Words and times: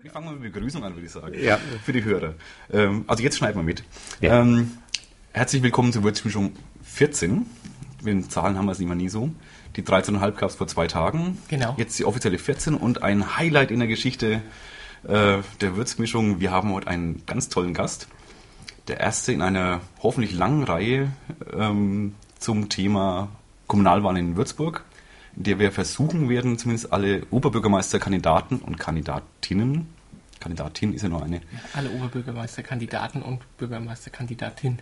Wir 0.00 0.12
fangen 0.12 0.26
mal 0.26 0.36
mit 0.36 0.52
Begrüßung 0.52 0.84
an, 0.84 0.94
würde 0.94 1.06
ich 1.06 1.10
sagen. 1.10 1.34
Ja. 1.42 1.58
Für 1.84 1.92
die 1.92 2.04
Hörer. 2.04 2.34
Ähm, 2.72 3.04
also 3.08 3.20
jetzt 3.20 3.36
schneiden 3.36 3.56
wir 3.56 3.64
mit. 3.64 3.82
Ja. 4.20 4.40
Ähm, 4.40 4.78
herzlich 5.32 5.60
willkommen 5.60 5.92
zur 5.92 6.04
Würzmischung 6.04 6.52
14. 6.84 7.44
Mit 8.04 8.06
den 8.06 8.30
Zahlen 8.30 8.56
haben 8.56 8.66
wir 8.66 8.72
es 8.72 8.78
immer 8.78 8.94
nie 8.94 9.08
so. 9.08 9.30
Die 9.74 9.82
13,5 9.82 10.30
gab 10.36 10.50
es 10.50 10.54
vor 10.54 10.68
zwei 10.68 10.86
Tagen. 10.86 11.38
Genau. 11.48 11.74
Jetzt 11.78 11.98
die 11.98 12.04
offizielle 12.04 12.38
14 12.38 12.74
und 12.74 13.02
ein 13.02 13.36
Highlight 13.38 13.72
in 13.72 13.80
der 13.80 13.88
Geschichte 13.88 14.40
äh, 15.02 15.38
der 15.60 15.76
Würzmischung. 15.76 16.38
Wir 16.38 16.52
haben 16.52 16.72
heute 16.72 16.86
einen 16.86 17.26
ganz 17.26 17.48
tollen 17.48 17.74
Gast. 17.74 18.06
Der 18.86 19.00
erste 19.00 19.32
in 19.32 19.42
einer 19.42 19.80
hoffentlich 20.00 20.32
langen 20.32 20.62
Reihe 20.62 21.10
ähm, 21.52 22.14
zum 22.38 22.68
Thema 22.68 23.30
Kommunalwahlen 23.66 24.28
in 24.28 24.36
Würzburg, 24.36 24.84
in 25.38 25.44
der 25.44 25.58
wir 25.60 25.70
versuchen 25.70 26.28
werden, 26.28 26.58
zumindest 26.58 26.92
alle 26.92 27.22
Oberbürgermeisterkandidaten 27.30 28.58
und 28.58 28.78
Kandidatinnen, 28.78 29.86
Kandidatin 30.40 30.92
ist 30.94 31.02
ja 31.02 31.08
nur 31.08 31.22
eine, 31.22 31.40
Alle 31.74 31.90
Oberbürgermeisterkandidaten 31.90 33.22
und 33.22 33.40
Bürgermeisterkandidatin. 33.56 34.80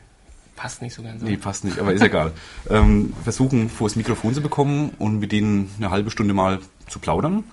Passt 0.55 0.81
nicht 0.81 0.95
so 0.95 1.03
ganz. 1.03 1.23
nee, 1.23 1.37
passt 1.37 1.65
nicht, 1.65 1.79
aber 1.79 1.93
ist 1.93 2.03
egal, 2.03 2.33
ähm, 2.71 3.13
versuchen 3.23 3.69
vor 3.69 3.89
das 3.89 3.97
Mikrofon 3.97 4.33
zu 4.33 4.41
bekommen 4.41 4.91
und 4.99 5.19
mit 5.19 5.33
denen 5.33 5.71
eine 5.77 5.91
halbe 5.91 6.11
Stunde 6.11 6.33
mal 6.33 6.61
zu 6.89 6.99
plaudern. 6.99 7.45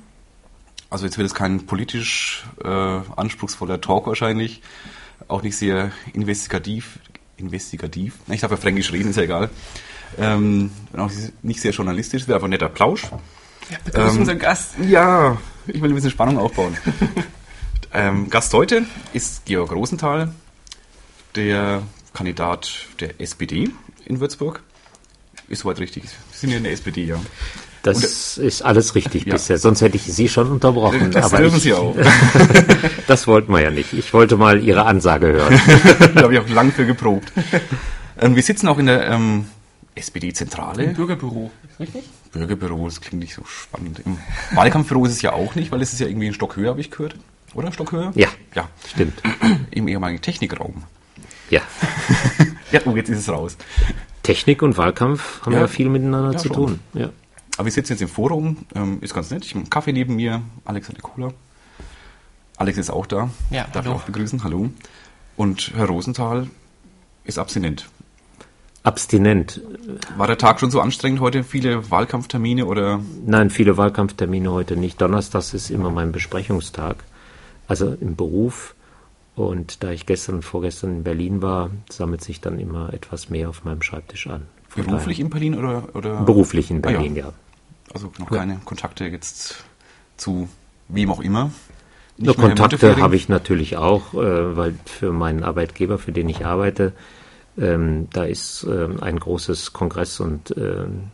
Also 0.89 1.05
jetzt 1.05 1.17
wird 1.17 1.25
es 1.25 1.33
kein 1.33 1.65
politisch 1.65 2.45
äh, 2.63 2.67
anspruchsvoller 2.67 3.81
Talk 3.81 4.07
wahrscheinlich, 4.07 4.61
auch 5.27 5.41
nicht 5.41 5.57
sehr 5.57 5.91
investigativ, 6.13 6.99
investigativ, 7.35 8.15
ich 8.29 8.39
darf 8.39 8.51
ja 8.51 8.57
fränkisch 8.57 8.93
reden, 8.93 9.09
ist 9.09 9.17
ja 9.17 9.23
egal, 9.23 9.49
ähm, 10.19 10.71
und 10.91 10.99
auch 10.99 11.11
nicht 11.41 11.61
sehr 11.61 11.71
journalistisch, 11.71 12.23
es 12.23 12.27
wird 12.27 12.35
einfach 12.35 12.47
ein 12.47 12.51
netter 12.51 12.69
Plausch. 12.69 13.03
Ja, 13.69 13.77
begrüßen 13.85 14.09
Ähm, 14.11 14.19
unseren 14.19 14.39
Gast. 14.39 14.71
Ja, 14.87 15.37
ich 15.67 15.81
will 15.81 15.89
ein 15.89 15.95
bisschen 15.95 16.11
Spannung 16.11 16.37
aufbauen. 16.37 16.75
ähm, 17.93 18.29
Gast 18.29 18.53
heute 18.53 18.85
ist 19.13 19.45
Georg 19.45 19.71
Rosenthal, 19.71 20.31
der 21.35 21.83
Kandidat 22.13 22.69
der 22.99 23.19
SPD 23.21 23.69
in 24.05 24.19
Würzburg. 24.19 24.61
Ist 25.47 25.61
soweit 25.61 25.79
richtig. 25.79 26.03
Sie 26.31 26.39
sind 26.39 26.51
ja 26.51 26.57
in 26.57 26.63
der 26.63 26.73
SPD, 26.73 27.05
ja. 27.05 27.17
Das 27.83 28.37
ist 28.37 28.61
alles 28.61 28.95
richtig 28.95 29.25
Ja. 29.25 29.33
bisher, 29.33 29.57
sonst 29.57 29.81
hätte 29.81 29.97
ich 29.97 30.03
Sie 30.03 30.29
schon 30.29 30.49
unterbrochen. 30.49 31.11
Das 31.11 31.25
aber 31.25 31.39
dürfen 31.39 31.57
ich, 31.57 31.63
Sie 31.63 31.73
auch. 31.73 31.95
Das 33.07 33.27
wollten 33.27 33.51
wir 33.51 33.59
ja 33.59 33.71
nicht. 33.71 33.91
Ich 33.91 34.13
wollte 34.13 34.37
mal 34.37 34.63
Ihre 34.63 34.85
Ansage 34.85 35.27
hören. 35.27 35.59
da 36.15 36.21
habe 36.23 36.33
ich 36.33 36.39
auch 36.39 36.47
lang 36.47 36.71
für 36.71 36.85
geprobt. 36.85 37.31
Ähm, 38.21 38.35
wir 38.37 38.43
sitzen 38.43 38.69
auch 38.69 38.77
in 38.77 38.85
der 38.85 39.07
ähm, 39.09 39.45
SPD-Zentrale. 39.95 40.87
Bürgerbüro. 40.93 41.51
Ist 41.69 41.79
richtig? 41.79 42.03
Bürgerbüro, 42.31 42.85
das 42.85 43.01
klingt 43.01 43.21
nicht 43.23 43.33
so 43.35 43.43
spannend. 43.45 44.01
Im 44.05 44.17
Wahlkampfbüro 44.53 45.05
ist 45.05 45.11
es 45.13 45.21
ja 45.21 45.33
auch 45.33 45.55
nicht, 45.55 45.71
weil 45.71 45.81
es 45.81 45.93
ist 45.93 45.99
ja 45.99 46.07
irgendwie 46.07 46.27
ein 46.27 46.33
Stock 46.33 46.55
höher, 46.55 46.69
habe 46.71 46.81
ich 46.81 46.89
gehört. 46.91 47.15
Oder? 47.53 47.71
Stock 47.71 47.91
höher? 47.91 48.11
Ja. 48.15 48.29
Ja. 48.55 48.67
Stimmt. 48.87 49.21
Im 49.71 49.87
ehemaligen 49.87 50.21
Technikraum. 50.21 50.83
Ja. 51.49 51.61
Ja, 52.71 52.79
oh, 52.85 52.95
jetzt 52.95 53.07
ist 53.09 53.19
es 53.19 53.29
raus. 53.29 53.55
Technik 54.23 54.63
und 54.63 54.77
Wahlkampf 54.79 55.43
haben 55.45 55.53
Ja. 55.53 55.59
ja, 55.59 55.67
viel 55.67 55.89
miteinander 55.89 56.31
Ja, 56.31 56.37
zu 56.39 56.47
schon. 56.47 56.55
tun. 56.55 56.79
Ja. 56.95 57.09
Aber 57.57 57.65
wir 57.65 57.71
sitzen 57.71 57.91
jetzt 57.93 58.01
im 58.01 58.07
Forum, 58.07 58.65
ähm, 58.73 58.97
ist 59.01 59.13
ganz 59.13 59.29
nett. 59.29 59.45
Ich 59.45 59.51
habe 59.51 59.59
einen 59.59 59.69
Kaffee 59.69 59.93
neben 59.93 60.15
mir, 60.15 60.41
Alex 60.65 60.87
hat 60.89 60.95
eine 60.95 61.03
Cola. 61.03 61.33
Alex 62.57 62.79
ist 62.79 62.89
auch 62.89 63.05
da. 63.05 63.29
Ja, 63.51 63.67
Darf 63.71 63.85
hallo. 63.85 63.95
ich 63.97 64.01
auch 64.01 64.05
begrüßen, 64.05 64.43
hallo. 64.43 64.71
Und 65.37 65.71
Herr 65.75 65.85
Rosenthal 65.85 66.49
ist 67.25 67.37
abstinent. 67.37 67.85
Abstinent. 68.83 69.61
War 70.17 70.27
der 70.27 70.37
Tag 70.37 70.59
schon 70.59 70.69
so 70.69 70.81
anstrengend 70.81 71.21
heute? 71.21 71.43
Viele 71.43 71.89
Wahlkampftermine 71.89 72.65
oder? 72.65 72.99
Nein, 73.25 73.49
viele 73.49 73.77
Wahlkampftermine 73.77 74.51
heute 74.51 74.75
nicht. 74.75 74.99
Donnerstags 75.01 75.53
ist 75.53 75.69
immer 75.69 75.89
mein 75.89 76.11
Besprechungstag, 76.11 76.97
also 77.67 77.95
im 77.99 78.15
Beruf. 78.15 78.75
Und 79.35 79.83
da 79.83 79.91
ich 79.91 80.05
gestern 80.05 80.35
und 80.35 80.41
vorgestern 80.43 80.97
in 80.97 81.03
Berlin 81.03 81.41
war, 81.41 81.71
sammelt 81.89 82.21
sich 82.23 82.41
dann 82.41 82.59
immer 82.59 82.93
etwas 82.93 83.29
mehr 83.29 83.49
auf 83.49 83.63
meinem 83.63 83.81
Schreibtisch 83.81 84.27
an. 84.27 84.43
Von 84.67 84.85
Beruflich 84.85 85.19
in 85.19 85.29
Berlin 85.29 85.55
oder? 85.57 85.83
oder? 85.93 86.09
daher, 86.11 86.25
beruflich 86.25 86.69
in 86.69 86.83
Ah, 86.83 86.89
ja. 86.91 86.97
Berlin, 86.97 87.15
ja. 87.15 87.33
Also 87.93 88.11
noch 88.19 88.29
Ja. 88.31 88.37
keine 88.37 88.59
Kontakte 88.65 89.05
jetzt 89.05 89.63
zu 90.17 90.49
wem 90.89 91.09
auch 91.09 91.21
immer? 91.21 91.51
Nur 92.17 92.27
Nicht 92.27 92.39
Kontakte 92.39 92.97
habe 92.97 93.15
ich 93.15 93.27
natürlich 93.29 93.77
auch, 93.77 94.13
äh, 94.13 94.55
weil 94.55 94.75
für 94.85 95.11
meinen 95.13 95.43
Arbeitgeber, 95.43 95.97
für 95.97 96.11
den 96.11 96.29
ich 96.29 96.45
arbeite, 96.45 96.93
ähm, 97.57 98.07
da 98.11 98.23
ist 98.23 98.63
ähm, 98.63 99.01
ein 99.01 99.19
großes 99.19 99.73
Kongress- 99.73 100.19
und 100.19 100.55
ähm, 100.57 101.11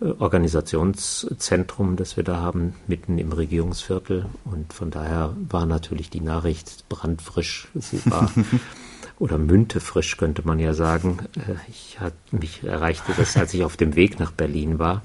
äh, 0.00 0.06
Organisationszentrum, 0.18 1.96
das 1.96 2.16
wir 2.16 2.24
da 2.24 2.36
haben, 2.36 2.74
mitten 2.86 3.18
im 3.18 3.32
Regierungsviertel. 3.32 4.26
Und 4.44 4.72
von 4.72 4.90
daher 4.90 5.34
war 5.48 5.66
natürlich 5.66 6.10
die 6.10 6.20
Nachricht 6.20 6.88
brandfrisch. 6.88 7.68
Sie 7.74 8.00
war 8.10 8.30
oder 9.18 9.38
müntefrisch, 9.38 10.16
könnte 10.16 10.42
man 10.44 10.58
ja 10.58 10.74
sagen. 10.74 11.18
Äh, 11.36 11.56
ich 11.68 12.00
hat, 12.00 12.14
mich 12.32 12.64
erreichte 12.64 13.12
das, 13.16 13.36
als 13.36 13.54
ich 13.54 13.64
auf 13.64 13.76
dem 13.76 13.96
Weg 13.96 14.18
nach 14.20 14.32
Berlin 14.32 14.78
war. 14.78 15.02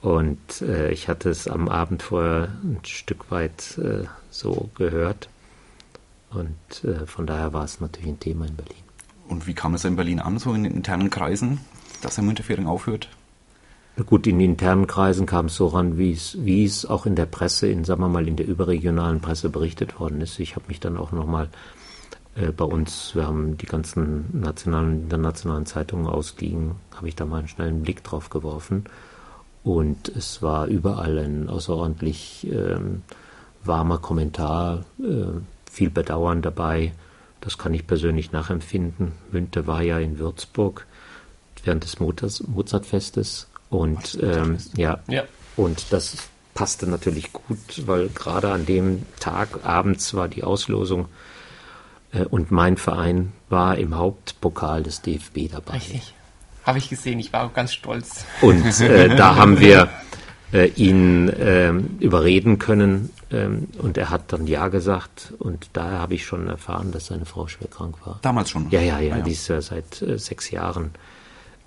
Und 0.00 0.62
äh, 0.62 0.90
ich 0.90 1.08
hatte 1.08 1.28
es 1.28 1.48
am 1.48 1.68
Abend 1.68 2.02
vorher 2.02 2.48
ein 2.62 2.80
Stück 2.84 3.30
weit 3.30 3.78
äh, 3.78 4.04
so 4.30 4.70
gehört. 4.76 5.28
Und 6.30 6.84
äh, 6.84 7.06
von 7.06 7.26
daher 7.26 7.52
war 7.52 7.64
es 7.64 7.80
natürlich 7.80 8.08
ein 8.08 8.20
Thema 8.20 8.46
in 8.46 8.54
Berlin. 8.54 8.87
Und 9.28 9.46
wie 9.46 9.54
kam 9.54 9.74
es 9.74 9.84
in 9.84 9.96
Berlin 9.96 10.20
an, 10.20 10.38
so 10.38 10.54
in 10.54 10.64
den 10.64 10.74
internen 10.74 11.10
Kreisen, 11.10 11.60
dass 12.00 12.16
Herr 12.16 12.24
Müntefering 12.24 12.66
aufhört? 12.66 13.08
Gut, 14.06 14.26
in 14.26 14.40
internen 14.40 14.86
Kreisen 14.86 15.26
kam 15.26 15.46
es 15.46 15.56
so 15.56 15.66
ran, 15.66 15.98
wie 15.98 16.12
es, 16.12 16.36
wie 16.40 16.64
es 16.64 16.86
auch 16.86 17.04
in 17.04 17.16
der 17.16 17.26
Presse, 17.26 17.66
in, 17.68 17.84
sagen 17.84 18.00
wir 18.00 18.08
mal, 18.08 18.28
in 18.28 18.36
der 18.36 18.46
überregionalen 18.46 19.20
Presse 19.20 19.48
berichtet 19.48 19.98
worden 19.98 20.20
ist. 20.20 20.38
Ich 20.38 20.54
habe 20.54 20.66
mich 20.68 20.78
dann 20.78 20.96
auch 20.96 21.10
nochmal 21.10 21.48
äh, 22.36 22.52
bei 22.52 22.64
uns, 22.64 23.14
wir 23.16 23.26
haben 23.26 23.58
die 23.58 23.66
ganzen 23.66 24.40
nationalen 24.40 24.92
und 24.92 25.02
internationalen 25.04 25.66
Zeitungen 25.66 26.06
ausliegen, 26.06 26.76
habe 26.94 27.08
ich 27.08 27.16
da 27.16 27.24
mal 27.24 27.38
einen 27.38 27.48
schnellen 27.48 27.82
Blick 27.82 28.04
drauf 28.04 28.30
geworfen. 28.30 28.84
Und 29.64 30.08
es 30.08 30.42
war 30.42 30.66
überall 30.66 31.18
ein 31.18 31.48
außerordentlich 31.48 32.46
ähm, 32.50 33.02
warmer 33.64 33.98
Kommentar, 33.98 34.84
äh, 35.00 35.40
viel 35.70 35.90
Bedauern 35.90 36.40
dabei. 36.40 36.92
Das 37.40 37.56
kann 37.58 37.72
ich 37.74 37.86
persönlich 37.86 38.32
nachempfinden. 38.32 39.12
Münte 39.30 39.66
war 39.66 39.82
ja 39.82 39.98
in 39.98 40.18
Würzburg 40.18 40.86
während 41.64 41.84
des 41.84 41.98
Mozart- 42.00 42.46
Mozartfestes 42.48 43.48
und 43.70 44.18
ähm, 44.22 44.58
ja, 44.76 45.00
Ja. 45.08 45.22
und 45.56 45.92
das 45.92 46.16
passte 46.54 46.86
natürlich 46.88 47.32
gut, 47.32 47.58
weil 47.86 48.08
gerade 48.08 48.50
an 48.50 48.66
dem 48.66 49.04
Tag 49.20 49.64
abends 49.64 50.14
war 50.14 50.28
die 50.28 50.42
Auslosung 50.44 51.06
äh, 52.12 52.24
und 52.24 52.50
mein 52.50 52.76
Verein 52.76 53.32
war 53.48 53.76
im 53.78 53.96
Hauptpokal 53.96 54.82
des 54.82 55.02
DFB 55.02 55.50
dabei. 55.52 55.74
Richtig. 55.74 56.14
Habe 56.64 56.78
ich 56.78 56.88
gesehen. 56.90 57.18
Ich 57.20 57.32
war 57.32 57.44
auch 57.46 57.54
ganz 57.54 57.72
stolz. 57.72 58.24
Und 58.42 58.64
äh, 58.80 59.14
da 59.16 59.36
haben 59.36 59.58
wir 59.60 59.88
äh, 60.52 60.66
ihn 60.68 61.32
ähm, 61.38 61.96
überreden 62.00 62.58
können. 62.58 63.10
Ähm, 63.30 63.68
und 63.78 63.98
er 63.98 64.10
hat 64.10 64.32
dann 64.32 64.46
Ja 64.46 64.68
gesagt. 64.68 65.34
Und 65.38 65.70
daher 65.74 65.98
habe 65.98 66.14
ich 66.14 66.24
schon 66.24 66.48
erfahren, 66.48 66.92
dass 66.92 67.06
seine 67.06 67.26
Frau 67.26 67.46
schwer 67.46 67.68
krank 67.68 67.96
war. 68.04 68.18
Damals 68.22 68.50
schon? 68.50 68.70
Ja, 68.70 68.80
ja, 68.80 68.98
ja, 69.00 69.16
Ah, 69.16 69.20
die 69.20 69.32
ist 69.32 69.48
ja 69.48 69.60
seit 69.60 70.00
äh, 70.02 70.18
sechs 70.18 70.50
Jahren 70.50 70.90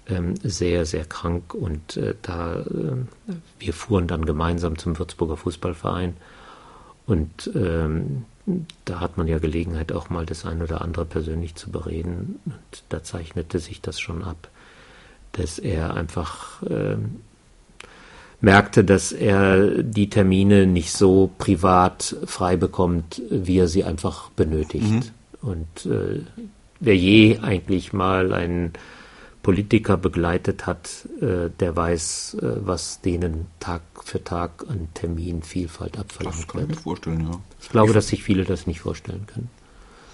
ähm, 0.08 0.36
sehr, 0.44 0.86
sehr 0.86 1.06
krank. 1.06 1.54
Und 1.54 1.98
äh, 1.98 2.16
da 2.22 2.62
äh, 2.62 3.36
wir 3.60 3.74
fuhren 3.74 4.08
dann 4.08 4.26
gemeinsam 4.26 4.78
zum 4.78 4.98
Würzburger 4.98 5.38
Fußballverein. 5.38 6.16
Und 7.06 7.52
ähm, 7.56 8.26
da 8.86 9.00
hat 9.00 9.18
man 9.18 9.28
ja 9.28 9.38
Gelegenheit 9.38 9.92
auch 9.92 10.10
mal 10.10 10.26
das 10.26 10.46
ein 10.46 10.62
oder 10.62 10.82
andere 10.82 11.06
persönlich 11.06 11.56
zu 11.56 11.70
bereden. 11.70 12.40
Und 12.46 12.84
da 12.90 13.04
zeichnete 13.04 13.60
sich 13.60 13.82
das 13.82 14.00
schon 14.00 14.24
ab, 14.24 14.50
dass 15.34 15.60
er 15.60 15.94
einfach 15.94 16.64
ähm, 16.68 17.22
merkte, 18.42 18.84
dass 18.84 19.12
er 19.12 19.84
die 19.84 20.10
Termine 20.10 20.66
nicht 20.66 20.92
so 20.92 21.30
privat 21.38 22.16
frei 22.26 22.58
bekommt, 22.58 23.22
wie 23.30 23.60
er 23.60 23.68
sie 23.68 23.84
einfach 23.84 24.30
benötigt. 24.32 25.14
Und 25.42 25.86
äh, 25.86 26.22
wer 26.80 26.96
je 26.96 27.40
eigentlich 27.40 27.94
mal 27.94 28.34
einen 28.34 28.74
Politiker 29.44 29.98
begleitet 29.98 30.68
hat, 30.68 31.08
äh, 31.20 31.50
der 31.60 31.76
weiß, 31.76 32.38
äh, 32.42 32.48
was 32.66 33.02
denen 33.02 33.48
Tag 33.60 33.82
für 34.04 34.24
Tag 34.24 34.66
an 34.70 34.88
Terminvielfalt 34.94 35.96
Das 35.96 36.02
abverlangt 36.02 36.48
kann 36.48 36.62
ich 36.62 36.68
mir 36.68 36.74
wird. 36.76 36.84
vorstellen, 36.84 37.28
ja. 37.32 37.40
Ich 37.62 37.70
glaube, 37.70 37.94
dass 37.94 38.08
sich 38.08 38.24
viele 38.24 38.44
das 38.44 38.68
nicht 38.68 38.82
vorstellen 38.82 39.26
können. 39.26 39.50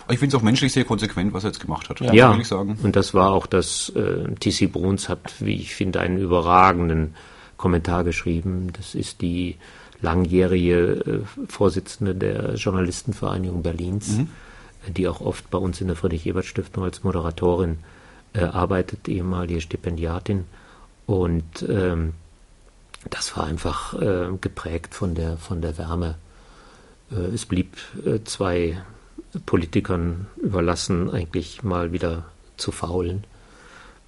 Aber 0.06 0.14
ich 0.14 0.20
finde 0.20 0.36
es 0.36 0.40
auch 0.40 0.44
menschlich 0.44 0.72
sehr 0.72 0.86
konsequent, 0.86 1.34
was 1.34 1.44
er 1.44 1.50
jetzt 1.50 1.60
gemacht 1.60 1.90
hat. 1.90 2.00
Ja, 2.00 2.38
ich 2.38 2.48
sagen. 2.48 2.78
und 2.82 2.96
das 2.96 3.14
war 3.14 3.32
auch 3.32 3.46
das, 3.46 3.90
äh, 3.90 4.34
TC 4.40 4.72
Bruns 4.72 5.10
hat, 5.10 5.34
wie 5.42 5.56
ich 5.56 5.76
finde, 5.76 6.00
einen 6.00 6.18
überragenden 6.18 7.14
Kommentar 7.58 8.04
geschrieben. 8.04 8.72
Das 8.74 8.96
ist 8.96 9.22
die 9.22 9.58
langjährige 10.02 10.78
äh, 10.78 11.48
Vorsitzende 11.48 12.16
der 12.16 12.56
Journalistenvereinigung 12.56 13.64
Berlins, 13.64 14.20
äh, 14.20 14.92
die 14.92 15.08
auch 15.08 15.22
oft 15.22 15.50
bei 15.50 15.58
uns 15.58 15.82
in 15.82 15.88
der 15.88 15.96
Friedrich-Ebert-Stiftung 15.96 16.84
als 16.84 17.04
Moderatorin 17.04 17.80
äh, 18.34 18.42
arbeitet, 18.42 19.08
ehemalige 19.08 19.62
Stipendiatin. 19.62 20.46
Und 21.06 21.66
ähm, 21.68 22.14
das 23.10 23.36
war 23.36 23.46
einfach 23.46 23.94
äh, 24.00 24.28
geprägt 24.40 24.94
von 24.94 25.16
der, 25.16 25.38
von 25.38 25.62
der 25.62 25.78
Wärme 25.78 26.16
Äh, 27.12 27.34
es 27.34 27.46
blieb 27.46 27.78
äh, 28.06 28.24
zwei 28.24 28.82
Politikern 29.46 30.28
überlassen, 30.38 31.10
eigentlich 31.10 31.64
mal 31.64 31.92
wieder 31.92 32.26
zu 32.58 32.72
faulen. 32.72 33.26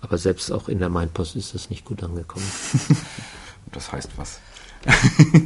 Aber 0.02 0.18
selbst 0.18 0.52
auch 0.52 0.70
in 0.70 0.80
der 0.80 0.90
Mainpost 0.90 1.36
ist 1.36 1.54
es 1.56 1.70
nicht 1.70 1.86
gut 1.86 2.04
angekommen. 2.04 2.46
Das 3.72 3.92
heißt 3.92 4.12
was? 4.18 4.40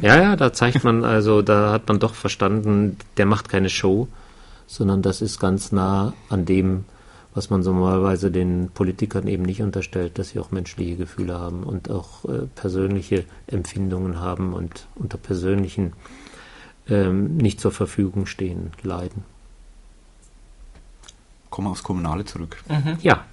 ja, 0.00 0.20
ja, 0.20 0.36
da 0.36 0.52
zeigt 0.52 0.84
man 0.84 1.04
also, 1.04 1.42
da 1.42 1.72
hat 1.72 1.88
man 1.88 1.98
doch 1.98 2.14
verstanden, 2.14 2.96
der 3.16 3.26
macht 3.26 3.48
keine 3.48 3.68
Show, 3.68 4.08
sondern 4.66 5.02
das 5.02 5.20
ist 5.20 5.40
ganz 5.40 5.72
nah 5.72 6.14
an 6.28 6.44
dem, 6.44 6.84
was 7.34 7.50
man 7.50 7.62
so 7.62 7.72
normalerweise 7.72 8.30
den 8.30 8.70
Politikern 8.72 9.26
eben 9.26 9.42
nicht 9.42 9.60
unterstellt, 9.60 10.18
dass 10.18 10.30
sie 10.30 10.38
auch 10.38 10.52
menschliche 10.52 10.96
Gefühle 10.96 11.38
haben 11.38 11.64
und 11.64 11.90
auch 11.90 12.24
äh, 12.26 12.46
persönliche 12.54 13.24
Empfindungen 13.48 14.20
haben 14.20 14.54
und 14.54 14.86
unter 14.94 15.18
persönlichen 15.18 15.94
ähm, 16.88 17.36
nicht 17.36 17.60
zur 17.60 17.72
Verfügung 17.72 18.26
stehen 18.26 18.70
leiden. 18.82 19.24
Kommen 21.50 21.66
wir 21.68 21.72
aufs 21.72 21.82
Kommunale 21.82 22.24
zurück. 22.24 22.56
Mhm. 22.68 22.98
Ja. 23.00 23.24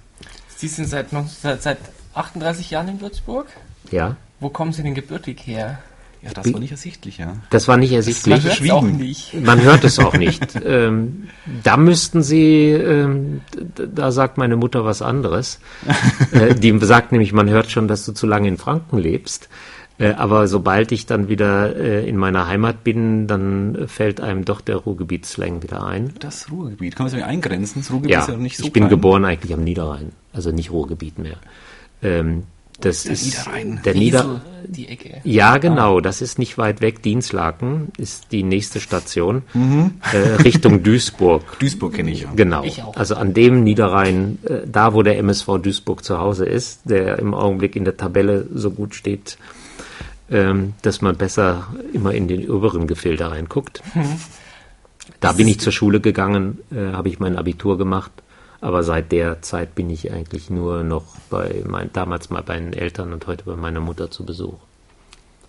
Sie 0.56 0.68
sind 0.68 0.86
seit, 0.86 1.08
seit, 1.40 1.62
seit 1.62 1.78
38 2.14 2.70
Jahren 2.70 2.88
in 2.88 3.00
Würzburg? 3.00 3.46
Ja. 3.90 4.16
Wo 4.42 4.48
kommen 4.48 4.72
Sie 4.72 4.82
denn 4.82 4.94
gebürtig 4.94 5.46
her? 5.46 5.78
Ja, 6.20 6.30
das 6.32 6.52
war 6.52 6.60
nicht 6.60 6.70
ersichtlich, 6.70 7.18
ja. 7.18 7.36
Das 7.50 7.66
war 7.66 7.76
nicht 7.76 7.92
ersichtlich. 7.92 8.30
Man 8.30 8.42
hört 8.44 8.60
es 8.60 8.70
auch 8.70 8.82
nicht. 8.82 9.34
Man 9.34 9.62
hört 9.62 9.84
es 9.84 9.98
auch 9.98 10.14
nicht. 10.14 10.60
ähm, 10.66 11.28
da 11.64 11.76
müssten 11.76 12.22
Sie, 12.22 12.70
ähm, 12.70 13.40
da 13.76 14.12
sagt 14.12 14.38
meine 14.38 14.56
Mutter 14.56 14.84
was 14.84 15.00
anderes. 15.02 15.60
äh, 16.32 16.54
die 16.54 16.76
sagt 16.80 17.12
nämlich, 17.12 17.32
man 17.32 17.48
hört 17.50 17.70
schon, 17.70 17.88
dass 17.88 18.04
du 18.04 18.12
zu 18.12 18.26
lange 18.26 18.48
in 18.48 18.56
Franken 18.56 18.98
lebst. 18.98 19.48
Äh, 19.98 20.12
aber 20.12 20.48
sobald 20.48 20.90
ich 20.90 21.06
dann 21.06 21.28
wieder 21.28 21.76
äh, 21.76 22.08
in 22.08 22.16
meiner 22.16 22.48
Heimat 22.48 22.82
bin, 22.82 23.28
dann 23.28 23.86
fällt 23.86 24.20
einem 24.20 24.44
doch 24.44 24.60
der 24.60 24.76
Ruhrgebietsslang 24.76 25.62
wieder 25.62 25.84
ein. 25.84 26.14
Das 26.18 26.50
Ruhrgebiet, 26.50 26.96
kann 26.96 27.06
man 27.06 27.14
es 27.14 27.20
mir 27.20 27.26
eingrenzen? 27.26 27.82
Das 27.82 27.90
Ruhrgebiet 27.90 28.12
ja, 28.12 28.20
ist 28.20 28.28
ja 28.28 28.36
nicht 28.36 28.56
so 28.56 28.64
ich 28.64 28.72
bin 28.72 28.82
klein. 28.82 28.90
geboren 28.90 29.24
eigentlich 29.24 29.54
am 29.54 29.62
Niederrhein, 29.64 30.12
also 30.32 30.50
nicht 30.50 30.70
Ruhrgebiet 30.70 31.18
mehr. 31.18 31.36
Ähm, 32.02 32.44
das 32.80 33.04
Der 33.04 33.12
ist 33.12 33.24
Niederrhein. 33.24 33.80
der 33.84 33.94
Nieder 33.94 34.40
die 34.66 34.88
Ecke. 34.88 35.20
ja, 35.24 35.58
genau, 35.58 36.00
das 36.00 36.22
ist 36.22 36.38
nicht 36.38 36.56
weit 36.58 36.80
weg. 36.80 37.02
Dienstlaken 37.02 37.88
ist 37.98 38.32
die 38.32 38.42
nächste 38.42 38.80
Station 38.80 39.42
Mhm. 39.54 39.94
äh, 40.12 40.16
Richtung 40.42 40.82
Duisburg. 40.84 41.58
Duisburg 41.58 41.94
kenne 41.94 42.10
ich 42.10 42.22
ja. 42.22 42.32
Genau. 42.34 42.64
Ich. 42.64 42.82
Also 42.94 43.14
an 43.16 43.34
dem 43.34 43.62
Niederrhein, 43.64 44.38
äh, 44.44 44.60
da 44.66 44.94
wo 44.94 45.02
der 45.02 45.18
MSV 45.18 45.58
Duisburg 45.58 46.02
zu 46.04 46.18
Hause 46.18 46.44
ist, 46.46 46.80
der 46.84 47.18
im 47.18 47.34
Augenblick 47.34 47.76
in 47.76 47.84
der 47.84 47.96
Tabelle 47.96 48.46
so 48.54 48.70
gut 48.70 48.94
steht, 48.94 49.36
ähm, 50.30 50.72
dass 50.82 51.02
man 51.02 51.16
besser 51.16 51.66
immer 51.92 52.14
in 52.14 52.26
den 52.28 52.48
oberen 52.50 52.86
Gefilde 52.86 53.30
reinguckt. 53.30 53.82
Da 55.20 55.32
bin 55.32 55.46
ich 55.48 55.60
zur 55.60 55.72
Schule 55.72 56.00
gegangen, 56.00 56.58
äh, 56.74 56.92
habe 56.92 57.08
ich 57.08 57.18
mein 57.20 57.36
Abitur 57.36 57.76
gemacht, 57.76 58.10
aber 58.62 58.82
seit 58.82 59.12
der 59.12 59.42
Zeit 59.42 59.74
bin 59.74 59.90
ich 59.90 60.10
eigentlich 60.12 60.48
nur 60.48 60.82
noch 60.84 61.04
bei 61.28 61.62
mein, 61.66 61.92
damals 61.92 62.30
mal 62.30 62.42
bei 62.42 62.58
meinen 62.58 62.72
Eltern 62.72 63.12
und 63.12 63.26
heute 63.26 63.44
bei 63.44 63.56
meiner 63.56 63.80
Mutter 63.80 64.10
zu 64.10 64.24
Besuch. 64.24 64.54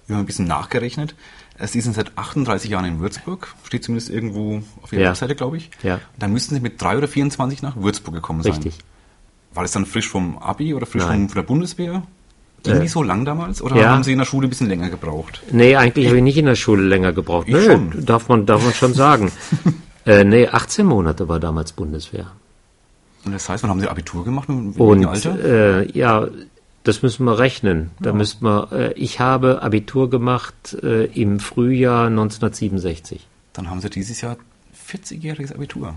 Wir 0.08 0.16
haben 0.18 0.24
ein 0.24 0.26
bisschen 0.26 0.48
nachgerechnet. 0.48 1.16
Äh, 1.58 1.68
Sie 1.68 1.80
sind 1.80 1.96
seit 1.96 2.18
38 2.18 2.70
Jahren 2.70 2.86
in 2.86 3.00
Würzburg. 3.00 3.54
Steht 3.64 3.84
zumindest 3.86 4.10
irgendwo 4.10 4.62
auf 4.82 4.92
Ihrer 4.92 5.04
Ja. 5.04 5.10
Webseite, 5.12 5.36
glaube 5.36 5.56
ich. 5.58 5.70
Ja. 5.82 6.02
Dann 6.20 6.34
müssten 6.34 6.56
Sie 6.56 6.62
mit 6.62 6.82
drei 6.82 6.98
oder 6.98 7.08
24 7.08 7.62
nach 7.62 7.78
Würzburg 7.78 8.16
gekommen 8.16 8.44
sein. 8.44 8.52
Richtig. 8.54 8.80
War 9.54 9.64
das 9.64 9.72
dann 9.72 9.86
frisch 9.86 10.10
vom 10.10 10.38
Abi 10.40 10.74
oder 10.74 10.86
frisch 10.86 11.04
Nein. 11.04 11.20
vom, 11.22 11.30
von 11.30 11.36
der 11.36 11.48
Bundeswehr? 11.48 12.04
Ging 12.64 12.76
Äh, 12.76 12.80
die 12.82 12.88
so 12.88 13.04
lang 13.04 13.24
damals? 13.26 13.62
Oder 13.62 13.76
ja. 13.78 13.90
haben 13.92 14.04
Sie 14.04 14.12
in 14.12 14.18
der 14.18 14.26
Schule 14.26 14.48
ein 14.48 14.50
bisschen 14.50 14.68
länger 14.68 14.90
gebraucht? 14.90 15.44
Nee, 15.52 15.76
eigentlich 15.76 16.08
habe 16.08 16.18
ich 16.18 16.24
nicht 16.24 16.38
in 16.38 16.48
der 16.48 16.56
Schule 16.56 16.84
länger 16.84 17.14
gebraucht. 17.14 17.48
Ich 17.48 17.54
Nö, 17.54 17.64
schon. 17.64 18.06
darf 18.06 18.28
man, 18.28 18.46
darf 18.46 18.64
man 18.64 18.74
schon 18.74 18.94
sagen. 18.96 19.32
äh, 20.08 20.24
nee, 20.24 20.48
18 20.48 20.86
Monate 20.86 21.30
war 21.30 21.40
damals 21.40 21.72
Bundeswehr. 21.74 22.32
Und 23.26 23.32
das 23.32 23.48
heißt, 23.48 23.64
wann 23.64 23.70
haben 23.70 23.80
Sie 23.80 23.88
Abitur 23.88 24.26
gemacht? 24.26 24.50
Mit 24.50 24.78
Und 24.80 25.06
Alter? 25.06 25.82
äh, 25.84 25.92
ja, 25.98 26.28
das 26.84 27.02
müssen 27.02 27.24
wir 27.26 27.40
rechnen. 27.40 27.92
Da 28.00 28.12
müssten 28.12 28.46
wir, 28.46 28.72
äh, 28.72 28.94
ich 28.94 29.20
habe 29.20 29.62
Abitur 29.62 30.10
gemacht 30.10 30.78
äh, 30.84 31.06
im 31.06 31.40
Frühjahr 31.40 32.08
1967. 32.08 33.26
Dann 33.54 33.70
haben 33.70 33.80
Sie 33.80 33.90
dieses 33.90 34.20
Jahr 34.22 34.36
40-jähriges 34.90 35.54
Abitur. 35.54 35.94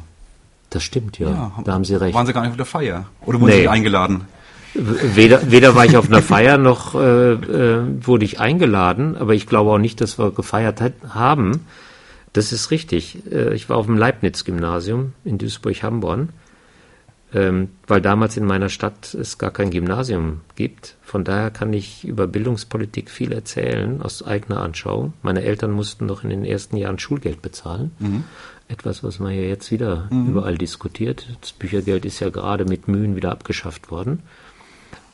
Das 0.70 0.82
stimmt, 0.82 1.19
ja. 1.19 1.52
da 1.64 1.73
haben 1.73 1.84
Sie 1.84 1.94
recht. 1.94 2.14
Waren 2.14 2.26
Sie 2.26 2.32
gar 2.32 2.43
nicht 2.43 2.50
auf 2.50 2.56
der 2.56 2.67
Feier? 2.67 3.06
Oder 3.25 3.40
wurden 3.40 3.50
Nee. 3.52 3.62
Sie 3.62 3.69
eingeladen? 3.69 4.22
Weder, 4.75 5.50
weder 5.50 5.75
war 5.75 5.87
ich 5.87 5.96
auf 5.96 6.06
einer 6.08 6.20
Feier 6.22 6.58
noch 6.58 6.94
äh, 6.94 7.32
äh, 7.32 7.82
wurde 8.06 8.25
ich 8.26 8.40
eingeladen, 8.40 9.17
aber 9.17 9.32
ich 9.34 9.46
glaube 9.46 9.70
auch 9.70 9.79
nicht, 9.79 10.00
dass 10.02 10.19
wir 10.19 10.32
gefeiert 10.32 10.82
haben. 11.08 11.64
Das 12.34 12.52
ist 12.52 12.70
richtig. 12.70 13.22
Äh, 13.32 13.55
ich 13.55 13.70
war 13.70 13.79
auf 13.79 13.87
dem 13.87 13.96
Leibniz-Gymnasium 13.96 15.14
in 15.25 15.38
Duisburg-Hamborn, 15.38 16.29
ähm, 17.37 17.69
weil 17.87 18.00
damals 18.00 18.38
in 18.38 18.47
meiner 18.47 18.71
Stadt 18.71 19.12
es 19.12 19.37
gar 19.37 19.50
kein 19.50 19.71
Gymnasium 19.71 20.41
gibt. 20.55 20.97
Von 21.03 21.23
daher 21.23 21.50
kann 21.50 21.71
ich 21.75 22.03
über 22.05 22.27
Bildungspolitik 22.27 23.11
viel 23.11 23.31
erzählen 23.31 24.00
aus 24.00 24.23
eigener 24.23 24.62
Anschauung. 24.62 25.12
Meine 25.21 25.43
Eltern 25.43 25.73
mussten 25.73 26.06
noch 26.06 26.25
in 26.25 26.31
den 26.31 26.47
ersten 26.47 26.79
Jahren 26.79 26.99
Schulgeld 26.99 27.43
bezahlen. 27.43 27.93
Etwas, 28.69 29.05
was 29.05 29.19
man 29.19 29.33
ja 29.35 29.43
jetzt 29.43 29.71
wieder 29.71 30.09
überall 30.11 30.56
diskutiert. 30.56 31.29
Das 31.43 31.53
Büchergeld 31.53 32.06
ist 32.06 32.21
ja 32.21 32.31
gerade 32.31 32.65
mit 32.65 32.88
Mühen 32.88 33.17
wieder 33.17 33.33
abgeschafft 33.33 33.91
worden. 33.91 34.23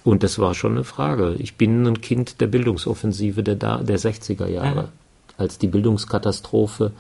Und 0.05 0.23
das 0.23 0.39
war 0.39 0.55
schon 0.55 0.73
eine 0.73 0.85
Frage. 0.85 1.35
Ich 1.39 1.57
bin 1.57 1.85
ein 1.87 2.01
Kind 2.01 2.41
der 2.41 2.47
Bildungsoffensive 2.47 3.43
der, 3.43 3.57
da, 3.57 3.79
der 3.79 3.99
60er 3.99 4.47
Jahre. 4.47 4.91
Als 5.37 5.59
die 5.59 5.67
Bildungskatastrophe 5.67 6.93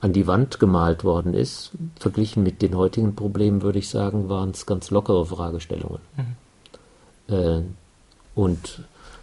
an 0.00 0.12
die 0.12 0.26
Wand 0.26 0.58
gemalt 0.58 1.04
worden 1.04 1.34
ist, 1.34 1.72
verglichen 1.98 2.42
mit 2.42 2.62
den 2.62 2.74
heutigen 2.76 3.14
Problemen, 3.14 3.62
würde 3.62 3.78
ich 3.78 3.88
sagen, 3.88 4.28
waren 4.28 4.50
es 4.50 4.66
ganz 4.66 4.90
lockere 4.90 5.26
Fragestellungen. 5.26 6.00
Äh, 7.28 7.60
und 8.34 8.82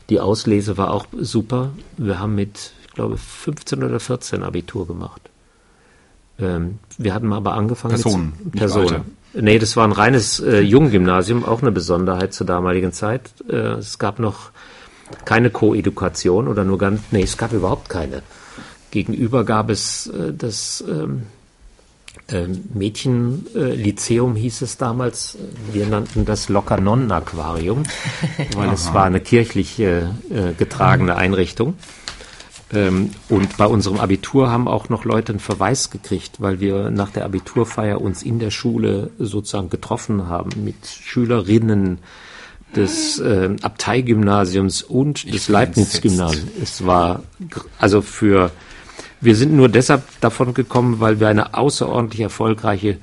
die 0.09 0.19
Auslese 0.19 0.77
war 0.77 0.91
auch 0.91 1.07
super. 1.19 1.71
Wir 1.97 2.19
haben 2.19 2.35
mit, 2.35 2.71
ich 2.87 2.93
glaube, 2.93 3.17
15 3.17 3.83
oder 3.83 3.99
14 3.99 4.43
Abitur 4.43 4.87
gemacht. 4.87 5.21
Ähm, 6.39 6.79
wir 6.97 7.13
hatten 7.13 7.33
aber 7.33 7.53
angefangen 7.53 7.95
Personen, 7.95 8.33
mit 8.43 8.55
Personen. 8.55 8.87
Alter. 8.87 9.05
Nee, 9.33 9.59
das 9.59 9.75
war 9.75 9.85
ein 9.85 9.91
reines 9.91 10.39
äh, 10.39 10.59
Junggymnasium, 10.59 11.43
auch 11.43 11.61
eine 11.61 11.71
Besonderheit 11.71 12.33
zur 12.33 12.45
damaligen 12.45 12.93
Zeit. 12.93 13.31
Äh, 13.49 13.55
es 13.79 13.97
gab 13.97 14.19
noch 14.19 14.51
keine 15.25 15.49
Koedukation 15.49 16.47
oder 16.47 16.63
nur 16.63 16.77
ganz, 16.77 17.01
nee, 17.11 17.23
es 17.23 17.37
gab 17.37 17.53
überhaupt 17.53 17.89
keine. 17.89 18.21
Gegenüber 18.91 19.43
gab 19.43 19.69
es 19.69 20.07
äh, 20.07 20.33
das 20.33 20.83
ähm, 20.87 21.23
ähm, 22.29 22.65
Mädchenlyzeum 22.73 24.35
hieß 24.35 24.61
es 24.61 24.77
damals. 24.77 25.37
Wir 25.71 25.85
nannten 25.87 26.25
das 26.25 26.49
Locker-Nonnen-Aquarium, 26.49 27.83
weil 28.55 28.69
es 28.73 28.93
war 28.93 29.05
eine 29.05 29.21
kirchlich 29.21 29.79
äh, 29.79 29.99
äh, 29.99 30.53
getragene 30.57 31.15
Einrichtung. 31.15 31.75
Ähm, 32.73 33.11
und 33.29 33.55
bei 33.55 33.65
unserem 33.65 33.99
Abitur 33.99 34.51
haben 34.51 34.67
auch 34.67 34.89
noch 34.89 35.05
Leute 35.05 35.31
einen 35.31 35.39
Verweis 35.39 35.89
gekriegt, 35.89 36.41
weil 36.41 36.59
wir 36.59 36.91
nach 36.91 37.11
der 37.11 37.23
Abiturfeier 37.23 38.01
uns 38.01 38.23
in 38.23 38.39
der 38.39 38.51
Schule 38.51 39.11
sozusagen 39.19 39.69
getroffen 39.69 40.27
haben 40.27 40.49
mit 40.65 40.85
Schülerinnen 40.85 41.99
des 42.75 43.19
äh, 43.19 43.55
Abteigymnasiums 43.61 44.83
und 44.83 45.33
des 45.33 45.47
Leibniz-Gymnasiums. 45.47 46.51
Es 46.61 46.85
war 46.85 47.23
also 47.79 48.01
für 48.01 48.51
wir 49.21 49.35
sind 49.35 49.53
nur 49.53 49.69
deshalb 49.69 50.03
davon 50.21 50.53
gekommen, 50.53 50.99
weil 50.99 51.19
wir 51.19 51.27
eine 51.27 51.53
außerordentlich 51.53 52.21
erfolgreiche 52.21 52.97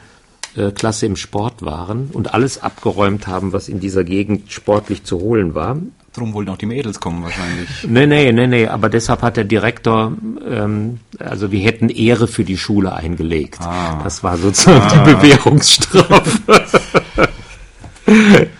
äh, 0.56 0.71
Klasse 0.71 1.06
im 1.06 1.16
Sport 1.16 1.62
waren 1.62 2.11
und 2.12 2.33
alles 2.33 2.62
abgeräumt 2.62 3.26
haben, 3.26 3.52
was 3.52 3.68
in 3.68 3.80
dieser 3.80 4.04
Gegend 4.04 4.52
sportlich 4.52 5.04
zu 5.04 5.18
holen 5.18 5.54
war. 5.54 5.76
Drum 6.12 6.33
wollten 6.33 6.50
auch 6.50 6.56
die 6.56 6.66
Mädels 6.66 7.00
kommen 7.00 7.25
wahrscheinlich. 7.25 7.68
Nee, 7.88 8.06
nee, 8.06 8.30
nee, 8.30 8.47
nee, 8.47 8.68
aber 8.68 8.88
deshalb 8.88 9.23
hat 9.23 9.37
der 9.37 9.42
Direktor, 9.42 10.12
ähm, 10.49 11.00
also 11.18 11.50
wir 11.50 11.59
hätten 11.61 11.88
Ehre 11.88 12.28
für 12.28 12.44
die 12.44 12.56
Schule 12.56 12.92
eingelegt. 12.92 13.61
Ah. 13.61 14.00
Das 14.04 14.23
war 14.23 14.37
sozusagen 14.37 14.87
die 14.94 15.12
Bewährungsstrafe. 15.12 16.30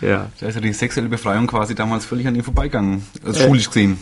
ja. 0.01 0.31
Da 0.41 0.47
ist 0.49 0.55
ja 0.57 0.61
die 0.61 0.73
sexuelle 0.73 1.09
Befreiung 1.09 1.47
quasi 1.47 1.77
damals 1.77 2.05
völlig 2.05 2.27
an 2.27 2.35
ihm 2.35 2.43
vorbeigegangen. 2.43 3.05
Also 3.25 3.47
schulisch 3.47 3.69
gesehen. 3.69 3.99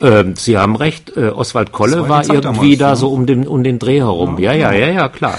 Ähm, 0.00 0.34
Sie 0.36 0.56
haben 0.56 0.76
recht, 0.76 1.16
äh, 1.16 1.28
Oswald 1.28 1.72
Kolle 1.72 2.08
war 2.08 2.08
war, 2.08 2.34
irgendwie 2.34 2.76
damals, 2.76 2.78
da 2.78 2.90
ne? 2.90 2.96
so 2.96 3.12
um 3.12 3.26
den, 3.26 3.46
um 3.46 3.62
den 3.62 3.78
Dreh 3.78 3.98
herum. 3.98 4.38
Ja, 4.38 4.52
ja, 4.52 4.72
ja, 4.72 4.88
ja, 4.88 5.08
klar. 5.08 5.38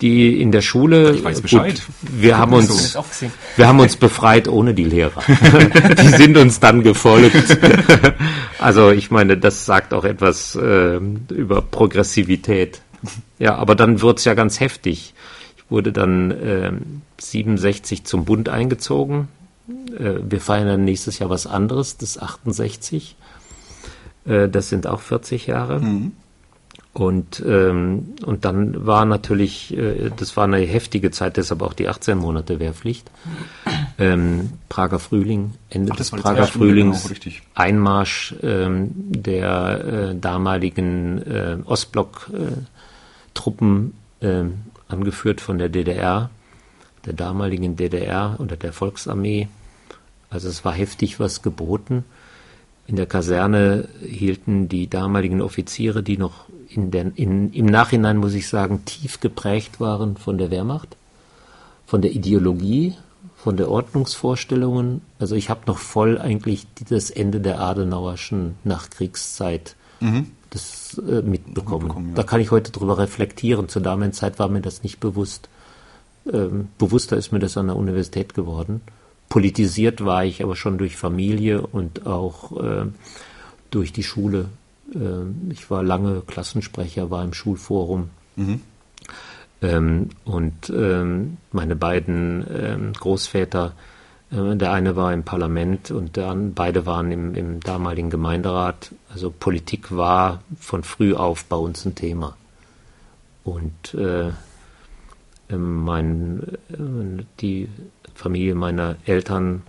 Die 0.00 0.40
in 0.40 0.50
der 0.50 0.62
Schule. 0.62 1.12
Ich 1.12 1.22
weiß 1.22 1.42
Bescheid. 1.42 1.82
wir 2.00 2.38
haben 2.38 2.54
uns, 2.54 2.96
wir 3.56 3.68
haben 3.68 3.80
uns 3.80 3.96
befreit 3.96 4.48
ohne 4.48 4.72
die 4.72 4.84
Lehrer. 4.84 5.22
die 6.02 6.08
sind 6.08 6.38
uns 6.38 6.58
dann 6.58 6.82
gefolgt. 6.82 7.58
also 8.58 8.90
ich 8.90 9.10
meine, 9.10 9.36
das 9.36 9.66
sagt 9.66 9.92
auch 9.92 10.04
etwas 10.04 10.56
äh, 10.56 10.98
über 11.28 11.60
Progressivität. 11.60 12.80
Ja, 13.38 13.56
aber 13.56 13.74
dann 13.74 14.00
wird's 14.00 14.24
ja 14.24 14.32
ganz 14.32 14.60
heftig. 14.60 15.12
Ich 15.58 15.70
wurde 15.70 15.92
dann 15.92 16.34
ähm, 16.42 17.02
67 17.18 18.04
zum 18.04 18.24
Bund 18.24 18.48
eingezogen. 18.48 19.28
Äh, 19.98 20.14
wir 20.22 20.40
feiern 20.40 20.66
dann 20.66 20.84
nächstes 20.84 21.18
Jahr 21.18 21.28
was 21.28 21.46
anderes, 21.46 21.98
das 21.98 22.18
68. 22.18 23.16
Äh, 24.30 24.48
das 24.48 24.68
sind 24.68 24.86
auch 24.86 25.00
40 25.00 25.48
Jahre. 25.48 25.80
Und, 26.92 27.40
ähm, 27.46 28.14
und 28.24 28.44
dann 28.44 28.84
war 28.84 29.04
natürlich, 29.04 29.72
äh, 29.76 30.10
das 30.16 30.36
war 30.36 30.42
eine 30.44 30.58
heftige 30.58 31.12
Zeit, 31.12 31.36
deshalb 31.36 31.62
auch 31.62 31.72
die 31.72 31.86
18 31.88 32.18
Monate 32.18 32.58
Wehrpflicht. 32.58 33.08
Ähm, 33.98 34.54
Prager 34.68 34.98
Frühling, 34.98 35.54
Ende 35.68 35.92
Ach, 35.92 35.96
des 35.96 36.10
Prager 36.10 36.46
Stunde, 36.46 36.66
Frühlings, 36.66 37.08
genau. 37.08 37.36
Einmarsch 37.54 38.34
ähm, 38.42 38.90
der 38.94 39.84
äh, 39.84 40.16
damaligen 40.16 41.22
äh, 41.22 41.58
Ostblock-Truppen, 41.64 43.94
äh, 44.20 44.42
angeführt 44.88 45.40
von 45.40 45.58
der 45.58 45.68
DDR, 45.68 46.30
der 47.06 47.12
damaligen 47.12 47.76
DDR 47.76 48.34
oder 48.38 48.56
der 48.56 48.72
Volksarmee. 48.72 49.46
Also 50.28 50.48
es 50.48 50.64
war 50.64 50.72
heftig 50.72 51.20
was 51.20 51.42
geboten. 51.42 52.04
In 52.90 52.96
der 52.96 53.06
Kaserne 53.06 53.86
hielten 54.04 54.68
die 54.68 54.90
damaligen 54.90 55.40
Offiziere, 55.40 56.02
die 56.02 56.18
noch 56.18 56.46
in 56.68 56.90
den, 56.90 57.12
in, 57.14 57.52
im 57.52 57.66
Nachhinein, 57.66 58.16
muss 58.16 58.34
ich 58.34 58.48
sagen, 58.48 58.84
tief 58.84 59.20
geprägt 59.20 59.78
waren 59.78 60.16
von 60.16 60.38
der 60.38 60.50
Wehrmacht, 60.50 60.96
von 61.86 62.02
der 62.02 62.10
Ideologie, 62.10 62.96
von 63.36 63.56
der 63.56 63.70
Ordnungsvorstellungen. 63.70 65.02
Also 65.20 65.36
ich 65.36 65.50
habe 65.50 65.60
noch 65.68 65.78
voll 65.78 66.18
eigentlich 66.18 66.66
das 66.88 67.10
Ende 67.10 67.38
der 67.38 67.60
Adenauerschen 67.60 68.56
Nachkriegszeit 68.64 69.76
das 70.50 70.98
äh, 70.98 71.22
mitbekommen. 71.22 71.84
Mitbekommen, 71.84 72.08
ja. 72.08 72.14
Da 72.16 72.22
kann 72.24 72.40
ich 72.40 72.50
heute 72.50 72.72
drüber 72.72 72.98
reflektieren. 72.98 73.68
Zur 73.68 73.82
damaligen 73.82 74.14
Zeit 74.14 74.40
war 74.40 74.48
mir 74.48 74.62
das 74.62 74.82
nicht 74.82 74.98
bewusst. 74.98 75.48
Ähm, 76.32 76.70
bewusster 76.76 77.16
ist 77.16 77.30
mir 77.30 77.38
das 77.38 77.56
an 77.56 77.68
der 77.68 77.76
Universität 77.76 78.34
geworden. 78.34 78.80
Politisiert 79.30 80.04
war 80.04 80.24
ich 80.24 80.42
aber 80.42 80.56
schon 80.56 80.76
durch 80.76 80.96
Familie 80.96 81.62
und 81.62 82.04
auch 82.04 82.60
äh, 82.60 82.86
durch 83.70 83.92
die 83.92 84.02
Schule. 84.02 84.48
Ähm, 84.92 85.50
ich 85.52 85.70
war 85.70 85.84
lange 85.84 86.22
Klassensprecher, 86.22 87.10
war 87.10 87.22
im 87.22 87.32
Schulforum. 87.32 88.10
Ähm, 89.62 90.08
und 90.24 90.70
ähm, 90.70 91.36
meine 91.52 91.76
beiden 91.76 92.44
ähm, 92.52 92.92
Großväter, 92.92 93.74
äh, 94.32 94.56
der 94.56 94.72
eine 94.72 94.96
war 94.96 95.12
im 95.12 95.22
Parlament 95.22 95.92
und 95.92 96.16
der, 96.16 96.34
beide 96.34 96.84
waren 96.84 97.12
im, 97.12 97.36
im 97.36 97.60
damaligen 97.60 98.10
Gemeinderat. 98.10 98.90
Also 99.12 99.30
Politik 99.30 99.94
war 99.94 100.42
von 100.58 100.82
früh 100.82 101.14
auf 101.14 101.44
bei 101.44 101.56
uns 101.56 101.84
ein 101.86 101.94
Thema. 101.94 102.36
Und 103.44 103.94
äh, 103.94 104.32
mein, 105.56 106.42
äh, 106.72 107.24
die 107.40 107.68
Familie 108.20 108.54
meiner 108.54 108.96
Eltern 109.06 109.62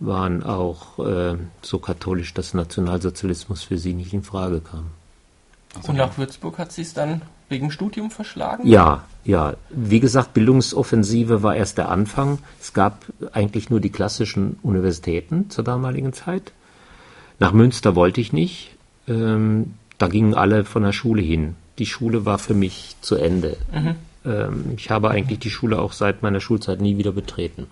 waren 0.00 0.42
auch 0.42 0.98
äh, 0.98 1.36
so 1.62 1.78
katholisch, 1.78 2.34
dass 2.34 2.54
Nationalsozialismus 2.54 3.62
für 3.62 3.78
sie 3.78 3.94
nicht 3.94 4.12
in 4.12 4.22
Frage 4.22 4.60
kam. 4.60 4.86
Und 5.88 5.96
nach 5.96 6.16
Würzburg 6.16 6.58
hat 6.58 6.70
sie 6.72 6.82
es 6.82 6.94
dann 6.94 7.22
wegen 7.48 7.70
Studium 7.70 8.10
verschlagen? 8.10 8.66
Ja, 8.66 9.04
ja. 9.24 9.54
Wie 9.70 10.00
gesagt, 10.00 10.34
Bildungsoffensive 10.34 11.42
war 11.42 11.56
erst 11.56 11.78
der 11.78 11.88
Anfang. 11.88 12.38
Es 12.60 12.72
gab 12.72 13.04
eigentlich 13.32 13.70
nur 13.70 13.80
die 13.80 13.90
klassischen 13.90 14.58
Universitäten 14.62 15.50
zur 15.50 15.64
damaligen 15.64 16.12
Zeit. 16.12 16.52
Nach 17.40 17.52
Münster 17.52 17.96
wollte 17.96 18.20
ich 18.20 18.32
nicht. 18.32 18.76
Ähm, 19.08 19.74
da 19.98 20.06
gingen 20.08 20.34
alle 20.34 20.64
von 20.64 20.82
der 20.82 20.92
Schule 20.92 21.22
hin. 21.22 21.56
Die 21.78 21.86
Schule 21.86 22.24
war 22.24 22.38
für 22.38 22.54
mich 22.54 22.96
zu 23.00 23.16
Ende. 23.16 23.56
Ähm, 24.24 24.72
ich 24.76 24.90
habe 24.90 25.10
eigentlich 25.10 25.38
die 25.38 25.50
Schule 25.50 25.78
auch 25.78 25.92
seit 25.92 26.22
meiner 26.22 26.40
Schulzeit 26.40 26.80
nie 26.80 26.96
wieder 26.98 27.12
betreten. 27.12 27.66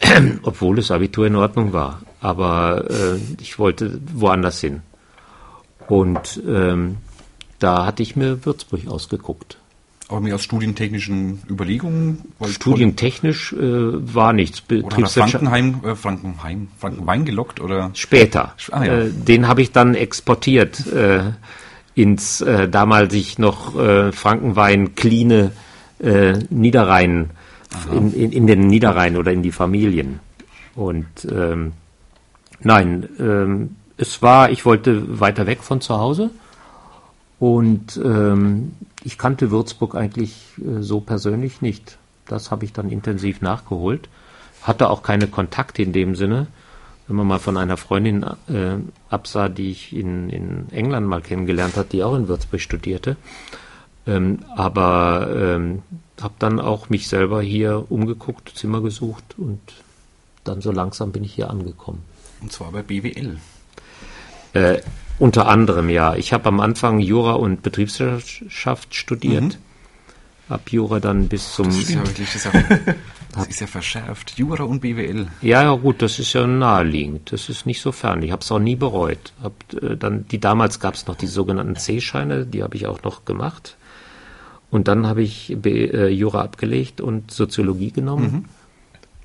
Obwohl 0.42 0.76
das 0.76 0.90
Abitur 0.90 1.26
in 1.26 1.36
Ordnung 1.36 1.72
war. 1.72 2.02
Aber 2.20 2.90
äh, 2.90 3.18
ich 3.40 3.58
wollte 3.58 4.00
woanders 4.14 4.60
hin. 4.60 4.82
Und 5.88 6.40
ähm, 6.46 6.98
da 7.58 7.86
hatte 7.86 8.02
ich 8.02 8.14
mir 8.14 8.44
Würzburg 8.44 8.86
ausgeguckt. 8.88 9.58
Aber 10.08 10.20
mehr 10.20 10.36
aus 10.36 10.42
studientechnischen 10.42 11.42
Überlegungen? 11.50 12.32
Studientechnisch 12.46 13.52
äh, 13.52 13.58
war 13.60 14.32
nichts. 14.32 14.62
Betriebswirtschaft 14.62 15.44
Frankenheim, 15.44 15.80
äh, 15.84 15.94
Frankenheim, 15.94 16.68
Frankenwein 16.78 17.24
gelockt 17.26 17.60
oder? 17.60 17.90
später. 17.92 18.54
Ah, 18.70 18.84
ja. 18.84 19.00
äh, 19.00 19.10
den 19.10 19.48
habe 19.48 19.60
ich 19.60 19.70
dann 19.72 19.94
exportiert 19.94 20.86
äh, 20.86 21.32
ins 21.98 22.40
äh, 22.40 22.68
damalig 22.68 23.38
noch 23.38 23.76
äh, 23.76 24.12
Frankenwein 24.12 24.94
Kline 24.94 25.50
äh, 25.98 26.34
Niederrhein 26.48 27.30
in, 27.92 28.14
in, 28.14 28.32
in 28.32 28.46
den 28.46 28.68
Niederrhein 28.68 29.16
oder 29.16 29.32
in 29.32 29.42
die 29.42 29.50
Familien. 29.50 30.20
Und 30.76 31.06
ähm, 31.28 31.72
nein, 32.60 33.08
ähm, 33.18 33.76
es 33.96 34.22
war, 34.22 34.50
ich 34.50 34.64
wollte 34.64 35.18
weiter 35.18 35.48
weg 35.48 35.64
von 35.64 35.80
zu 35.80 35.98
Hause 35.98 36.30
und 37.40 38.00
ähm, 38.02 38.72
ich 39.02 39.18
kannte 39.18 39.50
Würzburg 39.50 39.96
eigentlich 39.96 40.36
äh, 40.58 40.82
so 40.82 41.00
persönlich 41.00 41.62
nicht. 41.62 41.98
Das 42.28 42.52
habe 42.52 42.64
ich 42.64 42.72
dann 42.72 42.90
intensiv 42.90 43.40
nachgeholt. 43.40 44.08
Hatte 44.62 44.88
auch 44.88 45.02
keine 45.02 45.26
Kontakte 45.26 45.82
in 45.82 45.92
dem 45.92 46.14
Sinne. 46.14 46.46
Wenn 47.08 47.16
man 47.16 47.26
mal 47.26 47.38
von 47.38 47.56
einer 47.56 47.76
Freundin 47.76 48.22
äh, 48.22 48.76
absah, 49.08 49.48
die 49.48 49.70
ich 49.70 49.96
in, 49.96 50.28
in 50.28 50.70
England 50.70 51.06
mal 51.06 51.22
kennengelernt 51.22 51.76
hat, 51.76 51.92
die 51.92 52.04
auch 52.04 52.14
in 52.14 52.28
Würzburg 52.28 52.60
studierte. 52.60 53.16
Ähm, 54.06 54.40
aber 54.54 55.28
ähm, 55.34 55.82
habe 56.20 56.34
dann 56.38 56.60
auch 56.60 56.88
mich 56.88 57.08
selber 57.08 57.42
hier 57.42 57.90
umgeguckt, 57.90 58.52
Zimmer 58.54 58.80
gesucht 58.80 59.34
und 59.38 59.60
dann 60.44 60.60
so 60.60 60.70
langsam 60.70 61.12
bin 61.12 61.24
ich 61.24 61.34
hier 61.34 61.50
angekommen. 61.50 62.02
Und 62.40 62.52
zwar 62.52 62.72
bei 62.72 62.82
BWL. 62.82 63.38
Äh, 64.52 64.78
unter 65.18 65.48
anderem, 65.48 65.88
ja. 65.90 66.14
Ich 66.14 66.32
habe 66.32 66.46
am 66.48 66.60
Anfang 66.60 67.00
Jura 67.00 67.32
und 67.32 67.62
Betriebswirtschaft 67.62 68.94
studiert. 68.94 69.58
Hab 70.48 70.70
Jura 70.70 71.00
dann 71.00 71.28
bis 71.28 71.52
zum. 71.52 71.66
Das 71.66 71.76
ist 71.76 71.90
ja 71.90 72.06
wirklich, 72.06 72.32
das 72.32 72.46
das 73.32 73.46
ist 73.48 73.60
ja 73.60 73.66
verschärft. 73.66 74.38
Jura 74.38 74.64
und 74.64 74.80
BWL. 74.80 75.28
Ja, 75.42 75.62
ja, 75.62 75.74
gut, 75.74 76.02
das 76.02 76.18
ist 76.18 76.32
ja 76.32 76.46
naheliegend. 76.46 77.30
Das 77.32 77.48
ist 77.48 77.66
nicht 77.66 77.80
so 77.80 77.92
fern. 77.92 78.22
Ich 78.22 78.32
habe 78.32 78.42
es 78.42 78.50
auch 78.50 78.58
nie 78.58 78.76
bereut. 78.76 79.32
Hab, 79.42 79.52
äh, 79.82 79.96
dann, 79.96 80.26
die 80.28 80.40
damals 80.40 80.80
gab 80.80 80.94
es 80.94 81.06
noch 81.06 81.16
die 81.16 81.26
sogenannten 81.26 81.76
C-Scheine, 81.76 82.46
die 82.46 82.62
habe 82.62 82.76
ich 82.76 82.86
auch 82.86 83.02
noch 83.02 83.24
gemacht. 83.24 83.76
Und 84.70 84.88
dann 84.88 85.06
habe 85.06 85.22
ich 85.22 85.56
B, 85.60 85.84
äh, 85.86 86.08
Jura 86.08 86.42
abgelegt 86.42 87.00
und 87.00 87.30
Soziologie 87.30 87.90
genommen. 87.90 88.46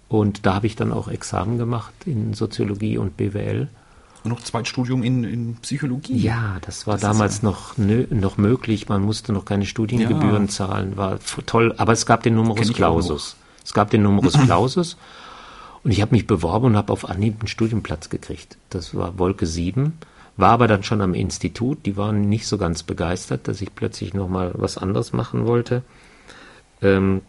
Und 0.07 0.45
da 0.45 0.55
habe 0.55 0.67
ich 0.67 0.75
dann 0.75 0.91
auch 0.91 1.07
Examen 1.07 1.57
gemacht 1.57 1.93
in 2.05 2.33
Soziologie 2.33 2.97
und 2.97 3.17
BWL. 3.17 3.67
Und 4.23 4.29
noch 4.31 4.41
Zweitstudium 4.41 5.03
in, 5.03 5.23
in 5.25 5.55
Psychologie. 5.57 6.15
Ja, 6.17 6.57
das 6.61 6.87
war 6.87 6.93
Das 6.93 7.01
damals 7.01 7.41
ja- 7.41 7.49
noch, 7.49 7.77
nö, 7.77 8.05
noch 8.09 8.37
möglich. 8.37 8.87
Man 8.87 9.01
musste 9.01 9.33
noch 9.33 9.43
keine 9.43 9.65
Studiengebühren 9.65 10.43
Ja. 10.45 10.49
zahlen. 10.49 10.95
War 10.95 11.19
toll. 11.45 11.73
Aber 11.77 11.91
es 11.91 12.05
gab 12.05 12.23
den 12.23 12.35
Numerus 12.35 12.71
Clausus. 12.71 13.35
Es 13.63 13.73
gab 13.73 13.89
den 13.89 14.03
Numerus 14.03 14.33
Clausus. 14.45 14.97
Und 15.83 15.91
ich 15.91 16.01
habe 16.01 16.15
mich 16.15 16.27
beworben 16.27 16.67
und 16.67 16.77
habe 16.77 16.93
auf 16.93 17.09
Anhieb 17.09 17.39
einen 17.39 17.47
Studienplatz 17.47 18.09
gekriegt. 18.09 18.57
Das 18.69 18.95
war 18.95 19.19
Wolke 19.19 19.45
7. 19.45 19.93
War 20.37 20.51
aber 20.51 20.67
dann 20.67 20.83
schon 20.83 21.01
am 21.01 21.13
Institut. 21.13 21.85
Die 21.85 21.97
waren 21.97 22.29
nicht 22.29 22.47
so 22.47 22.57
ganz 22.57 22.83
begeistert, 22.83 23.47
dass 23.47 23.61
ich 23.61 23.75
plötzlich 23.75 24.13
nochmal 24.13 24.51
was 24.55 24.77
anderes 24.77 25.13
machen 25.13 25.45
wollte. 25.45 25.83
Ähm, 26.81 27.21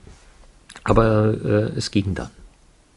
aber 0.85 1.35
äh, 1.35 1.77
es 1.77 1.91
ging 1.91 2.15
dann. 2.15 2.31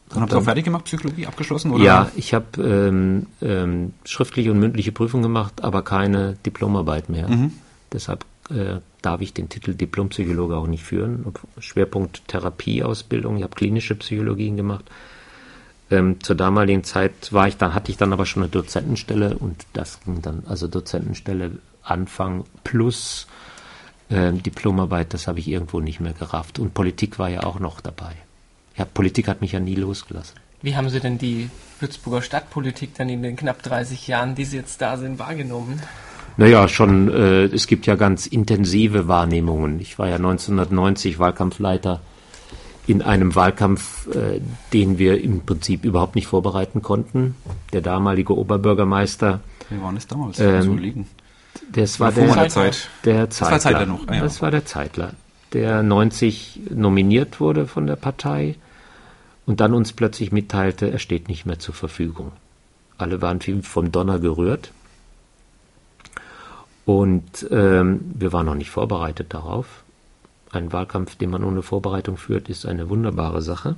Dann 0.10 0.22
habt 0.22 0.32
ihr 0.32 0.38
auch 0.38 0.44
fertig 0.44 0.64
gemacht, 0.64 0.86
Psychologie 0.86 1.28
abgeschlossen? 1.28 1.72
Oder? 1.72 1.84
Ja, 1.84 2.12
ich 2.16 2.34
habe 2.34 2.62
ähm, 2.62 3.26
ähm, 3.42 3.94
schriftliche 4.06 4.52
und 4.52 4.60
mündliche 4.60 4.94
Prüfung 4.94 5.22
gemacht, 5.22 5.64
aber 5.64 5.82
keine 5.82 6.38
Diplomarbeit 6.46 7.10
mehr. 7.10 7.28
Deshalb 7.92 8.24
äh, 8.50 8.80
darf 9.02 9.22
ich 9.22 9.34
den 9.34 9.50
Titel 9.50 9.74
Diplompsychologe 9.74 10.56
auch 10.56 10.68
nicht 10.68 10.84
führen. 10.84 11.26
Schwerpunkt 11.60 12.28
Therapieausbildung. 12.28 13.38
Ich 13.38 13.44
habe 13.44 13.56
klinische 13.56 13.96
Psychologien 13.96 14.58
gemacht. 14.58 14.86
Ähm, 15.90 16.22
zur 16.22 16.36
damaligen 16.36 16.84
Zeit 16.84 17.32
war 17.32 17.48
ich 17.48 17.58
dann, 17.58 17.74
hatte 17.74 17.92
ich 17.92 17.98
dann 17.98 18.12
aber 18.12 18.26
schon 18.26 18.44
eine 18.44 18.50
Dozentenstelle 18.50 19.38
und 19.38 19.66
das 19.74 20.02
ging 20.02 20.22
dann, 20.22 20.44
also 20.48 20.68
Dozentenstelle 20.68 21.60
Anfang 21.82 22.44
plus 22.66 23.28
äh, 24.10 24.34
Diplomarbeit, 24.34 25.14
das 25.14 25.28
habe 25.28 25.40
ich 25.40 25.48
irgendwo 25.48 25.80
nicht 25.80 26.00
mehr 26.00 26.14
gerafft. 26.14 26.60
Und 26.60 26.74
Politik 26.74 27.20
war 27.20 27.30
ja 27.30 27.44
auch 27.44 27.60
noch 27.60 27.80
dabei. 27.80 28.14
Ja, 28.76 28.86
Politik 28.86 29.28
hat 29.28 29.42
mich 29.42 29.54
ja 29.54 29.60
nie 29.60 29.76
losgelassen. 29.76 30.36
Wie 30.62 30.76
haben 30.76 30.90
Sie 30.90 31.00
denn 31.00 31.18
die 31.18 31.50
Würzburger 31.80 32.22
Stadtpolitik 32.22 32.96
dann 32.96 33.10
in 33.10 33.24
den 33.24 33.36
knapp 33.36 33.64
30 33.64 34.08
Jahren, 34.08 34.36
die 34.36 34.46
Sie 34.46 34.58
jetzt 34.58 34.82
da 34.82 34.98
sind, 34.98 35.20
wahrgenommen? 35.20 35.82
Naja, 36.38 36.68
schon, 36.68 37.10
äh, 37.10 37.46
es 37.46 37.66
gibt 37.68 37.88
ja 37.88 37.96
ganz 37.96 38.28
intensive 38.28 39.08
Wahrnehmungen. 39.08 39.80
Ich 39.80 39.98
war 39.98 40.08
ja 40.08 40.16
1990 40.16 41.18
Wahlkampfleiter 41.18 42.02
in 42.86 43.02
einem 43.02 43.36
Wahlkampf, 43.36 44.08
äh, 44.16 44.40
den 44.72 44.98
wir 44.98 45.22
im 45.22 45.42
Prinzip 45.42 45.84
überhaupt 45.84 46.16
nicht 46.16 46.28
vorbereiten 46.28 46.82
konnten. 46.82 47.36
Der 47.74 47.82
damalige 47.82 48.38
Oberbürgermeister, 48.38 49.42
Wie 49.70 49.82
war 49.82 49.92
das 49.94 50.08
damals? 50.08 50.40
Ähm, 50.40 50.54
man 50.54 50.72
überlegen. 50.74 51.08
das 51.72 52.00
war 52.00 52.12
Vor 52.12 52.24
meiner 52.24 52.42
der, 52.44 52.50
Zeit. 52.50 52.90
der 53.04 53.20
war 53.22 53.30
Zeitler. 53.30 53.60
Zeitler 53.60 53.86
noch, 53.88 54.08
ah 54.08 54.16
ja. 54.16 54.22
Das 54.22 54.42
war 54.42 54.52
der 54.52 54.66
Zeitler, 54.66 55.14
der 55.54 55.84
90 55.84 56.62
nominiert 56.70 57.40
wurde 57.40 57.68
von 57.68 57.88
der 57.88 57.98
Partei 57.98 58.56
und 59.46 59.60
dann 59.60 59.74
uns 59.74 59.92
plötzlich 59.92 60.32
mitteilte, 60.32 60.92
er 60.92 61.00
steht 61.00 61.28
nicht 61.28 61.46
mehr 61.46 61.60
zur 61.60 61.74
Verfügung. 61.74 62.32
Alle 62.98 63.22
waren 63.22 63.42
vom 63.64 63.92
Donner 63.92 64.20
gerührt. 64.20 64.72
Und 66.88 67.46
ähm, 67.52 68.00
wir 68.18 68.32
waren 68.32 68.46
noch 68.46 68.56
nicht 68.56 68.70
vorbereitet 68.70 69.34
darauf. 69.34 69.84
Ein 70.52 70.72
Wahlkampf, 70.72 71.18
den 71.18 71.30
man 71.30 71.44
ohne 71.44 71.62
Vorbereitung 71.62 72.16
führt, 72.16 72.48
ist 72.48 72.66
eine 72.66 72.88
wunderbare 72.88 73.42
Sache. 73.42 73.76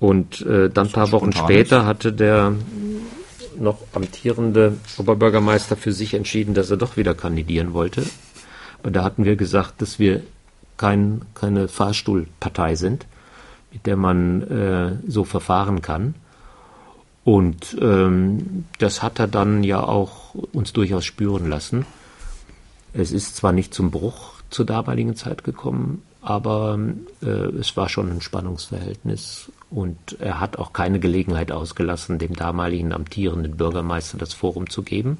Und 0.00 0.40
äh, 0.40 0.70
dann 0.70 0.86
ein 0.86 0.92
paar 0.92 1.12
Wochen 1.12 1.34
später 1.34 1.84
hatte 1.84 2.14
der 2.14 2.54
noch 3.58 3.80
amtierende 3.92 4.78
Oberbürgermeister 4.96 5.76
für 5.76 5.92
sich 5.92 6.14
entschieden, 6.14 6.54
dass 6.54 6.70
er 6.70 6.78
doch 6.78 6.96
wieder 6.96 7.14
kandidieren 7.14 7.74
wollte. 7.74 8.02
Und 8.82 8.96
da 8.96 9.04
hatten 9.04 9.26
wir 9.26 9.36
gesagt, 9.36 9.82
dass 9.82 9.98
wir 9.98 10.22
kein, 10.78 11.20
keine 11.34 11.68
Fahrstuhlpartei 11.68 12.76
sind, 12.76 13.04
mit 13.74 13.84
der 13.84 13.96
man 13.98 14.40
äh, 14.40 14.92
so 15.06 15.24
verfahren 15.24 15.82
kann. 15.82 16.14
Und 17.24 17.76
ähm, 17.78 18.64
das 18.78 19.02
hat 19.02 19.18
er 19.18 19.28
dann 19.28 19.64
ja 19.64 19.82
auch 19.82 20.34
uns 20.54 20.72
durchaus 20.72 21.04
spüren 21.04 21.50
lassen. 21.50 21.84
Es 22.98 23.12
ist 23.12 23.36
zwar 23.36 23.52
nicht 23.52 23.74
zum 23.74 23.90
Bruch 23.90 24.34
zur 24.48 24.64
damaligen 24.64 25.16
Zeit 25.16 25.44
gekommen, 25.44 26.02
aber 26.22 26.78
äh, 27.22 27.26
es 27.26 27.76
war 27.76 27.88
schon 27.88 28.10
ein 28.10 28.20
Spannungsverhältnis 28.22 29.52
und 29.70 30.16
er 30.18 30.40
hat 30.40 30.58
auch 30.58 30.72
keine 30.72 30.98
Gelegenheit 30.98 31.52
ausgelassen, 31.52 32.18
dem 32.18 32.34
damaligen 32.34 32.92
amtierenden 32.92 33.56
Bürgermeister 33.56 34.16
das 34.16 34.32
Forum 34.32 34.70
zu 34.70 34.82
geben 34.82 35.18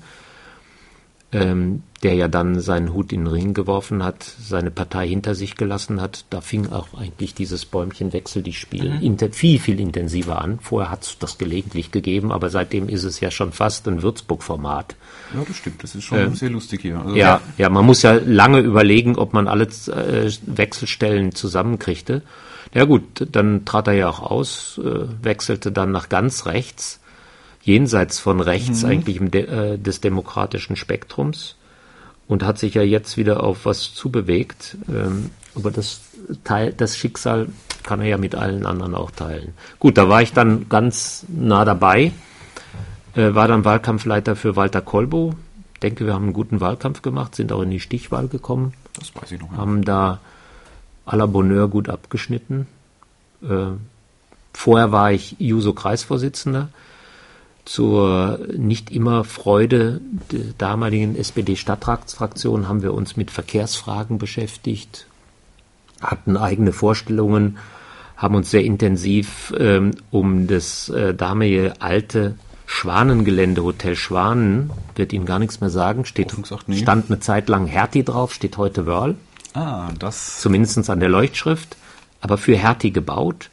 ähm, 1.37 1.83
der 2.02 2.14
ja 2.14 2.28
dann 2.28 2.61
seinen 2.61 2.93
Hut 2.93 3.12
in 3.12 3.25
den 3.25 3.33
Ring 3.33 3.55
geworfen 3.55 4.02
hat, 4.05 4.23
seine 4.23 4.71
Partei 4.71 5.09
hinter 5.09 5.35
sich 5.35 5.57
gelassen 5.57 6.00
hat, 6.00 6.25
da 6.31 6.40
fing 6.40 6.71
auch 6.71 6.88
eigentlich 6.95 7.35
dieses 7.35 7.64
Bäumchenwechsel 7.64 8.43
die 8.43 8.52
Spiel 8.52 9.00
mhm. 9.00 9.33
viel, 9.33 9.59
viel 9.59 9.81
intensiver 9.81 10.40
an. 10.40 10.59
Vorher 10.61 10.90
hat 10.90 11.05
es 11.05 11.19
das 11.19 11.38
gelegentlich 11.38 11.90
gegeben, 11.90 12.33
aber 12.33 12.50
seitdem 12.50 12.88
ist 12.88 13.05
es 13.05 13.21
ja 13.21 13.31
schon 13.31 13.52
fast 13.52 13.88
ein 13.88 14.02
Würzburg-Format. 14.02 14.95
Ja, 15.35 15.43
das 15.47 15.57
stimmt. 15.57 15.83
Das 15.83 15.95
ist 15.95 16.05
schon 16.05 16.19
ähm, 16.19 16.35
sehr 16.35 16.50
lustig 16.50 16.83
hier. 16.83 17.00
Also 17.00 17.16
ja, 17.16 17.40
ja, 17.59 17.69
man 17.71 17.85
muss 17.85 18.02
ja 18.02 18.12
lange 18.14 18.61
überlegen, 18.61 19.16
ob 19.16 19.33
man 19.33 19.49
alle 19.49 19.64
äh, 19.64 20.31
Wechselstellen 20.47 21.35
zusammenkriegte. 21.35 22.23
Ja 22.75 22.85
gut, 22.85 23.26
dann 23.33 23.64
trat 23.64 23.88
er 23.88 23.95
ja 23.95 24.09
auch 24.09 24.21
aus, 24.21 24.78
äh, 24.85 25.07
wechselte 25.23 25.73
dann 25.73 25.93
nach 25.93 26.09
ganz 26.09 26.47
rechts 26.47 27.00
jenseits 27.67 28.21
von 28.21 28.41
rechts 28.41 28.83
mhm. 28.83 28.89
eigentlich 28.89 29.19
De 29.31 29.43
äh, 29.43 29.79
des 29.79 30.01
demokratischen 30.01 30.77
Spektrums 30.77 31.57
und 32.29 32.45
hat 32.45 32.59
sich 32.59 32.75
ja 32.75 32.83
jetzt 32.83 33.17
wieder 33.17 33.43
auf 33.43 33.67
was 33.67 33.93
zubewegt. 33.93 34.77
Ähm, 34.89 35.31
aber 35.55 35.71
das, 35.71 36.01
Teil, 36.45 36.73
das 36.73 36.97
Schicksal 36.97 37.49
kann 37.83 38.01
er 38.01 38.07
ja 38.07 38.19
mit 38.19 38.35
allen 38.35 38.67
anderen 38.67 38.95
auch 38.95 39.11
teilen. 39.11 39.53
Gut, 39.79 39.99
da 39.99 40.09
war 40.09 40.23
ich 40.23 40.33
dann 40.33 40.69
ganz 40.69 41.27
nah 41.29 41.65
dabei, 41.65 42.13
äh, 43.15 43.35
war 43.35 43.49
dann 43.49 43.65
Wahlkampfleiter 43.65 44.37
für 44.37 44.55
Walter 44.55 44.81
Kolbo. 44.81 45.35
Denke, 45.83 46.07
wir 46.07 46.15
haben 46.15 46.25
einen 46.25 46.33
guten 46.33 46.61
Wahlkampf 46.61 47.03
gemacht, 47.03 47.35
sind 47.35 47.53
auch 47.53 47.63
in 47.63 47.71
die 47.71 47.81
Stichwahl 47.81 48.29
gekommen. 48.29 48.75
Das 48.99 49.15
weiß 49.15 49.33
ich 49.33 49.41
noch. 49.41 49.53
Ja. 49.53 49.59
Haben 49.59 49.85
da 49.85 50.21
à 51.05 51.17
la 51.17 51.27
Bonheur 51.27 51.69
gut 51.69 51.89
abgeschnitten. 51.89 52.67
Äh, 53.43 53.73
vorher 54.53 54.93
war 54.93 55.13
ich 55.13 55.37
Juso-Kreisvorsitzender 55.39 56.69
zur 57.67 58.39
nicht 58.57 58.91
immer 58.91 59.25
Freude 59.25 60.01
der 60.31 60.53
damaligen 60.57 61.17
SPD-Stadtratsfraktion 61.17 62.69
haben 62.69 62.83
wir 62.83 62.95
uns 62.95 63.17
mit 63.17 63.31
Verkehrsfragen 63.31 64.19
beschäftigt, 64.19 65.07
hatten 66.01 66.37
eigene 66.37 66.73
Vorstellungen, 66.73 67.59
haben 68.17 68.37
uns 68.37 68.51
sehr 68.51 68.65
intensiv 68.65 69.53
ähm, 69.59 69.91
um 70.11 70.47
das 70.47 70.89
äh, 70.89 71.13
damalige 71.13 71.75
alte 71.81 72.37
Schwanengelände, 72.67 73.63
Hotel 73.63 73.97
Schwanen, 73.97 74.71
wird 74.95 75.13
Ihnen 75.13 75.27
gar 75.27 75.39
nichts 75.39 75.61
mehr 75.61 75.71
sagen, 75.71 76.05
steht, 76.05 76.35
stand 76.71 77.11
eine 77.11 77.21
Zeit 77.21 77.49
lang 77.49 77.67
Hertie 77.67 78.05
drauf, 78.05 78.33
steht 78.33 78.57
heute 78.57 78.87
Wörl. 78.87 79.17
Ah, 79.55 79.91
das. 79.99 80.41
Zumindest 80.41 80.89
an 80.89 81.01
der 81.01 81.09
Leuchtschrift, 81.09 81.77
aber 82.21 82.39
für 82.39 82.57
Hertie 82.57 82.93
gebaut 82.93 83.51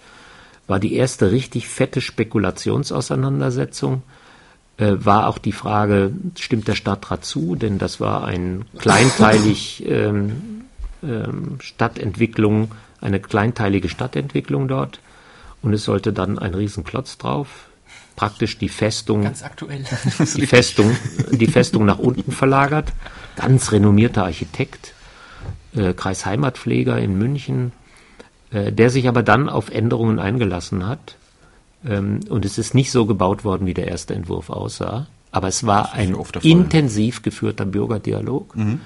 war 0.67 0.79
die 0.79 0.95
erste 0.95 1.31
richtig 1.31 1.67
fette 1.67 2.01
Spekulationsauseinandersetzung. 2.01 4.03
Äh, 4.77 4.95
war 4.99 5.27
auch 5.27 5.37
die 5.37 5.51
Frage, 5.51 6.13
stimmt 6.39 6.67
der 6.67 6.75
Stadtrat 6.75 7.25
zu? 7.25 7.55
Denn 7.55 7.77
das 7.77 7.99
war 7.99 8.25
ein 8.25 8.65
kleinteilig 8.77 9.83
ähm, 9.87 10.65
ähm, 11.03 11.57
Stadtentwicklung, 11.59 12.71
eine 13.01 13.19
kleinteilige 13.19 13.89
Stadtentwicklung 13.89 14.67
dort. 14.67 14.99
Und 15.61 15.73
es 15.73 15.83
sollte 15.83 16.11
dann 16.11 16.39
ein 16.39 16.53
Riesenklotz 16.53 17.17
drauf, 17.17 17.67
praktisch 18.15 18.57
die 18.57 18.69
Festung, 18.69 19.23
ganz 19.23 19.43
aktuell, 19.43 19.85
die 20.35 20.47
Festung, 20.47 20.95
die 21.31 21.47
Festung 21.47 21.85
nach 21.85 21.99
unten 21.99 22.31
verlagert. 22.31 22.91
Ganz 23.35 23.71
renommierter 23.71 24.25
Architekt, 24.25 24.93
äh, 25.75 25.93
Kreisheimatpfleger 25.93 26.99
in 26.99 27.17
München, 27.17 27.71
der 28.53 28.89
sich 28.89 29.07
aber 29.07 29.23
dann 29.23 29.49
auf 29.49 29.69
Änderungen 29.69 30.19
eingelassen 30.19 30.87
hat. 30.87 31.15
Ähm, 31.85 32.21
und 32.29 32.45
es 32.45 32.57
ist 32.57 32.73
nicht 32.73 32.91
so 32.91 33.05
gebaut 33.05 33.43
worden, 33.43 33.65
wie 33.65 33.73
der 33.73 33.87
erste 33.87 34.13
Entwurf 34.13 34.49
aussah. 34.49 35.07
Aber 35.31 35.47
es 35.47 35.65
war 35.65 35.93
ein 35.93 36.15
intensiv 36.43 37.23
geführter 37.23 37.65
Bürgerdialog. 37.65 38.55
Mhm. 38.55 38.81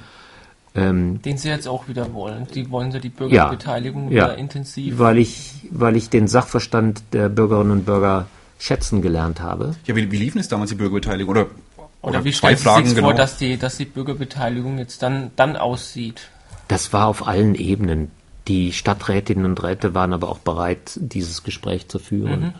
Ähm, 0.75 1.21
den 1.23 1.38
Sie 1.38 1.49
jetzt 1.49 1.67
auch 1.67 1.88
wieder 1.88 2.13
wollen. 2.13 2.47
Die 2.53 2.69
wollen 2.69 2.91
Sie 2.91 2.99
die 2.99 3.10
Bürgerbeteiligung 3.10 4.12
ja, 4.12 4.25
wieder 4.25 4.38
intensiv. 4.38 4.97
Weil 4.99 5.17
ich, 5.17 5.67
weil 5.71 5.95
ich 5.95 6.10
den 6.10 6.27
Sachverstand 6.27 7.03
der 7.13 7.30
Bürgerinnen 7.30 7.71
und 7.71 7.86
Bürger 7.86 8.27
schätzen 8.60 9.01
gelernt 9.01 9.41
habe. 9.41 9.75
Ja, 9.86 9.95
wie, 9.95 10.12
wie 10.12 10.17
liefen 10.17 10.39
es 10.39 10.47
damals 10.47 10.69
die 10.69 10.75
Bürgerbeteiligung? 10.75 11.32
Oder, 11.32 11.47
oder, 11.75 11.89
oder 12.01 12.23
wie 12.23 12.32
stellt 12.32 12.60
Sie 12.60 12.69
sich 12.69 12.95
genau? 12.95 13.10
vor, 13.10 13.13
dass 13.13 13.38
die, 13.38 13.58
dass 13.58 13.77
die 13.77 13.86
Bürgerbeteiligung 13.86 14.77
jetzt 14.77 15.01
dann, 15.03 15.32
dann 15.36 15.58
aussieht? 15.58 16.30
Das 16.67 16.93
war 16.93 17.08
auf 17.08 17.27
allen 17.27 17.56
Ebenen. 17.56 18.12
Die 18.48 18.72
Stadträtinnen 18.72 19.46
und 19.46 19.62
Räte 19.64 19.94
waren 19.94 20.14
aber 20.14 20.30
auch 20.30 20.40
bereit, 20.40 20.92
dieses 20.96 21.44
Gespräch 21.44 21.88
zu 21.88 22.00
führen. 22.00 22.40
Mhm. 22.40 22.54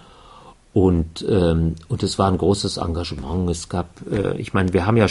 Und, 0.73 1.26
ähm, 1.28 1.76
und 1.88 2.04
es 2.04 2.19
war 2.19 2.30
ein 2.30 2.38
großes 2.38 2.78
Engagement. 2.78 3.50
Es 3.50 3.67
gab, 3.67 3.89
äh, 4.12 4.38
ich 4.38 4.54
meine, 4.54 4.73
wir 4.73 4.86
haben 4.86 4.97
ja 4.97 5.08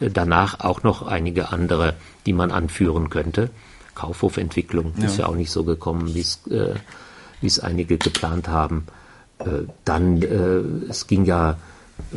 danach 0.00 0.60
auch 0.60 0.82
noch 0.82 1.06
einige 1.06 1.52
andere, 1.52 1.94
die 2.26 2.32
man 2.32 2.50
anführen 2.50 3.10
könnte. 3.10 3.50
Kaufhofentwicklung 3.94 4.94
ja. 4.98 5.04
ist 5.04 5.18
ja 5.18 5.26
auch 5.26 5.36
nicht 5.36 5.52
so 5.52 5.62
gekommen, 5.62 6.14
wie 6.14 6.20
es 6.20 6.44
äh, 6.48 6.74
wie 7.44 7.46
es 7.46 7.60
einige 7.60 7.98
geplant 7.98 8.48
haben. 8.48 8.86
Äh, 9.38 9.66
dann, 9.84 10.22
äh, 10.22 10.88
es 10.88 11.06
ging 11.06 11.26
ja 11.26 11.58
äh, 12.12 12.16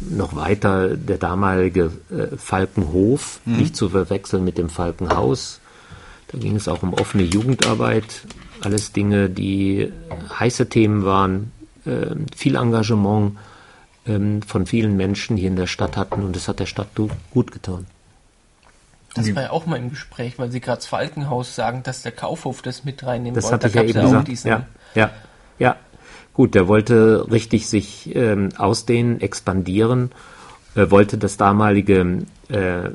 noch 0.00 0.34
weiter, 0.34 0.96
der 0.96 1.18
damalige 1.18 1.92
äh, 2.10 2.36
Falkenhof, 2.36 3.40
mhm. 3.44 3.56
nicht 3.58 3.76
zu 3.76 3.90
verwechseln 3.90 4.44
mit 4.44 4.56
dem 4.56 4.70
Falkenhaus, 4.70 5.60
da 6.28 6.38
ging 6.38 6.56
es 6.56 6.68
auch 6.68 6.82
um 6.82 6.94
offene 6.94 7.22
Jugendarbeit, 7.22 8.22
alles 8.60 8.92
Dinge, 8.92 9.30
die 9.30 9.92
heiße 10.38 10.68
Themen 10.68 11.04
waren, 11.04 11.52
äh, 11.84 12.14
viel 12.36 12.56
Engagement 12.56 13.36
äh, 14.04 14.18
von 14.46 14.66
vielen 14.66 14.96
Menschen 14.96 15.36
hier 15.36 15.48
in 15.48 15.56
der 15.56 15.66
Stadt 15.66 15.96
hatten 15.96 16.22
und 16.22 16.36
das 16.36 16.48
hat 16.48 16.60
der 16.60 16.66
Stadt 16.66 16.88
gut 17.30 17.52
getan. 17.52 17.86
Das 19.14 19.34
war 19.34 19.42
ja 19.42 19.50
auch 19.50 19.66
mal 19.66 19.76
im 19.76 19.90
Gespräch, 19.90 20.38
weil 20.38 20.50
Sie 20.50 20.60
gerade 20.60 20.78
das 20.78 20.86
Falkenhaus 20.86 21.54
sagen, 21.54 21.82
dass 21.82 22.02
der 22.02 22.12
Kaufhof 22.12 22.62
das 22.62 22.84
mit 22.84 23.04
reinnehmen 23.04 23.34
das 23.34 23.44
wollte. 23.44 23.68
Das 23.68 23.74
hatte 23.74 23.86
ich 23.86 23.94
ja 23.94 24.00
eben 24.02 24.24
gesagt. 24.24 24.44
Ja, 24.94 25.02
ja, 25.02 25.10
ja. 25.58 25.76
Gut, 26.34 26.54
der 26.54 26.68
wollte 26.68 27.26
richtig 27.30 27.66
sich 27.66 28.14
ähm, 28.14 28.50
ausdehnen, 28.56 29.20
expandieren, 29.20 30.12
äh, 30.76 30.90
wollte 30.90 31.18
das 31.18 31.36
damalige 31.36 32.18
äh, 32.48 32.90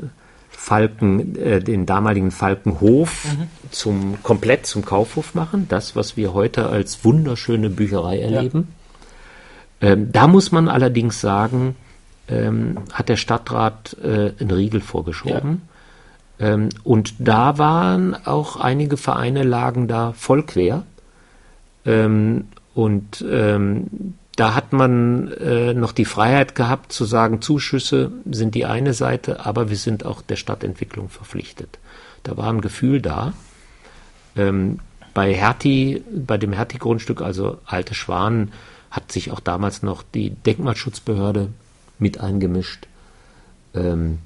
Falken, 0.64 1.36
äh, 1.36 1.60
den 1.60 1.86
damaligen 1.86 2.32
Falkenhof 2.32 3.26
mhm. 3.26 3.48
zum 3.70 4.24
komplett 4.24 4.66
zum 4.66 4.86
Kaufhof 4.86 5.36
machen, 5.36 5.66
das, 5.68 5.98
was 5.98 6.16
wir 6.16 6.34
heute 6.34 6.70
als 6.70 7.04
wunderschöne 7.04 7.70
Bücherei 7.70 8.22
erleben. 8.22 8.70
Ja. 9.82 9.90
Ähm, 9.90 10.14
da 10.14 10.28
muss 10.28 10.54
man 10.54 10.70
allerdings 10.70 11.20
sagen, 11.20 11.76
ähm, 12.30 12.78
hat 12.94 13.10
der 13.10 13.18
Stadtrat 13.18 13.98
äh, 14.02 14.32
einen 14.40 14.52
Riegel 14.52 14.80
vorgeschoben. 14.80 15.64
Ja. 16.40 16.54
Ähm, 16.54 16.70
und 16.86 17.16
da 17.20 17.58
waren 17.58 18.16
auch 18.26 18.56
einige 18.56 18.96
Vereine 18.96 19.44
lagen 19.44 19.90
da 19.90 20.14
voll 20.14 20.44
quer. 20.44 20.84
Ähm, 21.86 22.46
und 22.74 23.24
ähm, 23.30 24.16
da 24.36 24.56
hat 24.56 24.74
man 24.74 25.32
äh, 25.34 25.74
noch 25.74 25.92
die 25.92 26.06
Freiheit 26.06 26.56
gehabt 26.56 26.92
zu 26.92 27.06
sagen, 27.06 27.42
Zuschüsse 27.42 28.12
sind 28.30 28.56
die 28.56 28.66
eine 28.66 28.94
Seite, 28.94 29.46
aber 29.46 29.70
wir 29.70 29.78
sind 29.78 30.06
auch 30.06 30.22
der 30.22 30.38
Stadtentwicklung 30.38 31.10
verpflichtet. 31.10 31.78
Da 32.24 32.36
war 32.36 32.50
ein 32.52 32.62
Gefühl 32.62 33.02
da. 33.02 33.34
Ähm, 34.36 34.80
bei 35.14 35.34
Hertie, 35.34 36.04
bei 36.12 36.38
dem 36.38 36.54
Hertie-Grundstück, 36.54 37.22
also 37.22 37.60
Alte 37.66 37.94
Schwanen, 37.94 38.52
hat 38.90 39.12
sich 39.12 39.32
auch 39.32 39.40
damals 39.40 39.84
noch 39.84 40.02
die 40.02 40.32
Denkmalschutzbehörde 40.32 41.50
mit 42.00 42.20
eingemischt. 42.20 42.88
Ähm, 43.76 44.20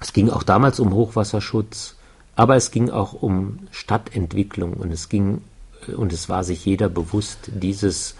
es 0.00 0.12
ging 0.12 0.28
auch 0.28 0.42
damals 0.42 0.80
um 0.80 0.92
Hochwasserschutz, 0.92 1.96
aber 2.36 2.56
es 2.56 2.70
ging 2.70 2.90
auch 2.90 3.14
um 3.14 3.60
Stadtentwicklung 3.70 4.74
und 4.74 4.92
es 4.92 5.08
ging 5.08 5.42
und 5.88 6.12
es 6.12 6.28
war 6.28 6.44
sich 6.44 6.64
jeder 6.64 6.88
bewusst, 6.88 7.50
dieses, 7.52 8.14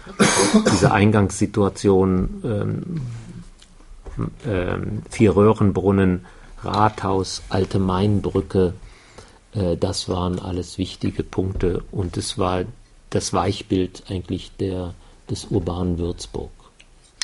diese 0.71 0.91
Eingangssituation, 0.91 2.41
ähm, 2.43 3.01
ähm, 4.45 5.03
vier 5.09 5.35
Röhrenbrunnen, 5.35 6.25
Rathaus, 6.63 7.41
Alte 7.49 7.79
Mainbrücke, 7.79 8.73
äh, 9.53 9.77
das 9.77 10.09
waren 10.09 10.39
alles 10.39 10.77
wichtige 10.77 11.23
Punkte 11.23 11.83
und 11.91 12.17
es 12.17 12.37
war 12.37 12.63
das 13.09 13.33
Weichbild 13.33 14.03
eigentlich 14.09 14.51
der, 14.59 14.93
des 15.29 15.45
urbanen 15.45 15.97
Würzburg. 15.97 16.51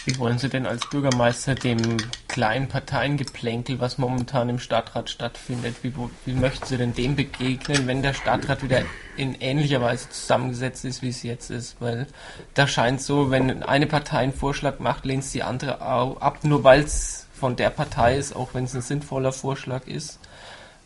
Wie 0.07 0.17
wollen 0.19 0.37
Sie 0.37 0.47
denn 0.47 0.65
als 0.65 0.89
Bürgermeister 0.89 1.53
dem 1.53 1.97
kleinen 2.29 2.69
Parteiengeplänkel, 2.69 3.81
was 3.81 3.97
momentan 3.97 4.47
im 4.47 4.57
Stadtrat 4.57 5.09
stattfindet, 5.09 5.75
wie, 5.81 5.91
wie 6.25 6.33
möchten 6.33 6.65
Sie 6.65 6.77
denn 6.77 6.93
dem 6.93 7.17
begegnen, 7.17 7.87
wenn 7.87 8.01
der 8.01 8.13
Stadtrat 8.13 8.63
wieder 8.63 8.83
in 9.17 9.35
ähnlicher 9.41 9.81
Weise 9.81 10.09
zusammengesetzt 10.09 10.85
ist, 10.85 11.01
wie 11.01 11.09
es 11.09 11.23
jetzt 11.23 11.49
ist? 11.49 11.75
Weil 11.81 12.07
da 12.53 12.69
scheint 12.69 13.01
so, 13.01 13.31
wenn 13.31 13.63
eine 13.63 13.85
Partei 13.85 14.19
einen 14.19 14.31
Vorschlag 14.31 14.79
macht, 14.79 15.03
lehnt 15.03 15.25
es 15.25 15.33
die 15.33 15.43
andere 15.43 15.81
ab, 15.81 16.39
nur 16.43 16.63
weil 16.63 16.83
es 16.83 17.27
von 17.33 17.57
der 17.57 17.69
Partei 17.69 18.15
ist, 18.15 18.33
auch 18.33 18.53
wenn 18.53 18.63
es 18.63 18.73
ein 18.75 18.81
sinnvoller 18.81 19.33
Vorschlag 19.33 19.87
ist. 19.87 20.19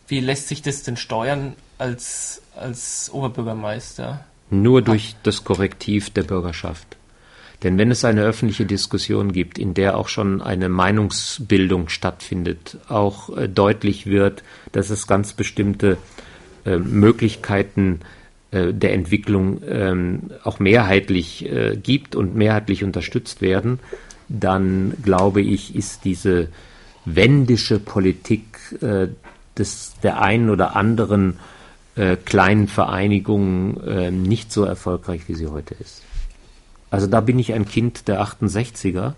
Wie 0.08 0.18
lässt 0.18 0.48
sich 0.48 0.62
das 0.62 0.82
denn 0.82 0.96
steuern 0.96 1.54
als, 1.78 2.42
als 2.56 3.08
Oberbürgermeister? 3.12 4.24
Nur 4.50 4.82
durch 4.82 5.14
das 5.22 5.44
Korrektiv 5.44 6.10
der 6.10 6.24
Bürgerschaft. 6.24 6.96
Denn 7.62 7.78
wenn 7.78 7.90
es 7.90 8.04
eine 8.04 8.22
öffentliche 8.22 8.66
Diskussion 8.66 9.32
gibt, 9.32 9.58
in 9.58 9.74
der 9.74 9.96
auch 9.96 10.08
schon 10.08 10.42
eine 10.42 10.68
Meinungsbildung 10.68 11.88
stattfindet, 11.88 12.78
auch 12.88 13.36
äh, 13.36 13.48
deutlich 13.48 14.06
wird, 14.06 14.42
dass 14.72 14.90
es 14.90 15.06
ganz 15.06 15.32
bestimmte 15.32 15.96
äh, 16.64 16.78
Möglichkeiten 16.78 18.00
äh, 18.50 18.72
der 18.72 18.94
Entwicklung 18.94 19.62
ähm, 19.66 20.30
auch 20.42 20.58
mehrheitlich 20.58 21.46
äh, 21.46 21.76
gibt 21.76 22.16
und 22.16 22.34
mehrheitlich 22.34 22.82
unterstützt 22.82 23.40
werden, 23.42 23.78
dann 24.28 24.94
glaube 25.02 25.40
ich, 25.40 25.76
ist 25.76 26.04
diese 26.04 26.48
wendische 27.04 27.78
Politik 27.78 28.58
äh, 28.80 29.08
des, 29.56 29.94
der 30.02 30.20
einen 30.20 30.50
oder 30.50 30.74
anderen 30.74 31.38
äh, 31.94 32.16
kleinen 32.16 32.68
Vereinigungen 32.68 34.22
nicht 34.22 34.50
so 34.50 34.64
erfolgreich, 34.64 35.28
wie 35.28 35.34
sie 35.34 35.48
heute 35.48 35.74
ist. 35.74 36.02
Also 36.92 37.06
da 37.06 37.22
bin 37.22 37.38
ich 37.38 37.54
ein 37.54 37.64
Kind 37.64 38.06
der 38.06 38.22
68er 38.22 39.14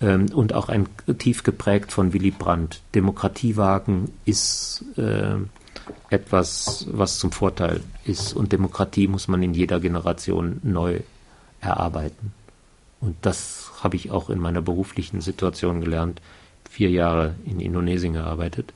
ähm, 0.00 0.26
und 0.32 0.54
auch 0.54 0.70
ein 0.70 0.88
tief 1.18 1.42
geprägt 1.42 1.92
von 1.92 2.14
Willy 2.14 2.30
Brandt. 2.30 2.80
Demokratiewagen 2.94 4.10
ist 4.24 4.82
äh, 4.96 5.34
etwas, 6.08 6.86
was 6.90 7.18
zum 7.18 7.32
Vorteil 7.32 7.82
ist 8.06 8.32
und 8.32 8.52
Demokratie 8.52 9.08
muss 9.08 9.28
man 9.28 9.42
in 9.42 9.52
jeder 9.52 9.78
Generation 9.78 10.58
neu 10.62 11.00
erarbeiten. 11.60 12.32
Und 13.02 13.14
das 13.20 13.72
habe 13.82 13.96
ich 13.96 14.10
auch 14.10 14.30
in 14.30 14.38
meiner 14.38 14.62
beruflichen 14.62 15.20
Situation 15.20 15.82
gelernt. 15.82 16.22
Vier 16.70 16.88
Jahre 16.88 17.34
in 17.44 17.60
Indonesien 17.60 18.14
gearbeitet. 18.14 18.72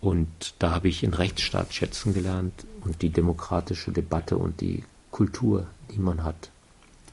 Und 0.00 0.28
da 0.58 0.72
habe 0.72 0.88
ich 0.88 1.00
den 1.00 1.14
Rechtsstaat 1.14 1.72
schätzen 1.72 2.14
gelernt 2.14 2.66
und 2.84 3.00
die 3.00 3.10
demokratische 3.10 3.92
Debatte 3.92 4.36
und 4.36 4.60
die 4.60 4.82
Kultur, 5.12 5.68
die 5.94 6.00
man 6.00 6.24
hat. 6.24 6.50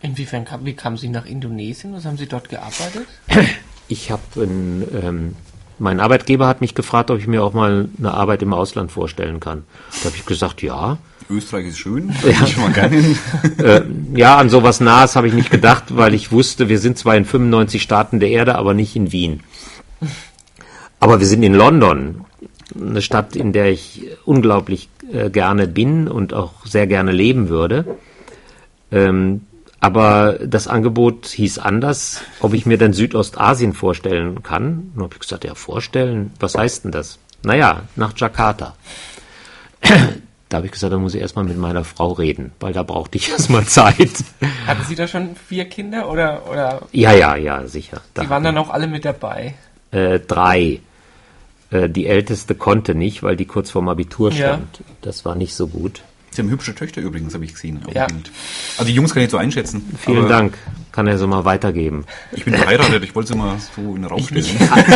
Inwiefern 0.01 0.45
kam, 0.45 0.65
wie 0.65 0.73
kamen 0.73 0.97
Sie 0.97 1.09
nach 1.09 1.25
Indonesien? 1.25 1.93
Was 1.93 2.05
haben 2.05 2.17
Sie 2.17 2.27
dort 2.27 2.49
gearbeitet? 2.49 3.07
Ich 3.89 4.11
habe 4.11 4.21
ähm, 4.43 5.33
mein 5.79 5.99
Arbeitgeber 5.99 6.47
hat 6.47 6.61
mich 6.61 6.75
gefragt, 6.75 7.11
ob 7.11 7.19
ich 7.19 7.27
mir 7.27 7.43
auch 7.43 7.53
mal 7.53 7.87
eine 7.97 8.13
Arbeit 8.13 8.41
im 8.41 8.53
Ausland 8.53 8.91
vorstellen 8.91 9.39
kann. 9.39 9.63
Da 10.01 10.05
habe 10.05 10.15
ich 10.17 10.25
gesagt, 10.25 10.61
ja. 10.61 10.97
Österreich 11.29 11.67
ist 11.67 11.77
schön, 11.77 12.13
ja. 12.23 12.45
ich 12.45 12.57
mal 12.57 12.71
gerne 12.71 13.15
äh, 13.59 13.81
ja, 14.15 14.37
an 14.37 14.49
sowas 14.49 14.79
Nahes 14.79 15.15
habe 15.15 15.27
ich 15.27 15.33
nicht 15.33 15.51
gedacht, 15.51 15.95
weil 15.95 16.13
ich 16.13 16.31
wusste, 16.31 16.69
wir 16.69 16.79
sind 16.79 16.97
zwar 16.97 17.15
in 17.15 17.25
95 17.25 17.81
Staaten 17.81 18.19
der 18.19 18.29
Erde, 18.29 18.55
aber 18.55 18.73
nicht 18.73 18.95
in 18.95 19.11
Wien. 19.11 19.41
Aber 20.99 21.19
wir 21.19 21.27
sind 21.27 21.43
in 21.43 21.53
London, 21.53 22.25
eine 22.79 23.01
Stadt, 23.01 23.35
in 23.35 23.53
der 23.53 23.71
ich 23.71 24.07
unglaublich 24.25 24.89
äh, 25.11 25.29
gerne 25.29 25.67
bin 25.67 26.07
und 26.07 26.33
auch 26.33 26.65
sehr 26.65 26.87
gerne 26.87 27.11
leben 27.11 27.49
würde. 27.49 27.97
Ähm, 28.91 29.41
aber 29.79 30.39
das 30.45 30.67
Angebot 30.67 31.27
hieß 31.27 31.59
anders, 31.59 32.21
ob 32.39 32.53
ich 32.53 32.65
mir 32.65 32.77
denn 32.77 32.93
Südostasien 32.93 33.73
vorstellen 33.73 34.41
kann. 34.41 34.91
Und 34.95 35.03
habe 35.03 35.13
ich 35.13 35.19
gesagt, 35.19 35.43
ja, 35.43 35.53
vorstellen, 35.55 36.31
was 36.39 36.55
heißt 36.55 36.85
denn 36.85 36.91
das? 36.91 37.19
Naja, 37.43 37.83
nach 37.95 38.13
Jakarta. 38.17 38.75
Da 40.49 40.57
habe 40.57 40.67
ich 40.67 40.71
gesagt, 40.71 40.93
da 40.93 40.97
muss 40.97 41.13
ich 41.13 41.21
erstmal 41.21 41.45
mit 41.45 41.57
meiner 41.57 41.83
Frau 41.83 42.13
reden, 42.13 42.51
weil 42.59 42.73
da 42.73 42.81
brauchte 42.81 43.17
ich 43.17 43.29
erstmal 43.31 43.65
Zeit. 43.65 44.23
Hatten 44.65 44.83
Sie 44.87 44.95
da 44.95 45.07
schon 45.07 45.35
vier 45.35 45.65
Kinder 45.65 46.09
oder? 46.09 46.49
oder? 46.49 46.81
Ja, 46.91 47.13
ja, 47.13 47.35
ja, 47.35 47.67
sicher. 47.67 48.01
Die 48.19 48.29
waren 48.29 48.43
dann 48.43 48.57
auch 48.57 48.69
alle 48.69 48.87
mit 48.87 49.05
dabei? 49.05 49.55
Äh, 49.91 50.19
drei. 50.19 50.79
Äh, 51.69 51.89
die 51.89 52.07
älteste 52.07 52.55
konnte 52.55 52.95
nicht, 52.95 53.23
weil 53.23 53.35
die 53.35 53.45
kurz 53.45 53.71
vorm 53.71 53.89
Abitur 53.89 54.31
stand. 54.31 54.79
Ja. 54.79 54.85
Das 55.01 55.25
war 55.25 55.35
nicht 55.35 55.53
so 55.53 55.67
gut. 55.67 56.01
Sie 56.37 56.43
haben 56.43 56.51
hübsche 56.51 56.75
Töchter 56.75 57.01
übrigens, 57.01 57.33
habe 57.33 57.45
ich 57.45 57.53
gesehen. 57.55 57.79
Ja. 57.91 58.05
Also 58.77 58.87
die 58.87 58.93
Jungs 58.93 59.11
kann 59.11 59.23
ich 59.23 59.31
so 59.31 59.37
einschätzen. 59.37 59.83
Vielen 59.99 60.29
Dank. 60.29 60.53
Kann 60.91 61.07
er 61.07 61.17
so 61.17 61.25
mal 61.25 61.45
weitergeben. 61.45 62.05
Ich 62.31 62.45
bin 62.45 62.53
verheiratet, 62.53 63.03
ich 63.03 63.15
wollte 63.15 63.29
sie 63.29 63.35
mal 63.35 63.55
so 63.75 63.95
in 63.95 64.03
den 64.03 64.05
Raum 64.05 64.21
stellen. 64.21 64.45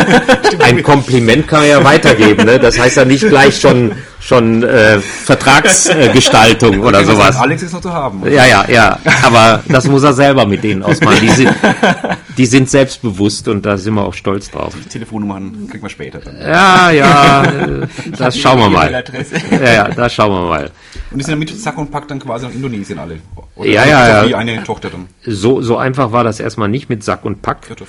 Ein 0.60 0.84
Kompliment 0.84 1.48
kann 1.48 1.62
er 1.62 1.68
ja 1.68 1.84
weitergeben, 1.84 2.44
ne? 2.44 2.60
Das 2.60 2.78
heißt 2.78 2.96
ja 2.96 3.04
nicht 3.04 3.26
gleich 3.28 3.60
schon, 3.60 3.90
schon 4.20 4.62
äh, 4.62 5.00
Vertragsgestaltung 5.00 6.74
äh, 6.74 6.78
oder 6.78 6.98
okay, 6.98 7.06
sowas. 7.08 7.36
Alex 7.36 7.64
ist 7.64 7.72
noch 7.72 7.80
zu 7.80 7.92
haben. 7.92 8.22
Oder? 8.22 8.30
Ja, 8.30 8.46
ja, 8.46 8.64
ja. 8.68 8.98
Aber 9.24 9.64
das 9.66 9.88
muss 9.88 10.04
er 10.04 10.12
selber 10.12 10.46
mit 10.46 10.62
denen 10.62 10.84
ausmachen. 10.84 11.18
Die 11.22 11.28
sind, 11.28 11.52
die 12.38 12.46
sind 12.46 12.70
selbstbewusst 12.70 13.48
und 13.48 13.66
da 13.66 13.76
sind 13.76 13.94
wir 13.94 14.04
auch 14.04 14.14
stolz 14.14 14.48
drauf. 14.48 14.74
Die 14.84 14.88
Telefonnummern 14.88 15.66
kriegen 15.68 15.82
wir 15.82 15.90
später. 15.90 16.20
Dann. 16.20 16.40
Ja, 16.40 16.90
ja, 16.92 17.42
das 18.16 18.38
schauen 18.38 18.60
wir 18.60 18.70
mal. 18.70 19.04
Ja, 19.50 19.72
ja, 19.72 19.88
das 19.88 20.14
schauen 20.14 20.30
wir 20.30 20.48
mal. 20.48 20.70
Und 21.12 21.18
die 21.18 21.24
sind 21.24 21.32
dann 21.32 21.38
mit 21.38 21.50
Sack 21.50 21.78
und 21.78 21.90
Pack 21.90 22.08
dann 22.08 22.18
quasi 22.18 22.46
nach 22.46 22.54
Indonesien 22.54 22.98
alle? 22.98 23.20
Oder 23.54 23.68
ja, 23.68 23.84
ja, 23.84 24.24
ja. 24.24 24.38
eine 24.38 24.64
Tochter 24.64 24.90
dann? 24.90 25.08
So, 25.24 25.60
so 25.60 25.76
einfach 25.76 26.12
war 26.12 26.24
das 26.24 26.40
erstmal 26.40 26.68
nicht 26.68 26.88
mit 26.88 27.04
Sack 27.04 27.24
und 27.24 27.42
Pack. 27.42 27.68
Ja, 27.68 27.74
das 27.74 27.88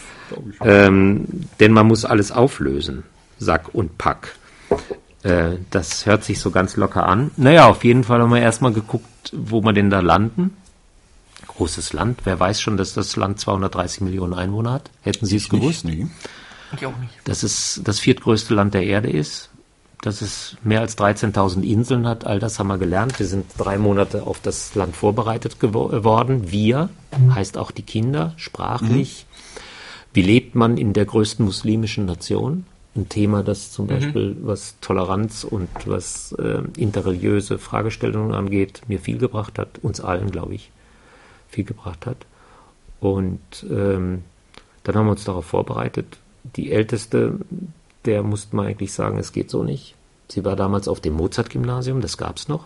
ähm, 0.61 1.25
denn 1.59 1.71
man 1.71 1.87
muss 1.87 2.05
alles 2.05 2.31
auflösen. 2.31 3.03
Sack 3.39 3.73
und 3.73 3.97
Pack. 3.97 4.35
Äh, 5.23 5.57
das 5.69 6.05
hört 6.05 6.23
sich 6.23 6.39
so 6.39 6.51
ganz 6.51 6.75
locker 6.75 7.07
an. 7.07 7.31
Naja, 7.37 7.67
auf 7.67 7.83
jeden 7.83 8.03
Fall 8.03 8.21
haben 8.21 8.31
wir 8.31 8.41
erstmal 8.41 8.73
geguckt, 8.73 9.31
wo 9.31 9.61
wir 9.61 9.73
denn 9.73 9.89
da 9.89 10.01
landen. 10.01 10.57
Großes 11.47 11.93
Land. 11.93 12.21
Wer 12.25 12.39
weiß 12.39 12.61
schon, 12.61 12.77
dass 12.77 12.93
das 12.93 13.15
Land 13.15 13.39
230 13.39 14.01
Millionen 14.01 14.33
Einwohner 14.33 14.73
hat? 14.73 14.89
Hätten 15.01 15.25
Sie 15.25 15.37
es 15.37 15.49
gewusst? 15.49 15.85
Nicht, 15.85 15.99
nee. 15.99 16.07
Ich 16.75 16.85
auch 16.85 16.97
nicht. 16.97 17.13
Dass 17.25 17.43
es 17.43 17.81
das 17.83 17.99
viertgrößte 17.99 18.53
Land 18.53 18.73
der 18.73 18.83
Erde 18.83 19.09
ist 19.09 19.49
dass 20.03 20.21
es 20.21 20.57
mehr 20.63 20.81
als 20.81 20.97
13.000 20.97 21.63
Inseln 21.63 22.05
hat. 22.05 22.27
All 22.27 22.37
das 22.37 22.59
haben 22.59 22.67
wir 22.67 22.77
gelernt. 22.77 23.17
Wir 23.19 23.25
sind 23.25 23.45
drei 23.57 23.77
Monate 23.77 24.27
auf 24.27 24.41
das 24.41 24.75
Land 24.75 24.97
vorbereitet 24.97 25.61
geworden. 25.61 26.51
Wir 26.51 26.89
heißt 27.33 27.57
auch 27.57 27.71
die 27.71 27.83
Kinder, 27.83 28.33
sprachlich. 28.35 29.25
Mhm. 29.25 29.59
Wie 30.13 30.21
lebt 30.21 30.55
man 30.55 30.77
in 30.77 30.91
der 30.91 31.05
größten 31.05 31.45
muslimischen 31.45 32.05
Nation? 32.05 32.65
Ein 32.97 33.07
Thema, 33.07 33.43
das 33.43 33.71
zum 33.71 33.85
mhm. 33.85 33.89
Beispiel, 33.89 34.37
was 34.41 34.75
Toleranz 34.81 35.45
und 35.45 35.69
was 35.85 36.33
äh, 36.33 36.61
interreligiöse 36.77 37.57
Fragestellungen 37.57 38.33
angeht, 38.33 38.81
mir 38.87 38.99
viel 38.99 39.17
gebracht 39.17 39.57
hat, 39.57 39.79
uns 39.81 40.01
allen, 40.01 40.31
glaube 40.31 40.53
ich, 40.53 40.69
viel 41.47 41.63
gebracht 41.63 42.05
hat. 42.05 42.17
Und 42.99 43.39
ähm, 43.69 44.23
dann 44.83 44.95
haben 44.95 45.05
wir 45.05 45.11
uns 45.11 45.23
darauf 45.23 45.45
vorbereitet. 45.45 46.17
Die 46.57 46.73
älteste 46.73 47.39
der 48.05 48.23
musste 48.23 48.55
man 48.55 48.67
eigentlich 48.67 48.93
sagen, 48.93 49.17
es 49.17 49.31
geht 49.31 49.49
so 49.49 49.63
nicht. 49.63 49.95
Sie 50.29 50.43
war 50.45 50.55
damals 50.55 50.87
auf 50.87 50.99
dem 50.99 51.13
Mozart-Gymnasium, 51.13 52.01
das 52.01 52.17
gab 52.17 52.37
es 52.37 52.47
noch. 52.47 52.65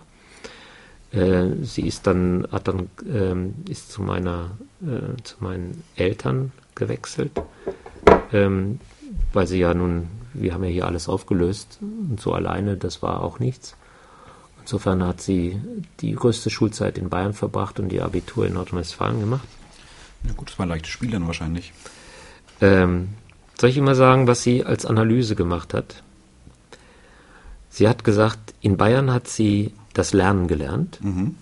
Äh, 1.11 1.63
sie 1.63 1.87
ist 1.87 2.07
dann, 2.07 2.47
hat 2.51 2.67
dann, 2.67 2.89
ähm, 3.11 3.55
ist 3.69 3.91
zu 3.91 4.01
meiner, 4.01 4.51
äh, 4.81 5.21
zu 5.23 5.37
meinen 5.39 5.83
Eltern 5.95 6.51
gewechselt, 6.75 7.31
ähm, 8.33 8.79
weil 9.33 9.47
sie 9.47 9.59
ja 9.59 9.73
nun, 9.73 10.07
wir 10.33 10.53
haben 10.53 10.63
ja 10.63 10.69
hier 10.69 10.85
alles 10.85 11.07
aufgelöst 11.07 11.79
und 11.81 12.19
so 12.19 12.33
alleine, 12.33 12.77
das 12.77 13.01
war 13.01 13.23
auch 13.23 13.39
nichts. 13.39 13.75
Insofern 14.61 15.01
hat 15.05 15.21
sie 15.21 15.61
die 16.01 16.13
größte 16.13 16.49
Schulzeit 16.49 16.97
in 16.97 17.09
Bayern 17.09 17.33
verbracht 17.33 17.79
und 17.79 17.93
ihr 17.93 18.03
Abitur 18.03 18.45
in 18.45 18.53
Nordrhein-Westfalen 18.53 19.21
gemacht. 19.21 19.47
Ja 20.25 20.33
gut, 20.33 20.49
das 20.49 20.59
war 20.59 20.65
ein 20.65 20.69
leichtes 20.69 20.91
Spiel 20.91 21.11
dann 21.11 21.25
wahrscheinlich. 21.25 21.71
Ähm, 22.59 23.09
soll 23.59 23.69
ich 23.69 23.77
immer 23.77 23.95
sagen, 23.95 24.27
was 24.27 24.43
sie 24.43 24.63
als 24.63 24.85
Analyse 24.85 25.35
gemacht 25.35 25.73
hat? 25.73 26.03
Sie 27.69 27.87
hat 27.87 28.03
gesagt, 28.03 28.53
in 28.61 28.77
Bayern 28.77 29.11
hat 29.11 29.27
sie 29.27 29.73
das 29.93 30.13
Lernen 30.13 30.47
gelernt 30.47 30.99
mhm. 31.01 31.35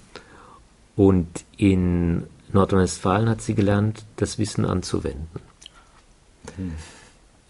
und 0.95 1.28
in 1.58 2.23
Nordrhein-Westfalen 2.51 3.30
hat 3.30 3.41
sie 3.41 3.56
gelernt, 3.56 4.04
das 4.15 4.38
Wissen 4.38 4.65
anzuwenden. 4.65 5.28
Mhm. 6.58 6.73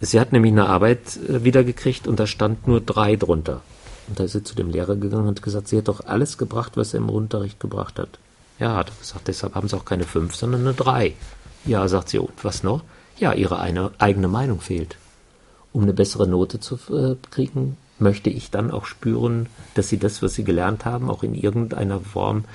Sie 0.01 0.19
hat 0.19 0.34
nämlich 0.34 0.51
eine 0.51 0.67
Arbeit 0.67 1.17
äh, 1.17 1.43
wiedergekriegt 1.43 2.08
und 2.08 2.19
da 2.19 2.28
stand 2.28 2.67
nur 2.67 2.82
drei 2.82 3.15
drunter. 3.15 3.62
Und 4.08 4.19
da 4.19 4.23
ist 4.25 4.34
sie 4.34 4.43
zu 4.43 4.56
dem 4.56 4.69
Lehrer 4.69 4.95
gegangen 4.95 5.28
und 5.28 5.38
hat 5.38 5.43
gesagt, 5.43 5.67
sie 5.67 5.78
hat 5.78 5.88
doch 5.88 6.06
alles 6.06 6.38
gebracht, 6.38 6.73
was 6.75 6.93
er 6.93 6.99
im 6.99 7.10
Unterricht 7.10 7.60
gebracht 7.60 7.97
hat. 7.97 8.19
Ja, 8.60 8.75
hat 8.75 8.89
er 8.89 8.99
gesagt, 8.99 9.28
deshalb 9.28 9.56
haben 9.56 9.67
sie 9.67 9.75
auch 9.75 9.86
keine 9.86 10.04
fünf, 10.04 10.36
sondern 10.36 10.62
eine 10.62 10.73
drei. 10.73 11.13
Ja, 11.65 11.88
sagt 11.88 12.10
sie, 12.10 12.19
und 12.19 12.43
was 12.43 12.62
noch? 12.62 12.84
Ja, 13.17 13.34
ihre 13.34 13.60
eine, 13.60 13.91
eigene 13.97 14.28
Meinung 14.28 14.62
fehlt. 14.62 14.97
um 15.71 15.84
eine 15.84 15.93
bessere 15.93 16.25
Note 16.28 16.60
zu 16.60 16.75
äh, 16.89 17.15
kriegen, 17.32 17.75
möchte 17.99 18.30
ich 18.30 18.49
dann 18.49 18.71
auch 18.71 18.86
spüren, 18.86 19.47
dass 19.73 19.89
sie 19.89 19.97
das, 19.97 20.21
was 20.21 20.34
sie 20.34 20.43
gelernt 20.43 20.86
haben, 20.86 21.10
auch 21.10 21.23
in 21.23 21.36
irgendeiner 21.36 21.99
Form 21.99 22.45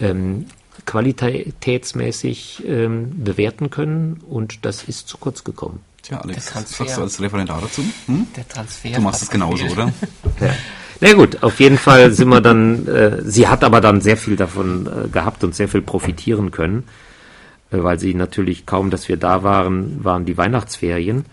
ähm, 0.00 0.46
qualitätsmäßig 0.86 2.64
ähm, 2.66 3.24
bewerten 3.24 3.70
können. 3.70 4.20
Und 4.28 4.64
das 4.64 4.84
ist 4.84 5.08
zu 5.08 5.18
kurz 5.18 5.44
gekommen. 5.44 5.80
Tja, 6.02 6.20
Alex, 6.20 6.54
was 6.54 6.70
sagst 6.70 6.96
du 6.96 7.02
als 7.02 7.20
Referendar 7.20 7.60
dazu? 7.60 7.82
Hm? 8.06 8.26
Der 8.36 8.48
Transfer. 8.48 8.90
Du 8.90 9.00
machst 9.00 9.22
es 9.22 9.30
genauso, 9.30 9.64
oder? 9.66 9.92
Ja. 10.40 10.54
Na 11.00 11.12
gut, 11.12 11.44
auf 11.44 11.60
jeden 11.60 11.78
Fall 11.78 12.10
sind 12.10 12.28
wir 12.28 12.40
dann, 12.40 12.86
äh, 12.88 13.22
sie 13.22 13.46
hat 13.46 13.62
aber 13.62 13.80
dann 13.80 14.00
sehr 14.00 14.16
viel 14.16 14.34
davon 14.34 14.86
äh, 14.86 15.08
gehabt 15.08 15.44
und 15.44 15.54
sehr 15.54 15.68
viel 15.68 15.82
profitieren 15.82 16.50
können, 16.50 16.80
äh, 16.80 17.07
weil 17.70 17.98
sie 17.98 18.14
natürlich 18.14 18.66
kaum, 18.66 18.90
dass 18.90 19.08
wir 19.08 19.16
da 19.16 19.42
waren, 19.42 20.02
waren 20.04 20.24
die 20.24 20.38
Weihnachtsferien 20.38 21.24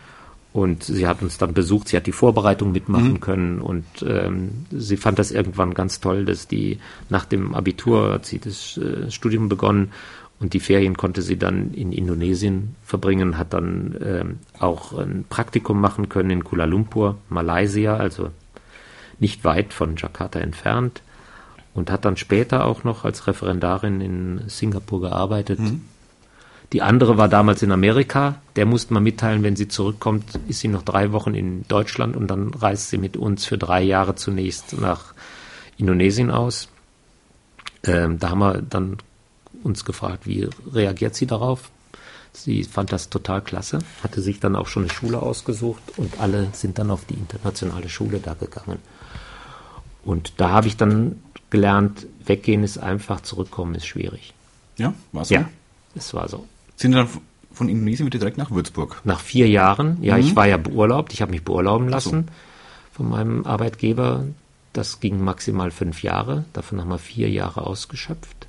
und 0.53 0.83
sie 0.83 1.07
hat 1.07 1.21
uns 1.21 1.37
dann 1.37 1.53
besucht, 1.53 1.89
sie 1.89 1.97
hat 1.97 2.07
die 2.07 2.11
Vorbereitung 2.11 2.71
mitmachen 2.71 3.13
mhm. 3.13 3.19
können 3.19 3.61
und 3.61 3.85
ähm, 4.07 4.65
sie 4.71 4.97
fand 4.97 5.19
das 5.19 5.31
irgendwann 5.31 5.73
ganz 5.73 5.99
toll, 5.99 6.25
dass 6.25 6.47
die 6.47 6.79
nach 7.09 7.25
dem 7.25 7.53
Abitur 7.53 8.13
hat 8.13 8.25
sie 8.25 8.39
das 8.39 8.77
äh, 8.77 9.11
Studium 9.11 9.49
begonnen 9.49 9.91
und 10.39 10.53
die 10.53 10.59
Ferien 10.59 10.97
konnte 10.97 11.21
sie 11.21 11.37
dann 11.37 11.73
in 11.73 11.91
Indonesien 11.91 12.75
verbringen, 12.83 13.37
hat 13.37 13.53
dann 13.53 13.95
ähm, 14.01 14.39
auch 14.59 14.93
ein 14.93 15.25
Praktikum 15.27 15.79
machen 15.79 16.09
können 16.09 16.29
in 16.29 16.43
Kuala 16.43 16.65
Lumpur, 16.65 17.17
Malaysia, 17.29 17.97
also 17.97 18.29
nicht 19.19 19.43
weit 19.43 19.73
von 19.73 19.95
Jakarta 19.95 20.39
entfernt 20.39 21.01
und 21.73 21.91
hat 21.91 22.05
dann 22.05 22.17
später 22.17 22.65
auch 22.65 22.83
noch 22.83 23.05
als 23.05 23.27
Referendarin 23.27 24.01
in 24.01 24.41
Singapur 24.47 25.01
gearbeitet. 25.01 25.59
Mhm. 25.59 25.81
Die 26.73 26.81
andere 26.81 27.17
war 27.17 27.29
damals 27.29 27.61
in 27.63 27.71
Amerika. 27.71 28.41
Der 28.55 28.65
musste 28.65 28.93
man 28.93 29.03
mitteilen, 29.03 29.43
wenn 29.43 29.55
sie 29.55 29.67
zurückkommt, 29.67 30.39
ist 30.47 30.59
sie 30.59 30.67
noch 30.67 30.83
drei 30.83 31.11
Wochen 31.11 31.35
in 31.35 31.67
Deutschland 31.67 32.15
und 32.15 32.27
dann 32.27 32.53
reist 32.53 32.89
sie 32.89 32.97
mit 32.97 33.17
uns 33.17 33.45
für 33.45 33.57
drei 33.57 33.81
Jahre 33.81 34.15
zunächst 34.15 34.77
nach 34.79 35.13
Indonesien 35.77 36.31
aus. 36.31 36.69
Ähm, 37.83 38.19
da 38.19 38.31
haben 38.31 38.39
wir 38.39 38.61
dann 38.61 38.97
uns 39.63 39.85
gefragt, 39.85 40.25
wie 40.25 40.49
reagiert 40.71 41.15
sie 41.15 41.27
darauf? 41.27 41.69
Sie 42.33 42.63
fand 42.63 42.91
das 42.91 43.09
total 43.09 43.41
klasse, 43.41 43.79
hatte 44.03 44.21
sich 44.21 44.39
dann 44.39 44.55
auch 44.55 44.67
schon 44.67 44.83
eine 44.83 44.93
Schule 44.93 45.21
ausgesucht 45.21 45.81
und 45.95 46.19
alle 46.19 46.49
sind 46.51 46.77
dann 46.77 46.91
auf 46.91 47.05
die 47.05 47.13
internationale 47.13 47.87
Schule 47.87 48.19
da 48.19 48.33
gegangen. 48.33 48.79
Und 50.03 50.33
da 50.37 50.49
habe 50.49 50.67
ich 50.67 50.75
dann 50.75 51.23
gelernt, 51.49 52.05
weggehen 52.25 52.63
ist 52.63 52.77
einfach, 52.77 53.21
zurückkommen 53.21 53.75
ist 53.75 53.85
schwierig. 53.85 54.33
Ja, 54.77 54.93
war 55.13 55.23
so? 55.23 55.33
Ja, 55.33 55.49
es 55.95 56.13
war 56.13 56.27
so. 56.27 56.45
Sind 56.75 56.91
Sie 56.91 56.97
dann 56.97 57.09
von 57.51 57.69
Indonesien 57.69 58.05
wieder 58.05 58.19
direkt 58.19 58.37
nach 58.37 58.51
Würzburg? 58.51 59.01
Nach 59.03 59.19
vier 59.19 59.47
Jahren, 59.47 59.97
ja, 60.01 60.15
mhm. 60.15 60.21
ich 60.21 60.35
war 60.35 60.47
ja 60.47 60.57
beurlaubt, 60.57 61.13
ich 61.13 61.21
habe 61.21 61.31
mich 61.31 61.43
beurlauben 61.43 61.87
lassen 61.87 62.25
so. 62.27 62.97
von 62.97 63.09
meinem 63.09 63.45
Arbeitgeber. 63.45 64.25
Das 64.73 64.99
ging 64.99 65.23
maximal 65.23 65.71
fünf 65.71 66.03
Jahre, 66.03 66.43
davon 66.51 66.81
haben 66.81 66.89
wir 66.89 66.97
vier 66.97 67.29
Jahre 67.29 67.65
ausgeschöpft. 67.65 68.47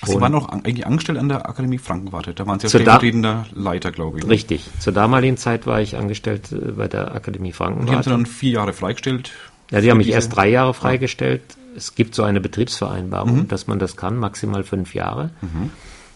Ach, 0.00 0.08
Sie 0.08 0.20
waren 0.20 0.34
auch 0.34 0.48
eigentlich 0.48 0.86
angestellt 0.86 1.18
an 1.18 1.28
der 1.28 1.48
Akademie 1.48 1.78
Frankenwarte. 1.78 2.34
Da 2.34 2.46
waren 2.46 2.58
Sie 2.58 2.64
ja 2.64 2.70
stellvertretender 2.70 3.46
Leiter, 3.54 3.92
glaube 3.92 4.18
ich. 4.18 4.26
Richtig. 4.26 4.68
Zur 4.80 4.92
damaligen 4.92 5.36
Zeit 5.36 5.66
war 5.66 5.80
ich 5.80 5.96
angestellt 5.96 6.50
äh, 6.50 6.72
bei 6.72 6.88
der 6.88 7.14
Akademie 7.14 7.52
Frankenwarte. 7.52 7.80
Und 7.80 7.88
die 7.88 7.94
haben 7.94 8.02
Sie 8.02 8.10
dann 8.10 8.26
vier 8.26 8.52
Jahre 8.52 8.72
freigestellt? 8.72 9.32
Ja, 9.70 9.80
sie 9.80 9.90
haben 9.90 9.98
mich 9.98 10.10
erst 10.10 10.36
drei 10.36 10.48
Jahre 10.48 10.74
freigestellt. 10.74 11.42
Es 11.74 11.94
gibt 11.94 12.14
so 12.14 12.22
eine 12.24 12.40
Betriebsvereinbarung, 12.40 13.36
mhm. 13.36 13.48
dass 13.48 13.66
man 13.66 13.78
das 13.78 13.96
kann, 13.96 14.18
maximal 14.18 14.64
fünf 14.64 14.94
Jahre. 14.94 15.30
Mhm. 15.40 15.70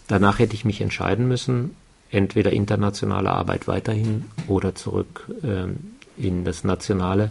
Danach 0.08 0.38
hätte 0.38 0.54
ich 0.54 0.64
mich 0.64 0.80
entscheiden 0.80 1.26
müssen, 1.28 1.76
entweder 2.10 2.52
internationale 2.52 3.30
Arbeit 3.30 3.66
weiterhin 3.66 4.26
oder 4.46 4.74
zurück 4.74 5.26
ähm, 5.42 5.96
in 6.16 6.44
das 6.44 6.64
Nationale. 6.64 7.30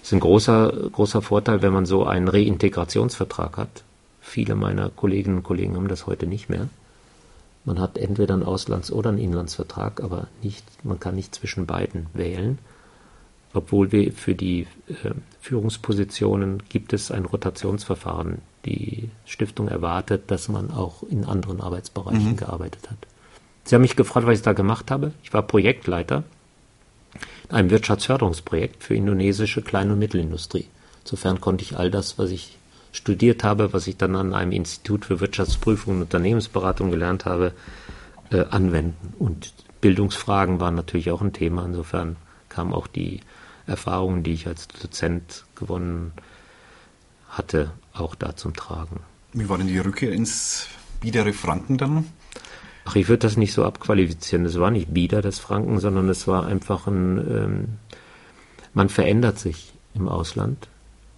Das 0.00 0.08
ist 0.08 0.12
ein 0.14 0.20
großer, 0.20 0.72
großer 0.92 1.22
Vorteil, 1.22 1.62
wenn 1.62 1.72
man 1.72 1.86
so 1.86 2.04
einen 2.04 2.28
Reintegrationsvertrag 2.28 3.56
hat. 3.56 3.82
Viele 4.20 4.54
meiner 4.54 4.88
Kolleginnen 4.90 5.38
und 5.38 5.42
Kollegen 5.42 5.76
haben 5.76 5.88
das 5.88 6.06
heute 6.06 6.26
nicht 6.26 6.48
mehr. 6.48 6.68
Man 7.64 7.80
hat 7.80 7.98
entweder 7.98 8.34
einen 8.34 8.44
Auslands- 8.44 8.92
oder 8.92 9.10
einen 9.10 9.18
Inlandsvertrag, 9.18 10.02
aber 10.02 10.28
nicht, 10.42 10.64
man 10.84 11.00
kann 11.00 11.16
nicht 11.16 11.34
zwischen 11.34 11.66
beiden 11.66 12.06
wählen 12.14 12.58
obwohl 13.56 13.90
wir 13.90 14.12
für 14.12 14.34
die 14.34 14.66
äh, 14.88 15.12
Führungspositionen 15.40 16.62
gibt 16.68 16.92
es 16.92 17.10
ein 17.10 17.24
Rotationsverfahren. 17.24 18.38
Die 18.66 19.08
Stiftung 19.24 19.68
erwartet, 19.68 20.30
dass 20.30 20.48
man 20.48 20.70
auch 20.70 21.02
in 21.04 21.24
anderen 21.24 21.60
Arbeitsbereichen 21.60 22.32
mhm. 22.32 22.36
gearbeitet 22.36 22.90
hat. 22.90 22.98
Sie 23.64 23.74
haben 23.74 23.82
mich 23.82 23.96
gefragt, 23.96 24.26
was 24.26 24.38
ich 24.38 24.44
da 24.44 24.52
gemacht 24.52 24.90
habe. 24.90 25.12
Ich 25.22 25.32
war 25.32 25.42
Projektleiter 25.42 26.24
in 27.48 27.56
einem 27.56 27.70
Wirtschaftsförderungsprojekt 27.70 28.82
für 28.82 28.94
indonesische 28.94 29.62
Klein- 29.62 29.90
und 29.90 29.98
Mittelindustrie. 29.98 30.66
Insofern 31.04 31.40
konnte 31.40 31.62
ich 31.62 31.76
all 31.76 31.90
das, 31.90 32.18
was 32.18 32.30
ich 32.30 32.58
studiert 32.92 33.44
habe, 33.44 33.72
was 33.72 33.86
ich 33.86 33.96
dann 33.96 34.16
an 34.16 34.34
einem 34.34 34.52
Institut 34.52 35.04
für 35.04 35.20
Wirtschaftsprüfung 35.20 35.96
und 35.96 36.02
Unternehmensberatung 36.02 36.90
gelernt 36.90 37.24
habe, 37.24 37.52
äh, 38.30 38.44
anwenden. 38.50 39.14
Und 39.18 39.52
Bildungsfragen 39.80 40.58
waren 40.58 40.74
natürlich 40.74 41.10
auch 41.10 41.22
ein 41.22 41.32
Thema. 41.32 41.64
Insofern 41.64 42.16
kam 42.48 42.72
auch 42.72 42.86
die 42.86 43.20
Erfahrungen, 43.66 44.22
die 44.22 44.32
ich 44.32 44.46
als 44.46 44.68
Dozent 44.68 45.44
gewonnen 45.54 46.12
hatte, 47.28 47.70
auch 47.92 48.14
da 48.14 48.36
zum 48.36 48.54
Tragen. 48.54 49.00
Wie 49.32 49.48
war 49.48 49.58
denn 49.58 49.66
die 49.66 49.78
Rückkehr 49.78 50.12
ins 50.12 50.68
biedere 51.00 51.32
Franken 51.32 51.78
dann? 51.78 52.06
Ach, 52.84 52.96
ich 52.96 53.08
würde 53.08 53.26
das 53.26 53.36
nicht 53.36 53.52
so 53.52 53.64
abqualifizieren. 53.64 54.46
Es 54.46 54.58
war 54.58 54.70
nicht 54.70 54.92
bieder, 54.92 55.22
das 55.22 55.38
Franken, 55.38 55.80
sondern 55.80 56.08
es 56.08 56.26
war 56.26 56.46
einfach 56.46 56.86
ein, 56.86 57.18
ähm, 57.18 57.68
man 58.74 58.88
verändert 58.88 59.38
sich 59.38 59.72
im 59.94 60.08
Ausland. 60.08 60.68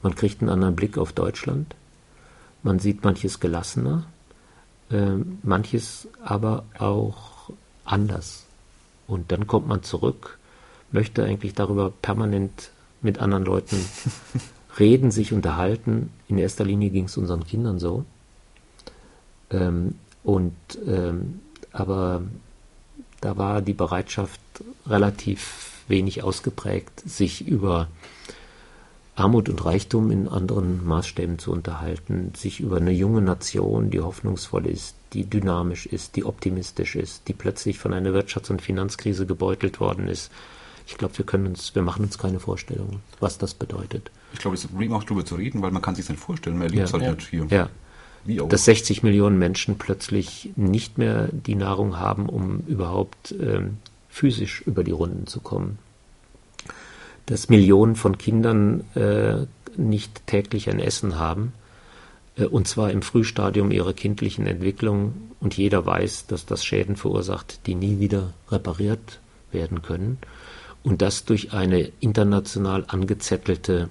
Man 0.03 0.15
kriegt 0.15 0.41
einen 0.41 0.51
anderen 0.51 0.77
Blick 0.77 0.97
auf 0.97 1.13
Deutschland. 1.13 1.75
Man 2.63 2.79
sieht 2.79 3.05
manches 3.05 3.41
gelassener, 3.41 4.05
äh, 4.91 5.17
manches 5.43 6.09
aber 6.25 6.65
auch 6.79 7.51
anders. 7.85 8.47
Und 9.07 9.33
dann 9.33 9.47
kommt 9.47 9.69
man 9.69 9.83
zurück 9.83 10.39
möchte 10.93 11.25
eigentlich 11.25 11.55
darüber 11.55 11.91
permanent 11.91 12.71
mit 13.01 13.19
anderen 13.19 13.45
Leuten 13.45 13.77
reden, 14.79 15.11
sich 15.11 15.33
unterhalten. 15.33 16.11
In 16.29 16.39
erster 16.39 16.65
Linie 16.65 16.91
ging 16.91 17.05
es 17.05 17.17
unseren 17.17 17.45
Kindern 17.45 17.79
so. 17.79 18.05
Ähm, 19.51 19.95
und 20.25 20.55
ähm, 20.87 21.41
aber 21.73 22.23
da 23.21 23.37
war 23.37 23.63
die 23.63 23.75
Bereitschaft 23.75 24.41
relativ 24.87 25.85
wenig 25.89 26.23
ausgeprägt, 26.23 27.01
sich 27.01 27.47
über 27.47 27.89
Armut 29.17 29.49
und 29.49 29.65
Reichtum 29.65 30.11
in 30.11 30.29
anderen 30.29 30.87
Maßstäben 30.87 31.39
zu 31.39 31.51
unterhalten, 31.51 32.33
sich 32.37 32.61
über 32.61 32.77
eine 32.77 32.93
junge 32.93 33.21
Nation, 33.21 33.91
die 33.91 34.01
hoffnungsvoll 34.01 34.67
ist, 34.67 34.95
die 35.13 35.29
dynamisch 35.29 35.87
ist, 35.87 36.15
die 36.15 36.25
optimistisch 36.25 36.95
ist, 36.95 37.27
die 37.27 37.33
plötzlich 37.33 37.79
von 37.79 37.93
einer 37.93 38.11
Wirtschafts- 38.11 38.51
und 38.51 38.63
Finanzkrise 38.63 39.27
gebeutelt 39.27 39.81
worden 39.81 40.07
ist, 40.07 40.31
ich 40.87 40.97
glaube, 40.97 41.19
wir 41.19 41.27
können 41.27 41.49
uns, 41.49 41.75
wir 41.75 41.83
machen 41.83 42.05
uns 42.05 42.17
keine 42.17 42.41
Vorstellung, 42.41 43.01
was 43.21 43.37
das 43.37 43.53
bedeutet. 43.53 44.11
Ich 44.33 44.41
glaube, 44.41 44.57
es 44.57 44.65
ist 44.65 44.71
eben 44.79 44.93
auch 44.93 45.05
darüber 45.05 45.25
zu 45.25 45.37
reden, 45.37 45.63
weil 45.63 45.71
man 45.71 45.83
kann 45.83 45.95
sich 45.95 46.09
nicht 46.09 46.21
vorstellen, 46.21 46.59
man 46.59 46.69
erlebt 46.69 46.89
ja, 46.89 46.93
halt 46.93 47.03
ja, 47.03 47.13
nicht 47.13 47.29
hier. 47.29 47.47
Ja. 47.51 47.69
Dass 48.47 48.67
60 48.67 49.03
Millionen 49.03 49.39
Menschen 49.39 49.79
plötzlich 49.79 50.51
nicht 50.57 50.99
mehr 50.99 51.29
die 51.33 51.55
Nahrung 51.55 51.99
haben, 51.99 52.29
um 52.29 52.61
überhaupt 52.67 53.35
ähm, 53.41 53.79
physisch 54.11 54.61
über 54.67 54.85
die 54.85 54.91
Runden 54.91 55.27
zu 55.27 55.41
kommen. 55.41 55.79
Dass 57.27 57.49
Millionen 57.49 57.97
von 57.97 58.19
Kindern 58.19 58.85
äh, 58.95 59.47
nicht 59.77 60.27
täglich 60.27 60.69
ein 60.69 60.81
Essen 60.81 61.19
haben, 61.19 61.53
äh, 62.37 62.45
und 62.45 62.69
zwar 62.69 62.91
im 62.91 63.01
Frühstadium 63.01 63.71
ihrer 63.71 63.95
kindlichen 63.95 64.47
Entwicklung, 64.47 65.15
und 65.41 65.57
jeder 65.57 65.87
weiß, 65.87 66.27
dass 66.27 66.47
das 66.47 66.65
Schäden 66.65 66.97
verursacht, 66.97 67.67
die 67.67 67.75
nie 67.75 68.01
wieder 68.01 68.33
repariert 68.51 69.21
werden 69.53 69.83
können 69.83 70.19
und 70.83 71.03
das 71.03 71.25
durch 71.25 71.53
eine 71.53 71.91
international 72.01 72.85
angezettelte 72.89 73.89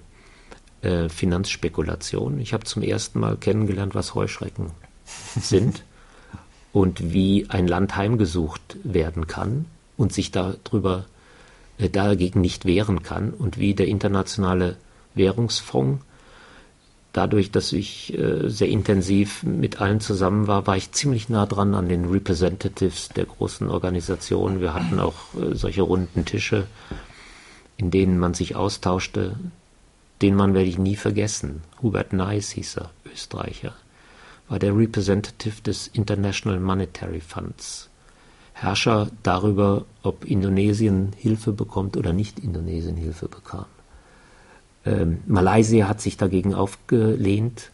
äh, 0.87 1.09
Finanzspekulation. 1.09 2.39
Ich 2.39 2.53
habe 2.53 2.63
zum 2.63 2.81
ersten 2.81 3.19
Mal 3.19 3.35
kennengelernt, 3.35 3.93
was 3.93 4.15
Heuschrecken 4.15 4.71
sind 5.41 5.83
und 6.71 7.11
wie 7.11 7.45
ein 7.49 7.67
Land 7.67 7.97
heimgesucht 7.97 8.77
werden 8.83 9.27
kann 9.27 9.65
und 9.97 10.13
sich 10.13 10.31
darüber 10.31 11.03
äh, 11.77 11.89
dagegen 11.89 12.39
nicht 12.39 12.63
wehren 12.63 13.03
kann 13.03 13.31
und 13.31 13.57
wie 13.57 13.73
der 13.73 13.87
internationale 13.87 14.77
Währungsfonds 15.13 16.01
dadurch, 17.11 17.51
dass 17.51 17.73
ich 17.73 18.17
äh, 18.17 18.47
sehr 18.47 18.69
intensiv 18.69 19.43
mit 19.43 19.81
allen 19.81 19.99
zusammen 19.99 20.47
war, 20.47 20.67
war 20.67 20.77
ich 20.77 20.93
ziemlich 20.93 21.27
nah 21.27 21.45
dran 21.47 21.73
an 21.73 21.89
den 21.89 22.05
Representatives 22.05 23.09
der 23.09 23.25
großen 23.25 23.69
Organisationen. 23.69 24.61
Wir 24.61 24.73
hatten 24.73 24.99
auch 24.99 25.15
solche 25.51 25.81
runden 25.81 26.23
Tische, 26.23 26.67
in 27.75 27.91
denen 27.91 28.19
man 28.19 28.35
sich 28.35 28.55
austauschte. 28.55 29.35
Den 30.21 30.35
Mann 30.35 30.53
werde 30.53 30.69
ich 30.69 30.77
nie 30.77 30.95
vergessen. 30.95 31.61
Hubert 31.81 32.13
Neis 32.13 32.51
hieß 32.51 32.77
er, 32.77 32.91
Österreicher, 33.11 33.73
war 34.47 34.59
der 34.59 34.75
Representative 34.75 35.61
des 35.61 35.87
International 35.87 36.59
Monetary 36.59 37.21
Funds. 37.21 37.89
Herrscher 38.53 39.11
darüber, 39.21 39.85
ob 40.01 40.25
Indonesien 40.25 41.11
Hilfe 41.15 41.51
bekommt 41.51 41.95
oder 41.95 42.13
nicht 42.13 42.39
Indonesien 42.39 42.95
Hilfe 42.95 43.27
bekam. 43.27 43.65
Ähm, 44.85 45.19
Malaysia 45.27 45.87
hat 45.87 46.01
sich 46.01 46.17
dagegen 46.17 46.55
aufgelehnt, 46.55 47.71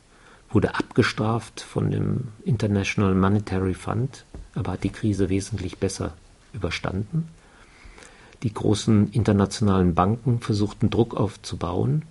wurde 0.49 0.75
abgestraft 0.75 1.61
von 1.61 1.89
dem 1.89 2.27
International 2.43 3.15
Monetary 3.15 3.75
Fund, 3.75 4.25
aber 4.55 4.73
hat 4.73 4.83
die 4.83 4.89
Krise 4.89 5.29
wesentlich 5.29 5.77
besser 5.77 6.13
überstanden. 6.51 7.29
Die 8.43 8.53
großen 8.53 9.11
internationalen 9.13 9.95
Banken 9.95 10.41
versuchten 10.41 10.89
Druck 10.89 11.15
aufzubauen 11.15 12.03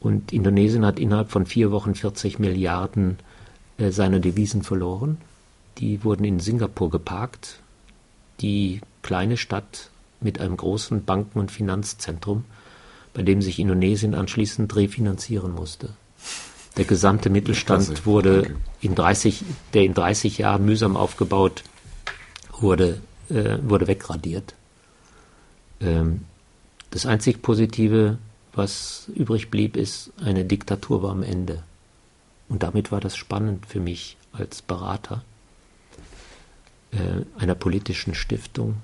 und 0.00 0.32
Indonesien 0.32 0.84
hat 0.84 0.98
innerhalb 0.98 1.30
von 1.30 1.46
vier 1.46 1.70
Wochen 1.70 1.94
40 1.94 2.38
Milliarden 2.38 3.18
äh, 3.78 3.90
seiner 3.90 4.18
Devisen 4.18 4.62
verloren. 4.62 5.18
Die 5.78 6.02
wurden 6.04 6.24
in 6.24 6.40
Singapur 6.40 6.90
geparkt. 6.90 7.60
Die 8.40 8.80
kleine 9.02 9.36
Stadt 9.36 9.90
mit 10.20 10.40
einem 10.40 10.56
großen 10.56 11.04
Banken- 11.04 11.38
und 11.38 11.50
Finanzzentrum, 11.50 12.44
bei 13.14 13.22
dem 13.22 13.42
sich 13.42 13.58
Indonesien 13.58 14.14
anschließend 14.14 14.74
refinanzieren 14.74 15.52
musste. 15.54 15.90
Der 16.76 16.84
gesamte 16.84 17.30
Mittelstand 17.30 17.86
Klasse. 17.86 18.06
wurde 18.06 18.40
okay. 18.40 18.54
in 18.80 18.94
30, 18.94 19.44
der 19.74 19.84
in 19.84 19.94
30 19.94 20.38
Jahren 20.38 20.64
mühsam 20.64 20.96
aufgebaut 20.96 21.64
wurde, 22.58 23.00
äh, 23.28 23.58
wurde 23.62 23.86
wegradiert. 23.86 24.54
Ähm, 25.80 26.22
das 26.90 27.06
einzig 27.06 27.42
Positive, 27.42 28.18
was 28.52 29.08
übrig 29.14 29.50
blieb, 29.50 29.76
ist, 29.76 30.12
eine 30.22 30.44
Diktatur 30.44 31.02
war 31.02 31.10
am 31.10 31.22
Ende. 31.22 31.62
Und 32.48 32.62
damit 32.62 32.90
war 32.90 33.00
das 33.00 33.16
spannend 33.16 33.66
für 33.66 33.80
mich 33.80 34.16
als 34.32 34.62
Berater 34.62 35.22
äh, 36.92 37.24
einer 37.40 37.54
politischen 37.54 38.14
Stiftung. 38.14 38.76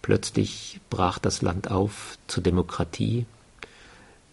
Plötzlich 0.00 0.80
brach 0.90 1.18
das 1.18 1.42
Land 1.42 1.70
auf 1.70 2.18
zur 2.26 2.42
Demokratie. 2.42 3.26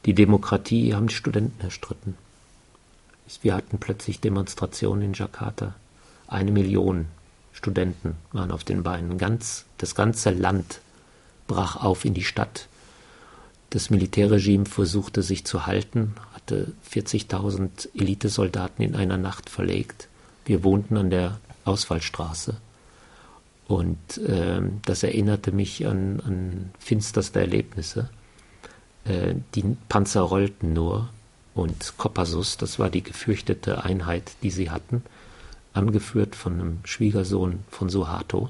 Die 0.06 0.14
Demokratie 0.14 0.96
haben 0.96 1.08
die 1.08 1.16
Studenten 1.16 1.62
erstritten. 1.62 2.18
Wir 3.42 3.54
hatten 3.54 3.78
plötzlich 3.78 4.22
Demonstrationen 4.22 5.04
in 5.04 5.14
Jakarta. 5.14 5.76
Eine 6.28 6.52
Million 6.52 7.06
Studenten 7.52 8.16
waren 8.32 8.52
auf 8.52 8.64
den 8.64 8.84
Beinen. 8.84 9.18
Ganz, 9.18 9.66
das 9.78 9.94
ganze 9.94 10.32
Land 10.32 10.80
brach 11.48 11.76
auf 11.76 12.06
in 12.06 12.14
die 12.14 12.24
Stadt. 12.24 12.69
Das 13.70 13.90
Militärregime 13.90 14.66
versuchte 14.66 15.22
sich 15.22 15.46
zu 15.46 15.68
halten, 15.68 16.16
hatte 16.34 16.74
40.000 16.92 17.90
Elitesoldaten 17.96 18.84
in 18.84 18.96
einer 18.96 19.18
Nacht 19.18 19.50
verlegt. 19.50 20.08
Wir 20.46 20.64
wohnten 20.64 20.98
an 20.98 21.12
der 21.12 21.40
Ausfallstraße. 21.66 22.56
Und 23.68 24.18
äh, 24.18 24.62
das 24.86 25.04
erinnerte 25.04 25.52
mich 25.52 25.86
an, 25.86 26.20
an 26.26 26.72
finsterste 26.80 27.40
Erlebnisse. 27.40 28.10
Äh, 29.06 29.36
die 29.54 29.78
Panzer 29.88 30.22
rollten 30.22 30.74
nur 30.74 31.10
und 31.54 31.98
Kopassus, 31.98 32.58
das 32.58 32.80
war 32.80 32.90
die 32.90 33.04
gefürchtete 33.04 33.84
Einheit, 33.84 34.32
die 34.42 34.50
sie 34.50 34.72
hatten, 34.72 35.04
angeführt 35.74 36.36
von 36.36 36.54
einem 36.54 36.80
Schwiegersohn 36.84 37.60
von 37.70 37.90
Suharto, 37.90 38.50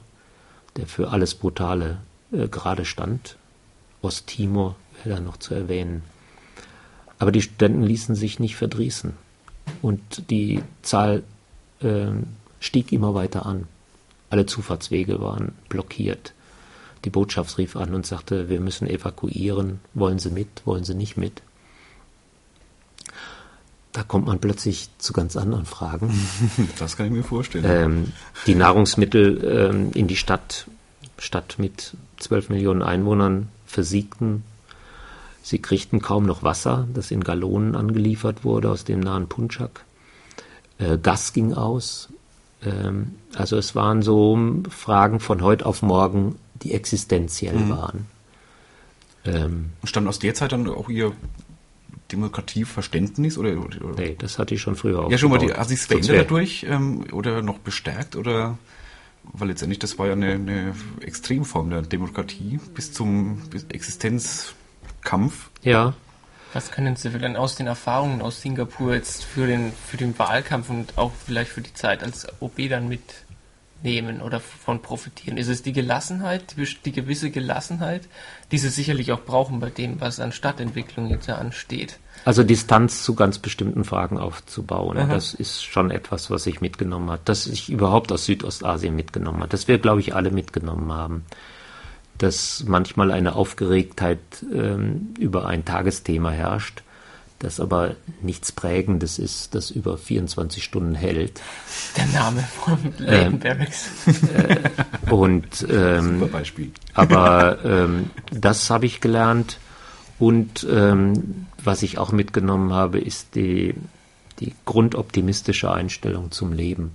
der 0.77 0.87
für 0.87 1.09
alles 1.09 1.35
Brutale 1.35 1.97
äh, 2.31 2.47
gerade 2.47 2.85
stand. 2.85 3.35
Osttimor 4.01 4.77
da 5.05 5.19
noch 5.19 5.37
zu 5.37 5.53
erwähnen. 5.53 6.03
Aber 7.19 7.31
die 7.31 7.41
Studenten 7.41 7.83
ließen 7.83 8.15
sich 8.15 8.39
nicht 8.39 8.55
verdrießen. 8.55 9.13
Und 9.81 10.29
die 10.29 10.61
Zahl 10.81 11.23
äh, 11.81 12.07
stieg 12.59 12.91
immer 12.91 13.13
weiter 13.13 13.45
an. 13.45 13.67
Alle 14.29 14.45
Zufahrtswege 14.45 15.21
waren 15.21 15.53
blockiert. 15.69 16.33
Die 17.05 17.09
Botschaft 17.09 17.57
rief 17.57 17.75
an 17.75 17.93
und 17.93 18.05
sagte, 18.05 18.49
wir 18.49 18.59
müssen 18.59 18.87
evakuieren. 18.87 19.79
Wollen 19.93 20.19
Sie 20.19 20.31
mit? 20.31 20.47
Wollen 20.65 20.83
Sie 20.83 20.95
nicht 20.95 21.17
mit? 21.17 21.41
Da 23.91 24.03
kommt 24.03 24.27
man 24.27 24.39
plötzlich 24.39 24.89
zu 24.97 25.13
ganz 25.13 25.35
anderen 25.35 25.65
Fragen. 25.65 26.13
Das 26.79 26.95
kann 26.95 27.07
ich 27.07 27.11
mir 27.11 27.23
vorstellen. 27.23 27.65
Ähm, 27.67 28.13
die 28.45 28.55
Nahrungsmittel 28.55 29.43
ähm, 29.43 29.91
in 29.93 30.07
die 30.07 30.15
Stadt, 30.15 30.67
Stadt 31.17 31.55
mit 31.57 31.95
12 32.19 32.49
Millionen 32.49 32.83
Einwohnern, 32.83 33.49
versiegten. 33.65 34.43
Sie 35.49 35.57
kriegten 35.57 35.99
kaum 35.99 36.27
noch 36.27 36.43
Wasser, 36.43 36.87
das 36.93 37.09
in 37.09 37.23
Gallonen 37.23 37.75
angeliefert 37.75 38.43
wurde 38.43 38.69
aus 38.69 38.83
dem 38.83 38.99
nahen 38.99 39.27
Punjab. 39.27 39.83
Äh, 40.77 40.99
Gas 40.99 41.33
ging 41.33 41.55
aus. 41.55 42.09
Ähm, 42.63 43.15
also 43.33 43.57
es 43.57 43.73
waren 43.73 44.03
so 44.03 44.37
Fragen 44.69 45.19
von 45.19 45.41
heute 45.41 45.65
auf 45.65 45.81
morgen, 45.81 46.35
die 46.61 46.75
existenziell 46.75 47.55
mhm. 47.55 47.69
waren. 47.69 48.05
Ähm, 49.25 49.71
Stand 49.85 50.07
aus 50.07 50.19
der 50.19 50.35
Zeit 50.35 50.51
dann 50.51 50.69
auch 50.69 50.87
Ihr 50.87 51.13
Demokratieverständnis 52.11 53.39
oder, 53.39 53.57
oder 53.57 53.95
Nee, 53.97 54.17
das 54.19 54.37
hatte 54.37 54.53
ich 54.53 54.61
schon 54.61 54.75
früher 54.75 54.99
auch. 54.99 55.09
Ja, 55.09 55.17
schon 55.17 55.31
mal, 55.31 55.39
die, 55.39 55.51
hat 55.51 55.67
sich 55.67 55.79
verändert 55.79 56.15
dadurch 56.15 56.63
ähm, 56.69 57.05
oder 57.11 57.41
noch 57.41 57.57
bestärkt 57.57 58.15
oder 58.15 58.59
weil 59.23 59.47
letztendlich 59.47 59.79
das 59.79 59.97
war 59.97 60.05
ja 60.05 60.13
eine, 60.13 60.33
eine 60.33 60.75
Extremform 61.01 61.71
der 61.71 61.81
Demokratie 61.81 62.59
bis 62.75 62.93
zum 62.93 63.41
Existenzkampf. 65.09 65.49
Ja. 65.63 65.93
Was 66.53 66.71
können 66.71 66.95
Sie 66.95 67.09
denn 67.09 67.35
aus 67.35 67.55
den 67.55 67.67
Erfahrungen 67.67 68.21
aus 68.21 68.41
Singapur 68.41 68.95
jetzt 68.95 69.23
für 69.23 69.45
den, 69.45 69.71
für 69.71 69.97
den 69.97 70.17
Wahlkampf 70.17 70.69
und 70.69 70.97
auch 70.97 71.11
vielleicht 71.25 71.51
für 71.51 71.61
die 71.61 71.73
Zeit 71.73 72.01
als 72.03 72.27
OB 72.39 72.69
dann 72.69 72.87
mit 72.87 73.01
nehmen 73.83 74.19
oder 74.19 74.39
von 74.39 74.81
profitieren? 74.81 75.37
Ist 75.37 75.47
es 75.47 75.61
die 75.61 75.73
Gelassenheit, 75.73 76.57
die, 76.57 76.67
die, 76.85 76.91
gewisse 76.91 77.29
Gelassenheit, 77.29 78.07
die 78.51 78.57
sie 78.57 78.69
sicherlich 78.69 79.11
auch 79.11 79.21
brauchen 79.21 79.59
bei 79.59 79.69
dem, 79.69 80.01
was 80.01 80.19
an 80.19 80.31
Stadtentwicklung 80.31 81.09
jetzt 81.09 81.27
ja 81.27 81.35
ansteht? 81.35 81.99
Also 82.25 82.43
Distanz 82.43 83.03
zu 83.03 83.13
ganz 83.13 83.37
bestimmten 83.37 83.83
Fragen 83.85 84.17
aufzubauen, 84.17 84.97
Aha. 84.97 85.13
das 85.13 85.35
ist 85.35 85.63
schon 85.63 85.91
etwas, 85.91 86.31
was 86.31 86.47
ich 86.47 86.61
mitgenommen 86.61 87.11
habe, 87.11 87.21
das 87.25 87.45
ich 87.45 87.69
überhaupt 87.69 88.11
aus 88.11 88.25
Südostasien 88.25 88.95
mitgenommen 88.95 89.41
habe, 89.41 89.49
das 89.49 89.67
wir, 89.67 89.77
glaube 89.77 90.01
ich, 90.01 90.15
alle 90.15 90.31
mitgenommen 90.31 90.91
haben. 90.91 91.25
Dass 92.19 92.63
manchmal 92.67 93.11
eine 93.11 93.35
Aufgeregtheit 93.35 94.19
ähm, 94.53 95.13
über 95.17 95.47
ein 95.47 95.65
Tagesthema 95.65 96.29
herrscht, 96.29 96.83
das 97.39 97.59
aber 97.61 97.95
nichts 98.21 98.51
Prägendes 98.51 99.17
ist, 99.17 99.55
das 99.55 99.71
über 99.71 99.97
24 99.97 100.63
Stunden 100.63 100.93
hält. 100.93 101.41
Der 101.97 102.05
Name 102.07 102.41
von 102.41 102.77
Leighton 102.97 103.39
Barracks. 103.39 103.89
Äh, 104.07 105.11
und 105.11 105.65
ähm, 105.69 106.19
Super 106.19 106.31
Beispiel. 106.31 106.71
aber 106.93 107.63
ähm, 107.63 108.09
das 108.31 108.69
habe 108.69 108.85
ich 108.85 108.99
gelernt 109.01 109.57
und 110.19 110.67
ähm, 110.69 111.47
was 111.63 111.81
ich 111.81 111.97
auch 111.97 112.11
mitgenommen 112.11 112.73
habe, 112.73 112.99
ist 112.99 113.35
die, 113.35 113.73
die 114.41 114.53
grundoptimistische 114.65 115.71
Einstellung 115.71 116.31
zum 116.31 116.51
Leben. 116.51 116.91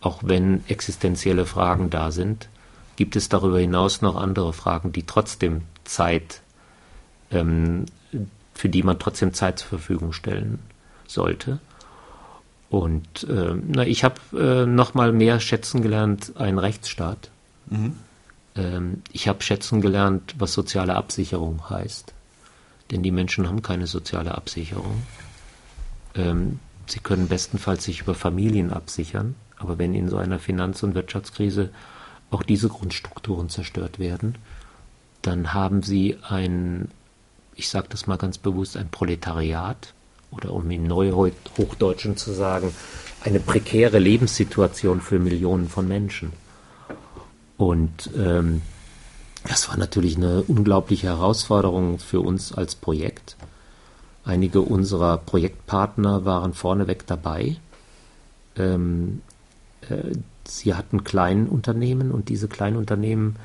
Auch 0.00 0.20
wenn 0.24 0.62
existenzielle 0.68 1.44
Fragen 1.44 1.90
da 1.90 2.10
sind, 2.10 2.48
gibt 2.98 3.14
es 3.14 3.28
darüber 3.28 3.60
hinaus 3.60 4.02
noch 4.02 4.16
andere 4.16 4.52
Fragen, 4.52 4.90
die 4.90 5.04
trotzdem 5.04 5.62
Zeit 5.84 6.42
ähm, 7.30 7.86
für 8.54 8.68
die 8.68 8.82
man 8.82 8.98
trotzdem 8.98 9.32
Zeit 9.32 9.60
zur 9.60 9.68
Verfügung 9.68 10.12
stellen 10.12 10.58
sollte. 11.06 11.60
Und 12.70 13.22
äh, 13.22 13.54
na, 13.54 13.86
ich 13.86 14.02
habe 14.02 14.16
äh, 14.36 14.66
noch 14.66 14.94
mal 14.94 15.12
mehr 15.12 15.38
schätzen 15.38 15.80
gelernt, 15.80 16.32
ein 16.36 16.58
Rechtsstaat. 16.58 17.30
Mhm. 17.66 17.96
Ähm, 18.56 19.02
ich 19.12 19.28
habe 19.28 19.42
schätzen 19.42 19.80
gelernt, 19.80 20.34
was 20.38 20.52
soziale 20.54 20.96
Absicherung 20.96 21.70
heißt. 21.70 22.12
Denn 22.90 23.04
die 23.04 23.12
Menschen 23.12 23.46
haben 23.46 23.62
keine 23.62 23.86
soziale 23.86 24.34
Absicherung. 24.34 25.02
Ähm, 26.16 26.58
sie 26.86 26.98
können 26.98 27.28
bestenfalls 27.28 27.84
sich 27.84 28.00
über 28.00 28.16
Familien 28.16 28.72
absichern, 28.72 29.36
aber 29.56 29.78
wenn 29.78 29.94
in 29.94 30.08
so 30.08 30.16
einer 30.16 30.40
Finanz- 30.40 30.82
und 30.82 30.96
Wirtschaftskrise 30.96 31.70
auch 32.30 32.42
diese 32.42 32.68
Grundstrukturen 32.68 33.48
zerstört 33.48 33.98
werden, 33.98 34.36
dann 35.22 35.54
haben 35.54 35.82
sie 35.82 36.16
ein 36.28 36.88
ich 37.58 37.68
sage 37.68 37.88
das 37.90 38.06
mal 38.06 38.16
ganz 38.16 38.38
bewusst, 38.38 38.76
ein 38.76 38.88
Proletariat 38.88 39.92
oder 40.30 40.52
um 40.52 40.70
in 40.70 40.84
Neuhochdeutschen 40.84 42.16
zu 42.16 42.32
sagen, 42.32 42.72
eine 43.24 43.40
prekäre 43.40 43.98
Lebenssituation 43.98 45.00
für 45.00 45.18
Millionen 45.18 45.68
von 45.68 45.88
Menschen. 45.88 46.32
Und 47.56 48.10
ähm, 48.16 48.62
das 49.44 49.68
war 49.68 49.76
natürlich 49.76 50.16
eine 50.16 50.42
unglaubliche 50.44 51.08
Herausforderung 51.08 51.98
für 51.98 52.20
uns 52.20 52.52
als 52.52 52.76
Projekt. 52.76 53.36
Einige 54.24 54.60
unserer 54.60 55.18
Projektpartner 55.18 56.24
waren 56.24 56.54
vorneweg 56.54 57.08
dabei. 57.08 57.56
Ähm, 58.54 59.22
äh, 59.88 60.12
sie 60.50 60.74
hatten 60.74 61.04
Kleinunternehmen 61.04 62.10
und 62.10 62.28
diese 62.28 62.48
Kleinunternehmen 62.48 63.36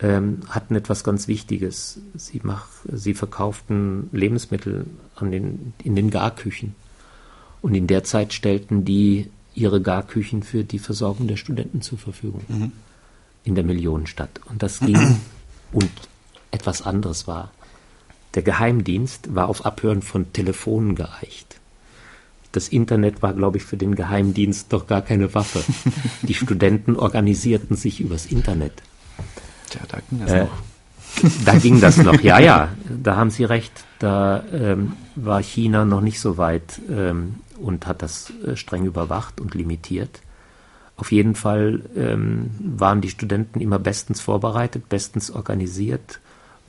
ähm, 0.00 0.40
hatten 0.48 0.74
etwas 0.74 1.04
ganz 1.04 1.28
Wichtiges. 1.28 2.00
Sie, 2.14 2.40
mach, 2.42 2.66
sie 2.90 3.14
verkauften 3.14 4.08
Lebensmittel 4.12 4.86
an 5.14 5.30
den, 5.30 5.74
in 5.82 5.94
den 5.94 6.10
Garküchen. 6.10 6.74
Und 7.62 7.74
in 7.74 7.86
der 7.86 8.04
Zeit 8.04 8.32
stellten 8.32 8.84
die 8.84 9.30
ihre 9.54 9.80
Garküchen 9.80 10.42
für 10.42 10.64
die 10.64 10.78
Versorgung 10.78 11.28
der 11.28 11.36
Studenten 11.36 11.80
zur 11.80 11.98
Verfügung. 11.98 12.42
Mhm. 12.48 12.72
in 13.44 13.54
der 13.54 13.64
Millionenstadt. 13.64 14.40
Und 14.46 14.62
das 14.62 14.80
ging 14.80 15.20
und 15.72 15.90
etwas 16.50 16.82
anderes 16.82 17.26
war. 17.26 17.50
Der 18.34 18.42
Geheimdienst 18.42 19.34
war 19.34 19.48
auf 19.48 19.64
Abhören 19.64 20.02
von 20.02 20.32
Telefonen 20.32 20.94
geeicht. 20.94 21.53
Das 22.54 22.68
Internet 22.68 23.20
war, 23.20 23.34
glaube 23.34 23.56
ich, 23.56 23.64
für 23.64 23.76
den 23.76 23.96
Geheimdienst 23.96 24.72
doch 24.72 24.86
gar 24.86 25.02
keine 25.02 25.34
Waffe. 25.34 25.64
Die 26.22 26.34
Studenten 26.34 26.94
organisierten 26.94 27.76
sich 27.76 28.00
übers 28.00 28.26
Internet. 28.26 28.80
Tja, 29.70 29.80
da 29.88 29.98
ging 30.08 30.20
das 30.20 30.30
Äh, 30.30 30.44
noch. 30.44 30.62
Da 31.44 31.58
ging 31.58 31.80
das 31.80 31.96
noch, 31.96 32.20
ja, 32.20 32.38
ja, 32.38 32.68
da 33.02 33.16
haben 33.16 33.30
Sie 33.30 33.42
recht. 33.42 33.72
Da 33.98 34.44
ähm, 34.52 34.92
war 35.16 35.42
China 35.42 35.84
noch 35.84 36.00
nicht 36.00 36.20
so 36.20 36.38
weit 36.38 36.80
ähm, 36.88 37.36
und 37.58 37.88
hat 37.88 38.02
das 38.02 38.32
äh, 38.46 38.54
streng 38.54 38.84
überwacht 38.84 39.40
und 39.40 39.54
limitiert. 39.54 40.20
Auf 40.96 41.10
jeden 41.10 41.34
Fall 41.34 41.82
ähm, 41.96 42.50
waren 42.60 43.00
die 43.00 43.10
Studenten 43.10 43.60
immer 43.60 43.80
bestens 43.80 44.20
vorbereitet, 44.20 44.88
bestens 44.88 45.32
organisiert, 45.32 46.20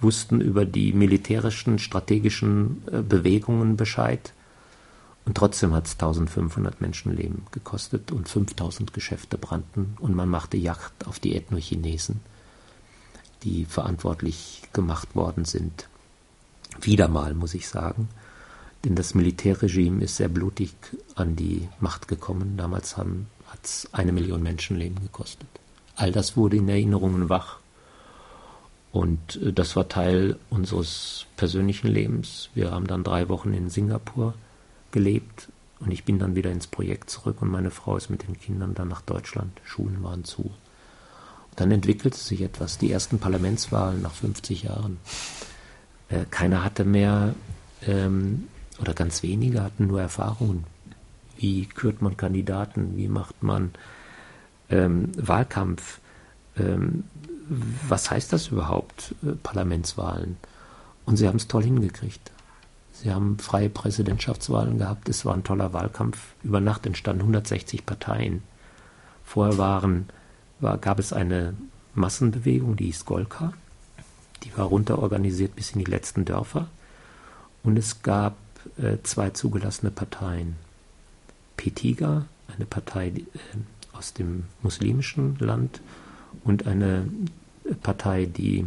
wussten 0.01 0.41
über 0.41 0.65
die 0.65 0.93
militärischen, 0.93 1.77
strategischen 1.77 2.81
äh, 2.91 3.01
Bewegungen 3.01 3.77
Bescheid. 3.77 4.33
Und 5.25 5.35
trotzdem 5.35 5.73
hat 5.73 5.87
es 5.87 5.93
1500 5.93 6.81
Menschenleben 6.81 7.43
gekostet 7.51 8.11
und 8.11 8.29
5000 8.29 8.93
Geschäfte 8.93 9.37
brannten 9.37 9.97
und 9.99 10.15
man 10.15 10.29
machte 10.29 10.57
Jagd 10.57 11.07
auf 11.07 11.19
die 11.19 11.35
Ethnochinesen 11.35 12.21
die 13.45 13.65
verantwortlich 13.65 14.63
gemacht 14.73 15.15
worden 15.15 15.45
sind. 15.45 15.87
Wieder 16.81 17.07
mal, 17.07 17.33
muss 17.33 17.53
ich 17.53 17.69
sagen. 17.69 18.09
Denn 18.83 18.95
das 18.95 19.13
Militärregime 19.13 20.03
ist 20.03 20.17
sehr 20.17 20.27
blutig 20.27 20.73
an 21.15 21.35
die 21.35 21.69
Macht 21.79 22.07
gekommen. 22.07 22.57
Damals 22.57 22.97
hat 22.97 23.07
es 23.63 23.87
eine 23.93 24.11
Million 24.11 24.43
Menschenleben 24.43 24.99
gekostet. 25.01 25.47
All 25.95 26.11
das 26.11 26.35
wurde 26.35 26.57
in 26.57 26.67
Erinnerungen 26.67 27.29
wach. 27.29 27.59
Und 28.91 29.37
äh, 29.41 29.53
das 29.53 29.75
war 29.75 29.87
Teil 29.87 30.37
unseres 30.49 31.25
persönlichen 31.37 31.87
Lebens. 31.87 32.49
Wir 32.53 32.71
haben 32.71 32.87
dann 32.87 33.03
drei 33.03 33.29
Wochen 33.29 33.53
in 33.53 33.69
Singapur 33.69 34.33
gelebt 34.95 35.49
und 35.81 35.91
ich 35.91 36.05
bin 36.05 36.19
dann 36.19 36.35
wieder 36.35 36.51
ins 36.51 36.67
Projekt 36.67 37.09
zurück 37.09 37.41
und 37.41 37.51
meine 37.51 37.69
Frau 37.69 37.97
ist 37.97 38.09
mit 38.09 38.25
den 38.25 38.39
Kindern 38.39 38.73
dann 38.73 38.87
nach 38.87 39.01
Deutschland. 39.01 39.51
Schulen 39.65 40.01
waren 40.01 40.23
zu. 40.23 40.51
Dann 41.57 41.69
entwickelte 41.71 42.17
sich 42.17 42.41
etwas. 42.41 42.77
Die 42.77 42.91
ersten 42.91 43.19
Parlamentswahlen 43.19 44.01
nach 44.01 44.13
50 44.13 44.63
Jahren. 44.63 44.97
Äh, 46.07 46.23
keiner 46.29 46.63
hatte 46.63 46.85
mehr, 46.85 47.35
ähm, 47.85 48.47
oder 48.79 48.93
ganz 48.93 49.21
wenige 49.21 49.61
hatten 49.61 49.87
nur 49.87 49.99
Erfahrungen. 49.99 50.63
Wie 51.37 51.65
kürt 51.65 52.01
man 52.01 52.15
Kandidaten? 52.15 52.95
Wie 52.95 53.09
macht 53.09 53.43
man 53.43 53.71
ähm, 54.69 55.11
Wahlkampf? 55.17 55.99
Ähm, 56.57 57.03
was 57.89 58.11
heißt 58.11 58.31
das 58.31 58.47
überhaupt, 58.47 59.13
äh, 59.23 59.33
Parlamentswahlen? 59.43 60.37
Und 61.05 61.17
sie 61.17 61.27
haben 61.27 61.35
es 61.35 61.49
toll 61.49 61.63
hingekriegt. 61.63 62.31
Sie 63.05 63.13
haben 63.13 63.37
freie 63.37 63.69
Präsidentschaftswahlen 63.69 64.79
gehabt. 64.79 65.07
Es 65.09 65.25
war 65.25 65.35
ein 65.35 65.43
toller 65.43 65.73
Wahlkampf. 65.73 66.17
Über 66.41 66.59
Nacht 66.59 66.87
entstanden 66.87 67.21
160 67.21 67.85
Parteien. 67.85 68.41
Vorher 69.23 69.59
waren 69.59 70.09
war, 70.59 70.79
gab 70.79 70.97
es 70.97 71.13
eine 71.13 71.53
Massenbewegung, 71.93 72.75
die 72.75 72.85
hieß 72.85 73.05
Golka. 73.05 73.53
Die 74.41 74.57
war 74.57 74.65
runterorganisiert 74.65 75.55
bis 75.55 75.73
in 75.73 75.85
die 75.85 75.91
letzten 75.91 76.25
Dörfer. 76.25 76.67
Und 77.61 77.77
es 77.77 78.01
gab 78.01 78.37
äh, 78.79 78.97
zwei 79.03 79.29
zugelassene 79.29 79.91
Parteien. 79.91 80.55
Petiga, 81.57 82.25
eine 82.55 82.65
Partei 82.65 83.09
äh, 83.09 83.21
aus 83.93 84.13
dem 84.13 84.45
muslimischen 84.63 85.37
Land, 85.37 85.79
und 86.43 86.65
eine 86.65 87.07
Partei, 87.83 88.25
die 88.25 88.65